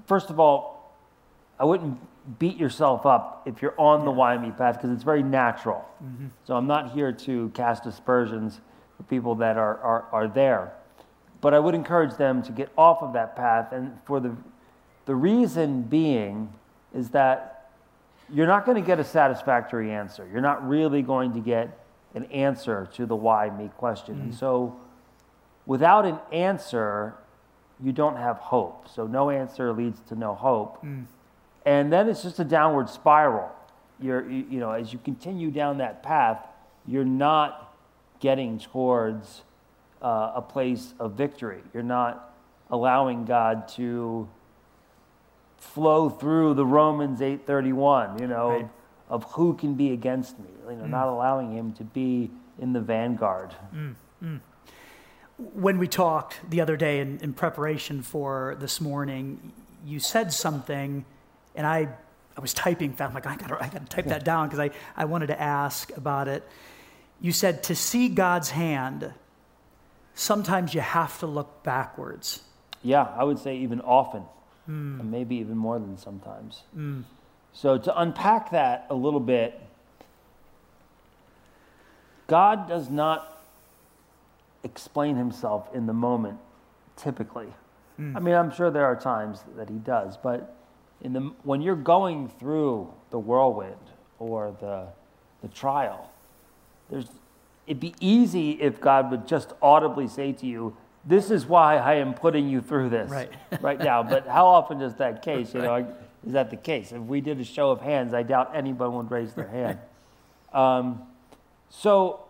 first 0.05 0.29
of 0.29 0.39
all, 0.39 0.95
I 1.59 1.65
wouldn't 1.65 1.99
beat 2.39 2.57
yourself 2.57 3.05
up 3.05 3.41
if 3.45 3.61
you're 3.61 3.73
on 3.79 4.05
the 4.05 4.11
why 4.11 4.37
me 4.37 4.51
path 4.51 4.75
because 4.75 4.91
it's 4.91 5.03
very 5.03 5.23
natural. 5.23 5.83
Mhm. 6.03 6.29
So 6.43 6.55
I'm 6.55 6.67
not 6.67 6.91
here 6.91 7.11
to 7.11 7.49
cast 7.49 7.85
aspersions 7.85 8.61
for 8.97 9.03
people 9.03 9.35
that 9.35 9.57
are, 9.57 9.77
are, 9.79 10.05
are 10.11 10.27
there. 10.27 10.73
But 11.41 11.53
I 11.55 11.59
would 11.59 11.73
encourage 11.73 12.15
them 12.17 12.43
to 12.43 12.51
get 12.51 12.69
off 12.77 13.01
of 13.01 13.13
that 13.13 13.35
path. 13.35 13.71
And 13.71 13.97
for 14.05 14.19
the, 14.19 14.35
the 15.05 15.15
reason 15.15 15.81
being 15.81 16.53
is 16.93 17.09
that 17.09 17.71
you're 18.31 18.45
not 18.47 18.65
going 18.65 18.75
to 18.81 18.85
get 18.85 18.99
a 18.99 19.03
satisfactory 19.03 19.91
answer. 19.91 20.27
You're 20.31 20.41
not 20.41 20.67
really 20.67 21.01
going 21.01 21.33
to 21.33 21.39
get 21.39 21.79
an 22.13 22.25
answer 22.25 22.87
to 22.93 23.05
the 23.07 23.15
why 23.15 23.49
me 23.49 23.71
question. 23.77 24.21
And 24.21 24.31
Mm. 24.33 24.35
so 24.35 24.75
without 25.65 26.05
an 26.05 26.19
answer, 26.31 27.15
you 27.81 27.91
don't 27.91 28.15
have 28.17 28.37
hope. 28.37 28.87
So 28.87 29.07
no 29.07 29.31
answer 29.31 29.73
leads 29.73 29.99
to 30.01 30.15
no 30.15 30.35
hope. 30.35 30.83
Mm. 30.85 31.05
And 31.65 31.91
then 31.91 32.09
it's 32.09 32.23
just 32.23 32.39
a 32.39 32.43
downward 32.43 32.89
spiral. 32.89 33.49
You're, 33.99 34.27
you, 34.29 34.45
you 34.49 34.59
know, 34.59 34.71
as 34.71 34.91
you 34.91 34.99
continue 35.03 35.51
down 35.51 35.77
that 35.77 36.01
path, 36.01 36.47
you're 36.87 37.05
not 37.05 37.73
getting 38.19 38.57
towards 38.59 39.43
uh, 40.01 40.31
a 40.35 40.41
place 40.41 40.93
of 40.99 41.13
victory. 41.13 41.61
You're 41.73 41.83
not 41.83 42.33
allowing 42.71 43.25
God 43.25 43.67
to 43.69 44.27
flow 45.57 46.09
through 46.09 46.55
the 46.55 46.65
Romans 46.65 47.19
8:31, 47.21 48.19
you 48.19 48.27
know, 48.27 48.49
Right. 48.49 48.63
of, 49.09 49.23
of 49.23 49.31
who 49.33 49.53
can 49.53 49.75
be 49.75 49.91
against 49.91 50.39
me. 50.39 50.47
You 50.69 50.75
know, 50.77 50.83
Mm. 50.85 50.89
not 50.89 51.07
allowing 51.07 51.51
him 51.55 51.73
to 51.73 51.83
be 51.83 52.31
in 52.57 52.73
the 52.73 52.81
vanguard. 52.81 53.53
Mm, 53.75 53.95
mm. 54.23 54.39
When 55.37 55.77
we 55.79 55.87
talked 55.87 56.39
the 56.49 56.61
other 56.61 56.77
day 56.77 56.99
in, 56.99 57.19
in 57.19 57.33
preparation 57.33 58.01
for 58.01 58.55
this 58.59 58.79
morning, 58.79 59.51
you 59.85 59.99
said 59.99 60.31
something, 60.31 61.05
and 61.55 61.65
I, 61.67 61.89
I 62.37 62.41
was 62.41 62.53
typing. 62.53 62.95
I'm 62.99 63.13
like, 63.13 63.27
I 63.27 63.35
gotta, 63.35 63.55
I 63.55 63.67
gotta 63.67 63.85
type 63.85 64.05
that 64.07 64.23
down 64.23 64.47
because 64.47 64.59
I, 64.59 64.71
I 64.95 65.05
wanted 65.05 65.27
to 65.27 65.39
ask 65.41 65.95
about 65.97 66.27
it. 66.27 66.47
You 67.19 67.31
said 67.31 67.63
to 67.63 67.75
see 67.75 68.09
God's 68.09 68.49
hand, 68.49 69.13
sometimes 70.15 70.73
you 70.73 70.81
have 70.81 71.19
to 71.19 71.27
look 71.27 71.63
backwards. 71.63 72.41
Yeah, 72.83 73.07
I 73.15 73.23
would 73.23 73.39
say 73.39 73.57
even 73.57 73.81
often, 73.81 74.23
Mm. 74.69 74.99
and 74.99 75.11
maybe 75.11 75.37
even 75.37 75.57
more 75.57 75.79
than 75.79 75.97
sometimes. 75.97 76.61
Mm. 76.77 77.03
So, 77.51 77.79
to 77.79 77.99
unpack 77.99 78.51
that 78.51 78.85
a 78.91 78.93
little 78.93 79.19
bit, 79.19 79.59
God 82.27 82.67
does 82.69 82.89
not 82.89 83.43
explain 84.63 85.15
himself 85.15 85.67
in 85.73 85.87
the 85.87 85.93
moment 85.93 86.37
typically. 86.95 87.47
Mm. 87.99 88.15
I 88.15 88.19
mean, 88.19 88.35
I'm 88.35 88.51
sure 88.51 88.69
there 88.69 88.85
are 88.85 88.95
times 88.95 89.43
that 89.57 89.69
he 89.69 89.77
does, 89.77 90.17
but 90.17 90.55
in 91.01 91.13
the, 91.13 91.31
when 91.43 91.61
you're 91.61 91.75
going 91.75 92.29
through 92.29 92.93
the 93.09 93.19
whirlwind 93.19 93.75
or 94.19 94.55
the, 94.59 94.87
the 95.41 95.47
trial, 95.47 96.11
there's, 96.89 97.07
it'd 97.65 97.79
be 97.79 97.95
easy 97.99 98.51
if 98.61 98.79
God 98.79 99.09
would 99.11 99.27
just 99.27 99.53
audibly 99.61 100.07
say 100.07 100.31
to 100.33 100.45
you, 100.45 100.75
This 101.05 101.31
is 101.31 101.45
why 101.45 101.77
I 101.77 101.95
am 101.95 102.13
putting 102.13 102.47
you 102.47 102.61
through 102.61 102.89
this 102.89 103.09
Right. 103.09 103.31
right 103.61 103.79
now. 103.79 104.03
But 104.03 104.27
how 104.27 104.45
often 104.45 104.81
is 104.81 104.95
that 104.95 105.21
case? 105.23 105.53
You 105.53 105.61
know, 105.61 105.95
is 106.25 106.33
that 106.33 106.49
the 106.51 106.57
case? 106.57 106.91
If 106.91 107.01
we 107.01 107.21
did 107.21 107.39
a 107.39 107.43
show 107.43 107.71
of 107.71 107.81
hands, 107.81 108.13
I 108.13 108.23
doubt 108.23 108.51
anyone 108.53 108.93
would 108.93 109.11
raise 109.11 109.33
their 109.33 109.47
hand. 109.47 109.79
Um, 110.53 111.03
so, 111.69 112.25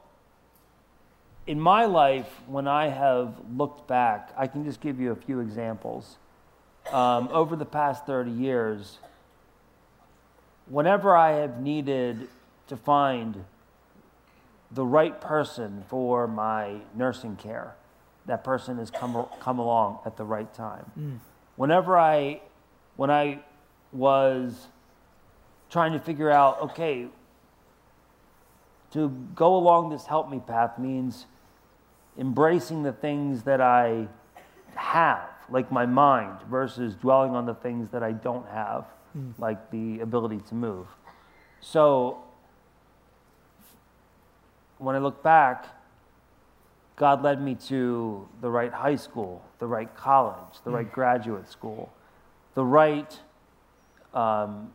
in 1.48 1.60
my 1.60 1.86
life, 1.86 2.30
when 2.46 2.68
I 2.68 2.88
have 2.90 3.34
looked 3.58 3.88
back, 3.88 4.32
I 4.38 4.46
can 4.46 4.64
just 4.64 4.80
give 4.80 5.00
you 5.00 5.12
a 5.12 5.16
few 5.16 5.40
examples. 5.40 6.18
Um, 6.92 7.30
over 7.32 7.56
the 7.56 7.66
past 7.66 8.06
30 8.06 8.32
years, 8.32 8.98
whenever 10.68 11.16
I 11.16 11.32
have 11.34 11.62
needed 11.62 12.28
to 12.68 12.78
find 12.78 13.46
the 14.72 14.86
right 14.86 15.20
person 15.20 15.84
for 15.88 16.28
my 16.28 16.78
nursing 16.96 17.36
care, 17.36 17.76
that 18.26 18.44
person 18.44 18.78
has 18.78 18.92
come, 18.92 19.26
come 19.40 19.60
along 19.60 20.00
at 20.06 20.18
the 20.18 20.24
right 20.24 20.54
time. 20.54 20.92
Mm. 21.00 21.20
Whenever 21.56 21.98
I, 21.98 22.42
when 22.96 23.10
I 23.10 23.40
was 23.92 24.68
trying 25.70 25.94
to 25.94 26.00
figure 26.00 26.30
out, 26.30 26.62
okay, 26.62 27.08
to 28.92 29.10
go 29.36 29.56
along 29.56 29.90
this 29.90 30.06
help 30.06 30.30
me 30.30 30.42
path 30.46 30.78
means 30.78 31.26
embracing 32.18 32.84
the 32.84 32.92
things 32.92 33.44
that 33.44 33.62
I 33.62 34.08
have, 34.76 35.30
like 35.52 35.72
my 35.72 35.86
mind, 35.86 36.40
versus 36.50 36.96
dwelling 36.96 37.36
on 37.36 37.46
the 37.46 37.54
things 37.56 37.90
that 37.92 38.04
I 38.04 38.12
don't 38.14 38.48
have, 38.48 38.86
Mm. 39.18 39.34
like 39.38 39.72
the 39.72 40.00
ability 40.00 40.40
to 40.48 40.56
move. 40.56 40.88
So 41.60 42.24
when 44.78 44.96
I 44.96 45.00
look 45.00 45.22
back, 45.22 45.66
God 46.96 47.22
led 47.22 47.42
me 47.42 47.56
to 47.68 48.28
the 48.42 48.50
right 48.50 48.72
high 48.72 48.96
school, 48.96 49.44
the 49.60 49.68
right 49.68 49.94
college, 49.96 50.62
the 50.64 50.72
right 50.72 50.90
graduate 50.92 51.48
school, 51.48 51.92
the 52.54 52.64
right 52.64 53.20
um, 54.14 54.72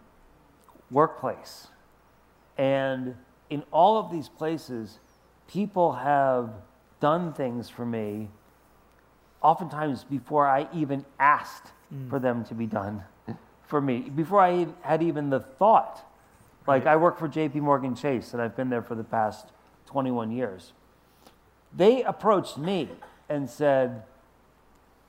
workplace. 0.90 1.68
And 2.58 3.16
in 3.48 3.62
all 3.70 3.98
of 3.98 4.10
these 4.10 4.28
places, 4.28 4.98
people 5.46 5.92
have 5.92 6.50
done 7.00 7.32
things 7.32 7.68
for 7.68 7.86
me, 7.86 8.28
oftentimes 9.42 10.04
before 10.04 10.46
I 10.46 10.68
even 10.72 11.04
asked 11.18 11.72
Mm. 11.94 12.10
for 12.10 12.18
them 12.18 12.42
to 12.46 12.54
be 12.54 12.66
done 12.66 13.04
for 13.62 13.80
me, 13.80 14.00
before 14.00 14.40
I 14.40 14.66
had 14.82 15.02
even 15.04 15.30
the 15.30 15.38
thought. 15.38 16.04
Like, 16.66 16.84
I 16.84 16.96
work 16.96 17.16
for 17.16 17.28
JP 17.28 17.60
Morgan 17.60 17.94
Chase, 17.94 18.32
and 18.32 18.42
I've 18.42 18.56
been 18.56 18.70
there 18.70 18.82
for 18.82 18.96
the 18.96 19.04
past 19.04 19.52
21 19.86 20.32
years. 20.32 20.72
They 21.72 22.02
approached 22.02 22.58
me 22.58 22.88
and 23.28 23.48
said, 23.48 24.02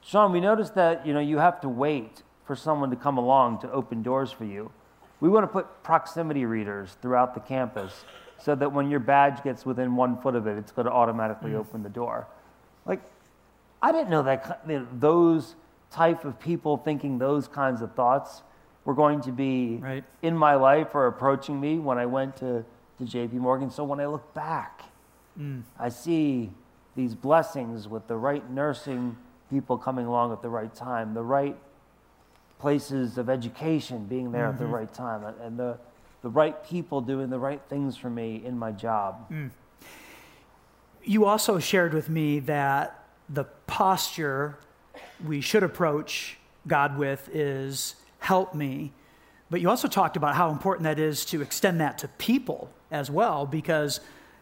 Sean, 0.01 0.31
we 0.31 0.39
noticed 0.39 0.75
that 0.75 1.05
you 1.05 1.13
know 1.15 1.19
you 1.19 1.39
have 1.39 1.59
to 1.61 1.69
wait 1.69 2.21
for 2.45 2.55
someone 2.55 2.91
to 2.91 2.95
come 2.95 3.17
along 3.17 3.59
to 3.61 3.71
open 3.71 4.03
doors 4.03 4.31
for 4.31 4.45
you. 4.45 4.71
We 5.19 5.29
want 5.29 5.43
to 5.43 5.47
put 5.47 5.81
proximity 5.83 6.45
readers 6.45 6.95
throughout 7.01 7.33
the 7.33 7.39
campus 7.39 8.05
so 8.37 8.53
that 8.53 8.71
when 8.71 8.91
your 8.91 8.99
badge 8.99 9.43
gets 9.43 9.65
within 9.65 9.95
one 9.95 10.15
foot 10.21 10.35
of 10.35 10.45
it, 10.45 10.57
it's 10.59 10.71
going 10.71 10.85
to 10.85 10.91
automatically 10.91 11.51
Mm. 11.51 11.57
open 11.59 11.81
the 11.81 11.89
door. 11.89 12.27
Like, 12.85 13.01
I 13.81 13.91
didn't 13.91 14.09
know 14.09 14.23
that 14.23 14.61
those 14.99 15.55
type 15.91 16.25
of 16.25 16.39
people 16.39 16.77
thinking 16.77 17.17
those 17.17 17.47
kinds 17.47 17.81
of 17.81 17.93
thoughts 17.93 18.41
were 18.85 18.93
going 18.93 19.21
to 19.21 19.31
be 19.31 19.77
Right. 19.77 20.03
in 20.21 20.35
my 20.35 20.55
life 20.55 20.95
or 20.95 21.07
approaching 21.07 21.59
me 21.59 21.77
when 21.79 21.97
I 21.97 22.05
went 22.05 22.37
to, 22.37 22.63
to 22.97 23.03
JP 23.03 23.33
Morgan. 23.33 23.69
So 23.69 23.83
when 23.83 23.99
I 23.99 24.05
look 24.07 24.33
back, 24.33 24.81
Mm. 25.39 25.61
I 25.77 25.89
see 25.89 26.49
these 26.95 27.13
blessings 27.13 27.87
with 27.87 28.07
the 28.07 28.17
right 28.17 28.49
nursing 28.49 29.15
people 29.51 29.77
coming 29.77 30.07
along 30.07 30.31
at 30.33 30.41
the 30.41 30.49
right 30.49 30.73
time, 30.73 31.13
the 31.13 31.21
right 31.21 31.55
places 32.57 33.19
of 33.19 33.29
education 33.29 34.05
being 34.07 34.31
there 34.31 34.47
at 34.47 34.57
the 34.57 34.65
Mhm. 34.65 34.71
right 34.71 34.91
time, 34.91 35.23
and- 35.23 35.39
and 35.41 35.59
the, 35.59 35.77
the 36.23 36.29
right 36.29 36.63
people 36.63 37.01
doing 37.01 37.29
the 37.29 37.37
right 37.37 37.61
things 37.69 37.95
for 37.95 38.09
me 38.09 38.43
in 38.43 38.57
my 38.57 38.71
job. 38.71 39.29
Mm. 39.29 39.51
You 41.03 41.25
also 41.25 41.59
shared 41.59 41.93
with 41.93 42.09
me 42.09 42.39
that 42.39 43.03
the 43.29 43.45
posture 43.77 44.57
we 45.23 45.39
should 45.39 45.61
approach 45.61 46.35
God 46.65 46.97
with 46.97 47.29
is 47.31 47.93
help 48.17 48.55
me. 48.55 48.91
But 49.51 49.61
you 49.61 49.69
also 49.69 49.87
talked 49.87 50.17
about 50.17 50.33
how 50.33 50.49
important 50.49 50.85
that 50.85 50.97
is 50.97 51.25
to 51.25 51.43
extend 51.43 51.79
that 51.79 51.99
to 51.99 52.07
people 52.17 52.71
as 52.89 53.11
well, 53.11 53.45
because 53.45 53.99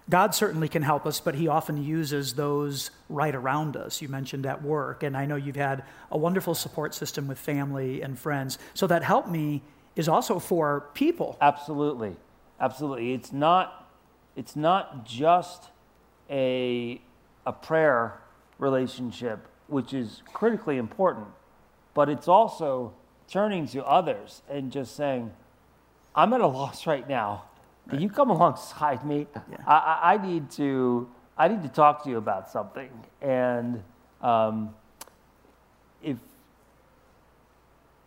God 0.10 0.34
certainly 0.34 0.70
can 0.70 0.84
help 0.84 1.06
us, 1.06 1.20
but 1.20 1.36
He 1.36 1.50
often 1.50 1.84
uses 1.84 2.36
those 2.36 2.92
right 3.10 3.36
around 3.36 3.76
us. 3.76 4.02
You 4.02 4.08
mentioned 4.08 4.46
at 4.46 4.64
work, 4.64 5.04
and 5.04 5.18
I 5.18 5.26
know 5.26 5.36
you've 5.36 5.58
had 5.58 5.84
a 6.12 6.18
wonderful 6.18 6.56
support 6.56 6.96
system 6.96 7.28
with 7.28 7.38
family 7.38 8.02
and 8.02 8.18
friends. 8.18 8.58
So 8.74 8.88
that 8.88 9.04
help 9.04 9.28
me 9.28 9.62
is 9.98 10.08
also 10.08 10.40
for 10.40 10.86
people. 10.94 11.38
Absolutely. 11.42 12.16
Absolutely. 12.62 13.14
It's 13.14 13.34
not 13.34 13.92
it's 14.38 14.56
not 14.56 15.06
just 15.06 15.66
a 16.30 17.02
a 17.46 17.52
prayer 17.52 18.22
relationship 18.58 19.47
which 19.68 19.93
is 19.93 20.22
critically 20.34 20.78
important, 20.78 21.28
but 21.93 22.10
it's 22.10 22.28
also 22.28 22.93
turning 23.28 23.68
to 23.68 23.84
others 23.86 24.41
and 24.49 24.72
just 24.72 24.95
saying, 24.95 25.32
I'm 26.16 26.34
at 26.34 26.41
a 26.41 26.47
loss 26.47 26.86
right 26.86 27.08
now. 27.08 27.45
Can 27.89 28.01
you 28.01 28.10
come 28.10 28.30
alongside 28.30 29.06
me? 29.06 29.28
Yeah. 29.36 29.58
I, 29.68 29.74
I, 29.74 30.14
I, 30.14 30.26
need 30.26 30.49
to 30.51 31.10
I 31.38 31.47
need 31.47 31.62
to 31.64 31.70
talk 31.70 32.03
to 32.03 32.10
you 32.10 32.18
about 32.18 32.49
something. 32.49 32.89
And 33.22 33.84
um, 34.22 34.74
if 36.01 36.18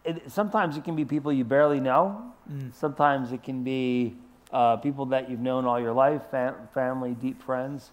it, 0.04 0.30
sometimes 0.30 0.76
it 0.76 0.84
can 0.84 0.96
be 0.96 1.04
people 1.04 1.32
you 1.32 1.44
barely 1.44 1.80
know. 1.80 2.32
Mm. 2.50 2.74
Sometimes 2.74 3.30
it 3.32 3.42
can 3.42 3.62
be 3.62 4.16
uh, 4.52 4.78
people 4.78 5.06
that 5.06 5.30
you've 5.30 5.40
known 5.40 5.64
all 5.64 5.78
your 5.78 5.92
life, 5.92 6.22
fam- 6.30 6.68
family, 6.72 7.14
deep 7.14 7.42
friends. 7.42 7.90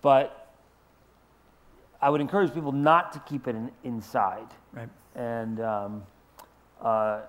But 0.00 0.47
I 2.00 2.10
would 2.10 2.20
encourage 2.20 2.54
people 2.54 2.72
not 2.72 3.12
to 3.12 3.18
keep 3.20 3.48
it 3.48 3.56
in, 3.56 3.70
inside. 3.84 4.46
Right. 4.72 4.88
And 5.14 5.60
um, 5.60 6.02
uh, 6.80 7.20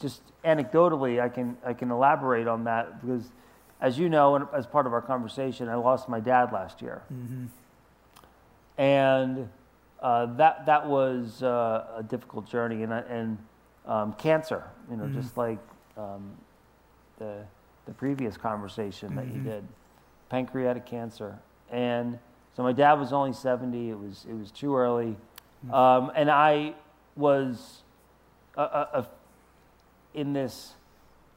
just 0.00 0.22
anecdotally, 0.44 1.20
I 1.20 1.28
can 1.28 1.56
I 1.64 1.72
can 1.72 1.90
elaborate 1.90 2.46
on 2.46 2.64
that 2.64 3.00
because, 3.00 3.30
as 3.80 3.98
you 3.98 4.08
know, 4.08 4.48
as 4.52 4.66
part 4.66 4.86
of 4.86 4.92
our 4.92 5.02
conversation, 5.02 5.68
I 5.68 5.74
lost 5.74 6.08
my 6.08 6.20
dad 6.20 6.52
last 6.52 6.82
year, 6.82 7.02
mm-hmm. 7.12 7.46
and 8.78 9.48
uh, 10.00 10.26
that 10.36 10.66
that 10.66 10.86
was 10.86 11.42
uh, 11.42 11.86
a 11.96 12.02
difficult 12.02 12.46
journey, 12.48 12.82
and 12.82 12.92
and 12.92 13.38
um, 13.86 14.12
cancer, 14.14 14.64
you 14.90 14.96
know, 14.96 15.04
mm-hmm. 15.04 15.20
just 15.20 15.36
like 15.36 15.58
um, 15.96 16.32
the 17.18 17.44
the 17.86 17.92
previous 17.92 18.36
conversation 18.36 19.10
mm-hmm. 19.10 19.18
that 19.18 19.26
you 19.26 19.40
mm-hmm. 19.40 19.50
did, 19.50 19.68
pancreatic 20.28 20.86
cancer, 20.86 21.38
and 21.70 22.18
so 22.56 22.62
my 22.62 22.72
dad 22.72 22.94
was 22.94 23.12
only 23.12 23.32
seventy. 23.32 23.90
It 23.90 23.98
was 23.98 24.26
it 24.28 24.34
was 24.34 24.50
too 24.50 24.76
early, 24.76 25.16
mm-hmm. 25.66 25.74
um, 25.74 26.12
and 26.14 26.30
I 26.30 26.74
was 27.16 27.82
a, 28.56 28.62
a, 28.62 28.88
a, 28.92 29.06
in 30.14 30.32
this 30.32 30.74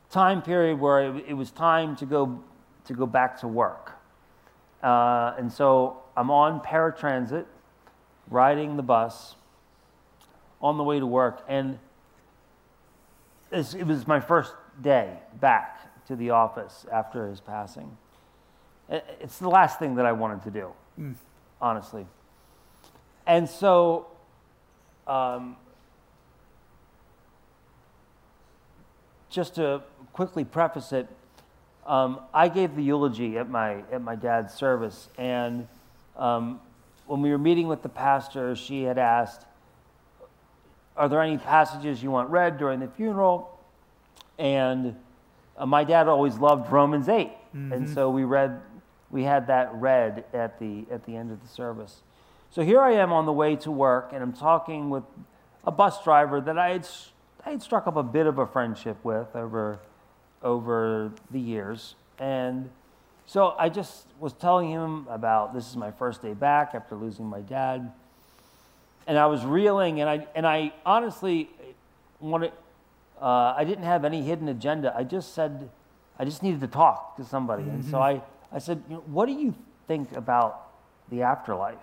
time 0.09 0.41
period 0.41 0.79
where 0.79 1.15
it, 1.15 1.25
it, 1.29 1.33
was 1.33 1.51
time 1.51 1.95
to 1.97 2.05
go 2.05 2.43
to 2.85 2.93
go 2.93 3.05
back 3.05 3.39
to 3.41 3.47
work, 3.47 3.93
uh, 4.83 5.33
and 5.37 5.51
so 5.51 5.97
I'm 6.15 6.31
on 6.31 6.61
paratransit 6.61 7.45
riding 8.29 8.77
the 8.77 8.83
bus 8.83 9.35
on 10.61 10.77
the 10.77 10.83
way 10.83 10.99
to 10.99 11.05
work, 11.05 11.43
and 11.47 11.79
it 13.51 13.85
was 13.87 14.07
my 14.07 14.19
first 14.19 14.53
day 14.81 15.17
back 15.39 16.05
to 16.07 16.15
the 16.15 16.31
office 16.31 16.85
after 16.91 17.27
his 17.27 17.39
passing. 17.39 17.97
It's 18.89 19.39
the 19.39 19.49
last 19.49 19.79
thing 19.79 19.95
that 19.95 20.05
I 20.05 20.13
wanted 20.13 20.43
to 20.43 20.51
do, 20.51 20.71
mm. 20.99 21.15
honestly. 21.61 22.05
And 23.25 23.49
so, 23.49 24.07
um, 25.05 25.55
just 29.29 29.55
to 29.55 29.81
quickly 30.13 30.45
preface 30.45 30.93
it, 30.93 31.07
um, 31.85 32.21
I 32.33 32.47
gave 32.49 32.75
the 32.75 32.83
eulogy 32.83 33.37
at 33.37 33.49
my 33.49 33.83
at 33.91 34.01
my 34.01 34.15
dad's 34.15 34.53
service, 34.53 35.09
and 35.17 35.67
um, 36.17 36.59
when 37.07 37.21
we 37.21 37.31
were 37.31 37.37
meeting 37.37 37.67
with 37.67 37.81
the 37.81 37.89
pastor, 37.89 38.55
she 38.55 38.83
had 38.83 38.97
asked, 38.97 39.45
Are 40.95 41.09
there 41.09 41.21
any 41.21 41.37
passages 41.37 42.03
you 42.03 42.11
want 42.11 42.29
read 42.29 42.57
during 42.57 42.79
the 42.79 42.87
funeral? 42.87 43.57
And 44.37 44.95
uh, 45.57 45.65
my 45.65 45.83
dad 45.83 46.07
always 46.07 46.37
loved 46.37 46.71
Romans 46.71 47.09
8. 47.09 47.29
Mm-hmm. 47.29 47.73
And 47.73 47.89
so 47.89 48.09
we 48.09 48.23
read, 48.23 48.61
we 49.09 49.23
had 49.23 49.47
that 49.47 49.73
read 49.73 50.25
at 50.33 50.59
the, 50.59 50.85
at 50.91 51.05
the 51.05 51.15
end 51.15 51.31
of 51.31 51.41
the 51.41 51.47
service. 51.47 52.01
So 52.49 52.61
here 52.61 52.81
I 52.81 52.93
am 52.93 53.11
on 53.11 53.25
the 53.25 53.33
way 53.33 53.55
to 53.57 53.71
work, 53.71 54.11
and 54.13 54.23
I'm 54.23 54.33
talking 54.33 54.89
with 54.89 55.03
a 55.65 55.71
bus 55.71 56.03
driver 56.03 56.41
that 56.41 56.57
I 56.57 56.69
had, 56.71 56.87
I 57.45 57.51
had 57.51 57.61
struck 57.61 57.87
up 57.87 57.95
a 57.95 58.03
bit 58.03 58.25
of 58.25 58.39
a 58.39 58.47
friendship 58.47 58.97
with 59.03 59.35
over, 59.35 59.79
over 60.41 61.11
the 61.31 61.39
years. 61.39 61.95
And 62.19 62.69
so 63.25 63.55
I 63.59 63.69
just 63.69 64.07
was 64.19 64.33
telling 64.33 64.69
him 64.69 65.07
about 65.09 65.53
this 65.53 65.69
is 65.69 65.75
my 65.75 65.91
first 65.91 66.21
day 66.21 66.33
back 66.33 66.71
after 66.73 66.95
losing 66.95 67.25
my 67.25 67.41
dad. 67.41 67.91
And 69.05 69.17
I 69.17 69.25
was 69.27 69.45
reeling, 69.45 70.01
and 70.01 70.09
I, 70.09 70.27
and 70.35 70.47
I 70.47 70.73
honestly 70.85 71.49
wanted, 72.19 72.51
uh, 73.21 73.53
I 73.57 73.63
didn't 73.63 73.83
have 73.83 74.05
any 74.05 74.21
hidden 74.21 74.47
agenda. 74.47 74.93
I 74.95 75.03
just 75.03 75.33
said, 75.33 75.69
I 76.17 76.25
just 76.25 76.43
needed 76.43 76.61
to 76.61 76.67
talk 76.67 77.17
to 77.17 77.23
somebody. 77.23 77.63
Mm-hmm. 77.63 77.75
And 77.75 77.85
so 77.85 77.97
mm-hmm. 77.97 78.21
I, 78.21 78.21
I 78.51 78.59
said, 78.59 78.83
you 78.89 78.95
know, 78.95 79.03
What 79.05 79.27
do 79.27 79.33
you 79.33 79.53
think 79.87 80.11
about 80.13 80.69
the 81.09 81.21
afterlife? 81.23 81.77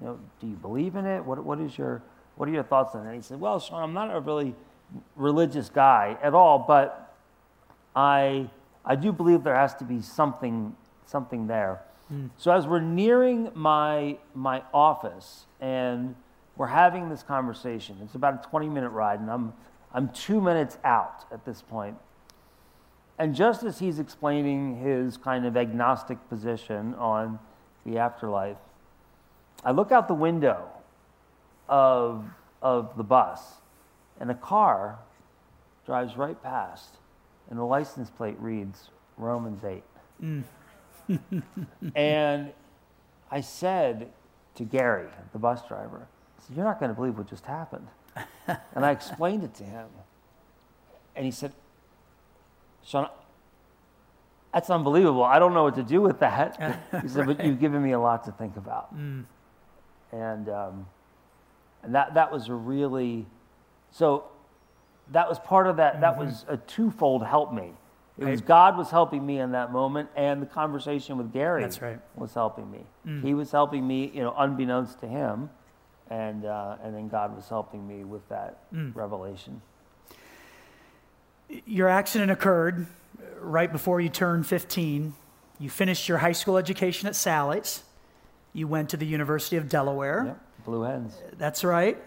You 0.00 0.06
know, 0.06 0.18
do 0.40 0.46
you 0.46 0.54
believe 0.54 0.96
in 0.96 1.06
it? 1.06 1.24
What, 1.24 1.44
what, 1.44 1.60
is 1.60 1.76
your, 1.76 2.02
what 2.36 2.48
are 2.48 2.52
your 2.52 2.62
thoughts 2.62 2.94
on 2.94 3.02
it? 3.04 3.06
And 3.06 3.16
he 3.16 3.22
said, 3.22 3.40
Well, 3.40 3.58
Sean, 3.60 3.82
I'm 3.82 3.94
not 3.94 4.14
a 4.14 4.20
really 4.20 4.54
religious 5.16 5.68
guy 5.68 6.18
at 6.22 6.34
all, 6.34 6.58
but 6.58 7.14
I 7.96 8.50
I 8.84 8.96
do 8.96 9.12
believe 9.12 9.44
there 9.44 9.54
has 9.54 9.74
to 9.76 9.84
be 9.84 10.00
something, 10.00 10.74
something 11.06 11.46
there. 11.46 11.82
Mm. 12.12 12.30
So 12.36 12.50
as 12.50 12.66
we're 12.66 12.80
nearing 12.80 13.50
my, 13.54 14.18
my 14.34 14.62
office 14.74 15.46
and 15.60 16.14
we're 16.56 16.66
having 16.66 17.08
this 17.08 17.22
conversation, 17.22 17.98
it's 18.02 18.14
about 18.14 18.44
a 18.44 18.48
20 18.48 18.68
minute 18.68 18.90
ride, 18.90 19.20
and 19.20 19.30
I'm, 19.30 19.52
I'm 19.94 20.08
two 20.10 20.40
minutes 20.40 20.78
out 20.84 21.24
at 21.32 21.44
this 21.44 21.62
point. 21.62 21.96
And 23.18 23.34
just 23.34 23.62
as 23.62 23.78
he's 23.78 23.98
explaining 23.98 24.82
his 24.82 25.16
kind 25.16 25.46
of 25.46 25.56
agnostic 25.56 26.18
position 26.28 26.94
on 26.94 27.38
the 27.84 27.98
afterlife, 27.98 28.56
I 29.64 29.70
look 29.70 29.92
out 29.92 30.08
the 30.08 30.14
window 30.14 30.66
of, 31.68 32.24
of 32.60 32.96
the 32.96 33.04
bus, 33.04 33.40
and 34.18 34.30
a 34.30 34.34
car 34.34 34.98
drives 35.84 36.16
right 36.16 36.40
past 36.42 36.96
and 37.52 37.58
the 37.58 37.64
license 37.64 38.08
plate 38.08 38.36
reads 38.38 38.88
Romans 39.18 39.62
8. 39.62 39.82
Mm. 40.22 40.44
and 41.94 42.52
I 43.30 43.40
said 43.42 44.10
to 44.54 44.64
Gary, 44.64 45.08
the 45.32 45.38
bus 45.38 45.66
driver, 45.66 46.06
I 46.38 46.46
said, 46.46 46.56
You're 46.56 46.64
not 46.64 46.80
going 46.80 46.90
to 46.90 46.94
believe 46.94 47.18
what 47.18 47.28
just 47.28 47.44
happened. 47.44 47.88
and 48.46 48.86
I 48.86 48.90
explained 48.90 49.44
it 49.44 49.54
to 49.56 49.64
him. 49.64 49.86
And 51.14 51.26
he 51.26 51.30
said, 51.30 51.52
Sean, 52.84 53.08
that's 54.52 54.70
unbelievable. 54.70 55.24
I 55.24 55.38
don't 55.38 55.54
know 55.54 55.64
what 55.64 55.76
to 55.76 55.82
do 55.82 56.00
with 56.00 56.20
that. 56.20 56.58
He 57.02 57.08
said, 57.08 57.26
right. 57.26 57.36
But 57.36 57.46
you've 57.46 57.60
given 57.60 57.82
me 57.82 57.92
a 57.92 58.00
lot 58.00 58.24
to 58.24 58.32
think 58.32 58.56
about. 58.56 58.94
Mm. 58.96 59.24
And, 60.12 60.48
um, 60.48 60.86
and 61.82 61.94
that, 61.94 62.14
that 62.14 62.30
was 62.30 62.48
a 62.48 62.54
really, 62.54 63.26
so 63.90 64.24
that 65.12 65.28
was 65.28 65.38
part 65.38 65.66
of 65.66 65.76
that. 65.76 65.94
Mm-hmm. 65.94 66.02
That 66.02 66.18
was 66.18 66.44
a 66.48 66.56
twofold 66.56 67.24
help 67.24 67.52
me. 67.52 67.72
It 68.18 68.26
was 68.26 68.40
God 68.40 68.76
was 68.76 68.90
helping 68.90 69.24
me 69.24 69.38
in 69.38 69.52
that 69.52 69.72
moment, 69.72 70.10
and 70.14 70.42
the 70.42 70.46
conversation 70.46 71.16
with 71.16 71.32
Gary 71.32 71.64
right. 71.80 71.98
was 72.14 72.34
helping 72.34 72.70
me. 72.70 72.80
Mm. 73.06 73.24
He 73.24 73.32
was 73.32 73.50
helping 73.50 73.86
me, 73.86 74.10
you 74.14 74.22
know, 74.22 74.34
unbeknownst 74.36 75.00
to 75.00 75.08
him, 75.08 75.48
and 76.10 76.44
uh, 76.44 76.76
and 76.84 76.94
then 76.94 77.08
God 77.08 77.34
was 77.34 77.48
helping 77.48 77.86
me 77.88 78.04
with 78.04 78.28
that 78.28 78.70
mm. 78.72 78.94
revelation. 78.94 79.62
Your 81.66 81.88
accident 81.88 82.30
occurred 82.30 82.86
right 83.40 83.70
before 83.70 84.00
you 84.00 84.08
turned 84.08 84.46
15. 84.46 85.14
You 85.58 85.70
finished 85.70 86.08
your 86.08 86.18
high 86.18 86.32
school 86.32 86.56
education 86.56 87.08
at 87.08 87.14
Sally's. 87.14 87.82
You 88.52 88.66
went 88.68 88.90
to 88.90 88.96
the 88.96 89.06
University 89.06 89.56
of 89.56 89.68
Delaware. 89.68 90.24
Yep. 90.26 90.40
Blue 90.64 90.82
Hens. 90.82 91.14
That's 91.38 91.64
right. 91.64 91.98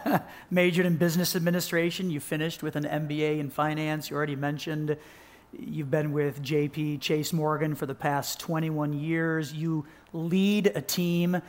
Majored 0.50 0.86
in 0.86 0.96
business 0.96 1.36
administration. 1.36 2.10
You 2.10 2.20
finished 2.20 2.62
with 2.62 2.76
an 2.76 2.84
MBA 2.84 3.38
in 3.38 3.50
finance. 3.50 4.10
You 4.10 4.16
already 4.16 4.36
mentioned 4.36 4.96
you've 5.58 5.90
been 5.90 6.12
with 6.12 6.42
JP 6.42 7.00
Chase 7.00 7.32
Morgan 7.32 7.74
for 7.74 7.86
the 7.86 7.94
past 7.94 8.40
21 8.40 8.92
years. 8.92 9.52
You 9.52 9.86
lead 10.12 10.72
a 10.74 10.82
team. 10.82 11.40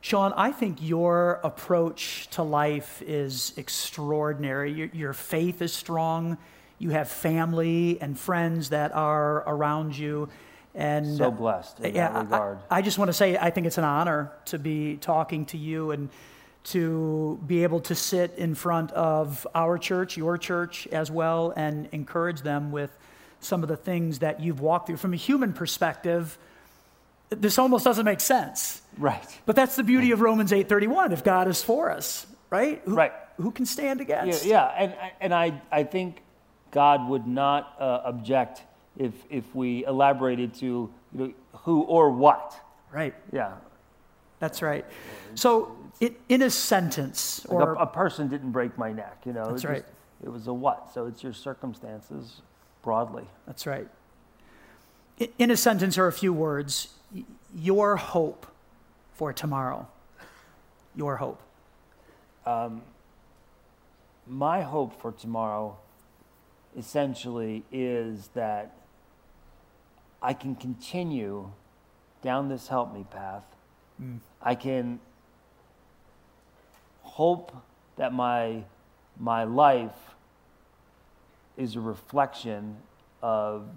Sean, 0.00 0.32
I 0.36 0.50
think 0.50 0.78
your 0.80 1.40
approach 1.44 2.28
to 2.30 2.42
life 2.42 3.02
is 3.06 3.52
extraordinary. 3.56 4.72
Your, 4.72 4.88
your 4.92 5.12
faith 5.12 5.62
is 5.62 5.72
strong. 5.72 6.38
You 6.80 6.90
have 6.90 7.08
family 7.08 8.00
and 8.00 8.18
friends 8.18 8.70
that 8.70 8.92
are 8.94 9.44
around 9.46 9.96
you. 9.96 10.30
And 10.74 11.16
so 11.16 11.30
blessed 11.30 11.80
in 11.80 11.94
yeah, 11.94 12.10
that 12.10 12.18
regard. 12.20 12.58
I, 12.70 12.78
I 12.78 12.82
just 12.82 12.96
want 12.96 13.10
to 13.10 13.12
say 13.12 13.36
I 13.36 13.50
think 13.50 13.66
it's 13.66 13.76
an 13.76 13.84
honor 13.84 14.32
to 14.46 14.58
be 14.58 14.96
talking 14.96 15.44
to 15.46 15.58
you 15.58 15.90
and 15.90 16.08
to 16.62 17.38
be 17.46 17.64
able 17.64 17.80
to 17.80 17.94
sit 17.94 18.34
in 18.38 18.54
front 18.54 18.92
of 18.92 19.46
our 19.54 19.76
church, 19.76 20.16
your 20.16 20.38
church 20.38 20.86
as 20.88 21.10
well, 21.10 21.52
and 21.54 21.86
encourage 21.92 22.40
them 22.40 22.72
with 22.72 22.90
some 23.40 23.62
of 23.62 23.68
the 23.68 23.76
things 23.76 24.20
that 24.20 24.40
you've 24.40 24.60
walked 24.60 24.86
through. 24.86 24.96
From 24.96 25.12
a 25.12 25.18
human 25.18 25.52
perspective, 25.52 26.38
this 27.28 27.58
almost 27.58 27.84
doesn't 27.84 28.06
make 28.06 28.20
sense. 28.20 28.80
Right. 28.96 29.38
But 29.44 29.54
that's 29.54 29.76
the 29.76 29.84
beauty 29.84 30.12
of 30.12 30.22
Romans 30.22 30.50
8:31. 30.50 31.12
If 31.12 31.24
God 31.24 31.46
is 31.46 31.62
for 31.62 31.90
us, 31.90 32.26
right? 32.48 32.80
Who, 32.86 32.94
right. 32.94 33.12
Who 33.36 33.50
can 33.50 33.66
stand 33.66 34.00
against? 34.00 34.46
Yeah, 34.46 34.54
yeah. 34.56 34.74
and 34.78 34.94
and 35.20 35.34
I 35.34 35.60
I 35.70 35.84
think 35.84 36.22
God 36.70 37.08
would 37.08 37.26
not 37.26 37.76
uh, 37.78 38.02
object 38.04 38.62
if, 38.96 39.12
if 39.30 39.54
we 39.54 39.84
elaborated 39.86 40.54
to 40.54 40.66
you 40.66 40.92
know, 41.12 41.32
who 41.60 41.82
or 41.82 42.10
what. 42.10 42.58
Right. 42.92 43.14
Yeah. 43.32 43.52
That's 44.38 44.62
right. 44.62 44.84
So, 45.34 45.76
in, 46.00 46.14
in 46.28 46.42
a 46.42 46.50
sentence, 46.50 47.44
Like 47.48 47.52
or 47.52 47.74
a, 47.74 47.80
a 47.82 47.86
person 47.86 48.28
didn't 48.28 48.52
break 48.52 48.78
my 48.78 48.92
neck, 48.92 49.18
you 49.24 49.32
know. 49.32 49.50
That's 49.50 49.64
it 49.64 49.68
right. 49.68 49.76
just- 49.82 49.92
it 50.22 50.28
was 50.28 50.46
a 50.48 50.52
what? 50.52 50.92
So 50.92 51.06
it's 51.06 51.22
your 51.22 51.32
circumstances 51.32 52.42
broadly. 52.82 53.24
That's 53.46 53.66
right. 53.66 53.88
In 55.38 55.50
a 55.50 55.56
sentence 55.56 55.96
or 55.98 56.06
a 56.06 56.12
few 56.12 56.32
words, 56.32 56.88
your 57.54 57.96
hope 57.96 58.46
for 59.14 59.32
tomorrow. 59.32 59.88
Your 60.94 61.16
hope. 61.16 61.40
Um, 62.44 62.82
my 64.26 64.62
hope 64.62 65.00
for 65.00 65.12
tomorrow 65.12 65.78
essentially 66.76 67.64
is 67.72 68.28
that 68.34 68.76
I 70.22 70.32
can 70.34 70.54
continue 70.54 71.50
down 72.22 72.48
this 72.48 72.68
help 72.68 72.92
me 72.92 73.04
path. 73.10 73.44
Mm. 74.00 74.18
I 74.42 74.54
can 74.54 75.00
hope 77.02 77.54
that 77.96 78.12
my 78.12 78.64
my 79.18 79.44
life 79.44 80.14
is 81.56 81.76
a 81.76 81.80
reflection 81.80 82.76
of 83.22 83.68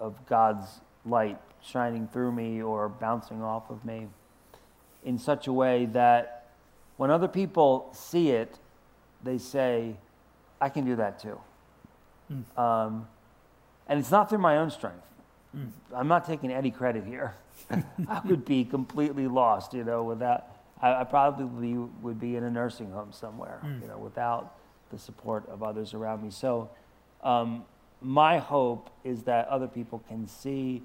of 0.00 0.26
God's 0.26 0.80
light 1.06 1.38
shining 1.62 2.08
through 2.08 2.32
me 2.32 2.60
or 2.60 2.88
bouncing 2.88 3.42
off 3.42 3.70
of 3.70 3.84
me 3.84 4.08
in 5.04 5.18
such 5.18 5.46
a 5.46 5.52
way 5.52 5.86
that 5.86 6.50
when 6.96 7.10
other 7.10 7.28
people 7.28 7.88
see 7.92 8.30
it, 8.30 8.58
they 9.22 9.38
say, 9.38 9.96
I 10.60 10.68
can 10.68 10.84
do 10.84 10.96
that 10.96 11.18
too. 11.18 11.40
Mm. 12.32 12.58
Um, 12.58 13.08
and 13.88 13.98
it's 13.98 14.10
not 14.10 14.28
through 14.28 14.38
my 14.38 14.56
own 14.58 14.70
strength. 14.70 15.06
Mm. 15.56 15.70
I'm 15.94 16.08
not 16.08 16.24
taking 16.24 16.50
any 16.50 16.70
credit 16.70 17.04
here. 17.04 17.34
I 18.08 18.20
would 18.24 18.44
be 18.44 18.64
completely 18.64 19.26
lost, 19.28 19.74
you 19.74 19.84
know, 19.84 20.02
without, 20.02 20.46
I, 20.80 21.00
I 21.00 21.04
probably 21.04 21.74
would 21.74 22.18
be 22.20 22.36
in 22.36 22.44
a 22.44 22.50
nursing 22.50 22.90
home 22.90 23.12
somewhere, 23.12 23.60
Mm. 23.64 23.82
you 23.82 23.88
know, 23.88 23.98
without 23.98 24.54
the 24.90 24.98
support 24.98 25.48
of 25.48 25.62
others 25.62 25.94
around 25.94 26.22
me. 26.22 26.30
So, 26.30 26.70
um, 27.22 27.64
my 28.00 28.38
hope 28.38 28.90
is 29.04 29.22
that 29.24 29.46
other 29.48 29.68
people 29.68 30.02
can 30.08 30.26
see 30.26 30.82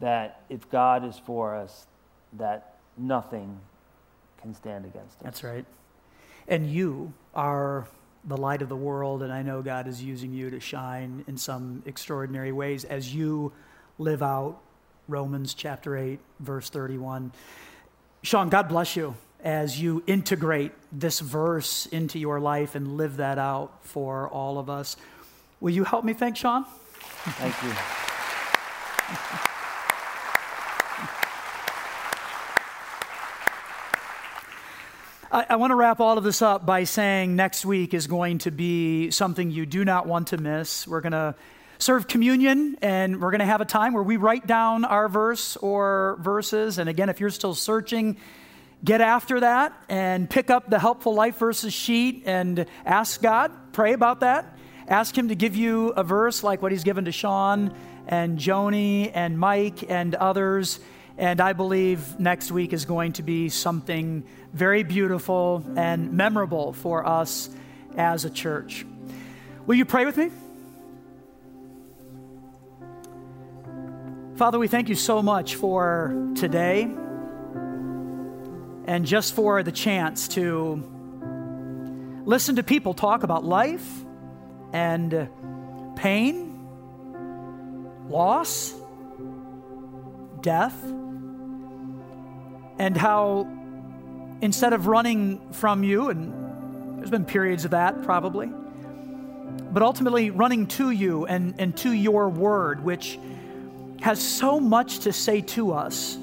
that 0.00 0.42
if 0.48 0.68
God 0.70 1.04
is 1.04 1.18
for 1.18 1.54
us, 1.54 1.86
that 2.34 2.76
nothing 2.96 3.60
can 4.40 4.54
stand 4.54 4.84
against 4.86 5.18
us. 5.18 5.22
That's 5.22 5.44
right. 5.44 5.64
And 6.46 6.70
you 6.70 7.12
are 7.34 7.86
the 8.24 8.36
light 8.36 8.62
of 8.62 8.68
the 8.68 8.76
world, 8.76 9.22
and 9.22 9.32
I 9.32 9.42
know 9.42 9.62
God 9.62 9.86
is 9.86 10.02
using 10.02 10.32
you 10.32 10.50
to 10.50 10.60
shine 10.60 11.24
in 11.26 11.36
some 11.36 11.82
extraordinary 11.86 12.52
ways 12.52 12.84
as 12.84 13.14
you 13.14 13.52
live 13.98 14.22
out 14.22 14.60
Romans 15.08 15.54
chapter 15.54 15.96
8, 15.96 16.18
verse 16.40 16.68
31. 16.70 17.32
Sean, 18.22 18.48
God 18.48 18.68
bless 18.68 18.96
you 18.96 19.14
as 19.42 19.80
you 19.80 20.02
integrate 20.06 20.72
this 20.92 21.20
verse 21.20 21.86
into 21.86 22.18
your 22.18 22.40
life 22.40 22.74
and 22.74 22.96
live 22.96 23.16
that 23.18 23.38
out 23.38 23.72
for 23.82 24.28
all 24.28 24.58
of 24.58 24.68
us. 24.68 24.96
Will 25.60 25.70
you 25.70 25.84
help 25.84 26.04
me 26.04 26.12
thank 26.12 26.36
Sean? 26.36 26.64
Thank 27.24 27.54
you. 27.62 27.72
I, 35.38 35.46
I 35.50 35.56
want 35.56 35.70
to 35.70 35.76
wrap 35.76 36.00
all 36.00 36.18
of 36.18 36.24
this 36.24 36.42
up 36.42 36.66
by 36.66 36.82
saying 36.82 37.36
next 37.36 37.64
week 37.64 37.94
is 37.94 38.08
going 38.08 38.38
to 38.38 38.50
be 38.50 39.12
something 39.12 39.52
you 39.52 39.66
do 39.66 39.84
not 39.84 40.04
want 40.04 40.28
to 40.28 40.36
miss. 40.36 40.84
We're 40.84 41.00
going 41.00 41.12
to 41.12 41.36
serve 41.78 42.08
communion 42.08 42.76
and 42.82 43.20
we're 43.20 43.30
going 43.30 43.38
to 43.38 43.46
have 43.46 43.60
a 43.60 43.64
time 43.64 43.92
where 43.92 44.02
we 44.02 44.16
write 44.16 44.48
down 44.48 44.84
our 44.84 45.08
verse 45.08 45.56
or 45.58 46.18
verses. 46.22 46.78
And 46.78 46.88
again, 46.88 47.08
if 47.08 47.20
you're 47.20 47.30
still 47.30 47.54
searching, 47.54 48.16
get 48.82 49.00
after 49.00 49.38
that 49.38 49.80
and 49.88 50.28
pick 50.28 50.50
up 50.50 50.70
the 50.70 50.80
helpful 50.80 51.14
life 51.14 51.38
verses 51.38 51.72
sheet 51.72 52.24
and 52.26 52.66
ask 52.84 53.22
God, 53.22 53.52
pray 53.72 53.92
about 53.92 54.20
that. 54.20 54.58
Ask 54.88 55.16
Him 55.16 55.28
to 55.28 55.36
give 55.36 55.54
you 55.54 55.90
a 55.90 56.02
verse 56.02 56.42
like 56.42 56.62
what 56.62 56.72
He's 56.72 56.82
given 56.82 57.04
to 57.04 57.12
Sean 57.12 57.72
and 58.08 58.40
Joni 58.40 59.12
and 59.14 59.38
Mike 59.38 59.88
and 59.88 60.16
others. 60.16 60.80
And 61.18 61.40
I 61.40 61.52
believe 61.52 62.20
next 62.20 62.52
week 62.52 62.72
is 62.72 62.84
going 62.84 63.14
to 63.14 63.24
be 63.24 63.48
something 63.48 64.22
very 64.52 64.84
beautiful 64.84 65.64
and 65.76 66.12
memorable 66.12 66.72
for 66.72 67.04
us 67.04 67.50
as 67.96 68.24
a 68.24 68.30
church. 68.30 68.86
Will 69.66 69.74
you 69.74 69.84
pray 69.84 70.06
with 70.06 70.16
me? 70.16 70.30
Father, 74.36 74.60
we 74.60 74.68
thank 74.68 74.88
you 74.88 74.94
so 74.94 75.20
much 75.20 75.56
for 75.56 76.30
today 76.36 76.82
and 78.86 79.04
just 79.04 79.34
for 79.34 79.64
the 79.64 79.72
chance 79.72 80.28
to 80.28 80.84
listen 82.24 82.54
to 82.54 82.62
people 82.62 82.94
talk 82.94 83.24
about 83.24 83.44
life 83.44 84.04
and 84.72 85.28
pain, 85.96 86.64
loss, 88.08 88.72
death, 90.40 90.80
and 92.78 92.96
how 92.96 93.46
instead 94.40 94.72
of 94.72 94.86
running 94.86 95.52
from 95.52 95.82
you, 95.82 96.10
and 96.10 96.98
there's 96.98 97.10
been 97.10 97.24
periods 97.24 97.64
of 97.64 97.72
that 97.72 98.02
probably, 98.02 98.50
but 99.70 99.82
ultimately 99.82 100.30
running 100.30 100.66
to 100.66 100.90
you 100.90 101.26
and, 101.26 101.54
and 101.58 101.76
to 101.78 101.92
your 101.92 102.28
word, 102.28 102.82
which 102.82 103.18
has 104.00 104.22
so 104.22 104.60
much 104.60 105.00
to 105.00 105.12
say 105.12 105.40
to 105.40 105.72
us. 105.72 106.14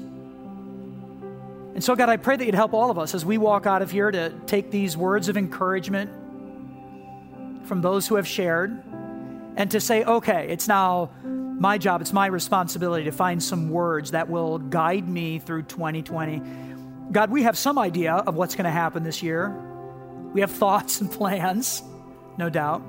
And 1.74 1.84
so, 1.84 1.94
God, 1.94 2.08
I 2.08 2.16
pray 2.16 2.36
that 2.36 2.44
you'd 2.44 2.54
help 2.54 2.72
all 2.72 2.90
of 2.90 2.98
us 2.98 3.14
as 3.14 3.24
we 3.24 3.36
walk 3.36 3.66
out 3.66 3.82
of 3.82 3.90
here 3.90 4.10
to 4.10 4.30
take 4.46 4.70
these 4.70 4.96
words 4.96 5.28
of 5.28 5.36
encouragement 5.36 6.10
from 7.64 7.82
those 7.82 8.06
who 8.06 8.14
have 8.14 8.26
shared 8.26 8.82
and 9.56 9.70
to 9.70 9.80
say, 9.80 10.04
okay, 10.04 10.46
it's 10.48 10.68
now 10.68 11.10
my 11.58 11.78
job, 11.78 12.02
it's 12.02 12.12
my 12.12 12.26
responsibility 12.26 13.04
to 13.04 13.12
find 13.12 13.42
some 13.42 13.70
words 13.70 14.10
that 14.10 14.28
will 14.28 14.58
guide 14.58 15.08
me 15.08 15.38
through 15.38 15.62
2020. 15.62 16.42
God, 17.10 17.30
we 17.30 17.44
have 17.44 17.56
some 17.56 17.78
idea 17.78 18.12
of 18.12 18.34
what's 18.34 18.54
going 18.54 18.66
to 18.66 18.70
happen 18.70 19.04
this 19.04 19.22
year. 19.22 19.48
We 20.32 20.42
have 20.42 20.50
thoughts 20.62 21.00
and 21.00 21.10
plans, 21.10 21.82
no 22.36 22.50
doubt. 22.50 22.82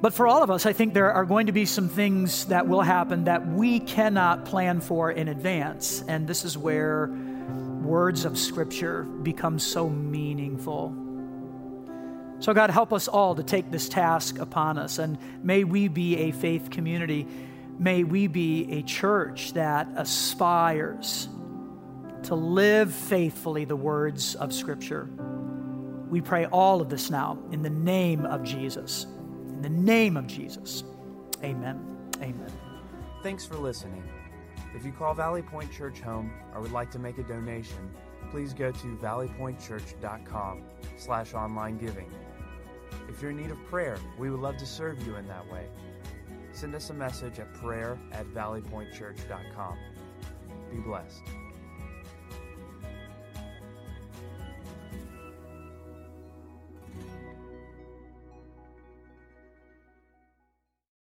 But 0.00 0.14
for 0.14 0.28
all 0.28 0.42
of 0.42 0.50
us, 0.50 0.66
I 0.66 0.72
think 0.72 0.94
there 0.94 1.12
are 1.12 1.24
going 1.24 1.46
to 1.46 1.52
be 1.52 1.64
some 1.64 1.88
things 1.88 2.44
that 2.46 2.68
will 2.68 2.82
happen 2.82 3.24
that 3.24 3.46
we 3.46 3.80
cannot 3.80 4.44
plan 4.44 4.80
for 4.80 5.10
in 5.10 5.26
advance. 5.26 6.04
And 6.06 6.28
this 6.28 6.44
is 6.44 6.56
where 6.56 7.08
words 7.82 8.24
of 8.24 8.38
Scripture 8.38 9.02
become 9.02 9.58
so 9.58 9.88
meaningful. 9.88 11.05
So, 12.38 12.52
God, 12.52 12.70
help 12.70 12.92
us 12.92 13.08
all 13.08 13.34
to 13.34 13.42
take 13.42 13.70
this 13.70 13.88
task 13.88 14.38
upon 14.38 14.78
us. 14.78 14.98
And 14.98 15.18
may 15.42 15.64
we 15.64 15.88
be 15.88 16.16
a 16.18 16.32
faith 16.32 16.70
community. 16.70 17.26
May 17.78 18.04
we 18.04 18.26
be 18.26 18.70
a 18.72 18.82
church 18.82 19.54
that 19.54 19.88
aspires 19.96 21.28
to 22.24 22.34
live 22.34 22.92
faithfully 22.92 23.64
the 23.64 23.76
words 23.76 24.34
of 24.34 24.52
Scripture. 24.52 25.08
We 26.10 26.20
pray 26.20 26.46
all 26.46 26.80
of 26.80 26.88
this 26.88 27.10
now 27.10 27.38
in 27.52 27.62
the 27.62 27.70
name 27.70 28.24
of 28.26 28.42
Jesus. 28.42 29.04
In 29.04 29.62
the 29.62 29.70
name 29.70 30.16
of 30.16 30.26
Jesus. 30.26 30.84
Amen. 31.42 31.80
Amen. 32.20 32.52
Thanks 33.22 33.44
for 33.44 33.56
listening. 33.56 34.02
If 34.74 34.84
you 34.84 34.92
call 34.92 35.14
Valley 35.14 35.42
Point 35.42 35.72
Church 35.72 36.00
home 36.00 36.30
or 36.54 36.60
would 36.60 36.72
like 36.72 36.90
to 36.92 36.98
make 36.98 37.18
a 37.18 37.22
donation, 37.22 37.90
please 38.30 38.52
go 38.52 38.70
to 38.70 38.98
valleypointchurch.com 39.02 40.62
slash 40.96 41.34
online 41.34 41.78
giving. 41.78 42.10
If 43.08 43.22
you're 43.22 43.30
in 43.30 43.36
need 43.36 43.50
of 43.50 43.64
prayer, 43.66 43.98
we 44.18 44.30
would 44.30 44.40
love 44.40 44.56
to 44.58 44.66
serve 44.66 45.06
you 45.06 45.16
in 45.16 45.26
that 45.28 45.50
way. 45.50 45.66
Send 46.52 46.74
us 46.74 46.90
a 46.90 46.94
message 46.94 47.38
at 47.38 47.52
prayer 47.54 47.98
at 48.12 48.26
valleypointchurch.com. 48.28 49.78
Be 50.70 50.78
blessed. 50.78 51.22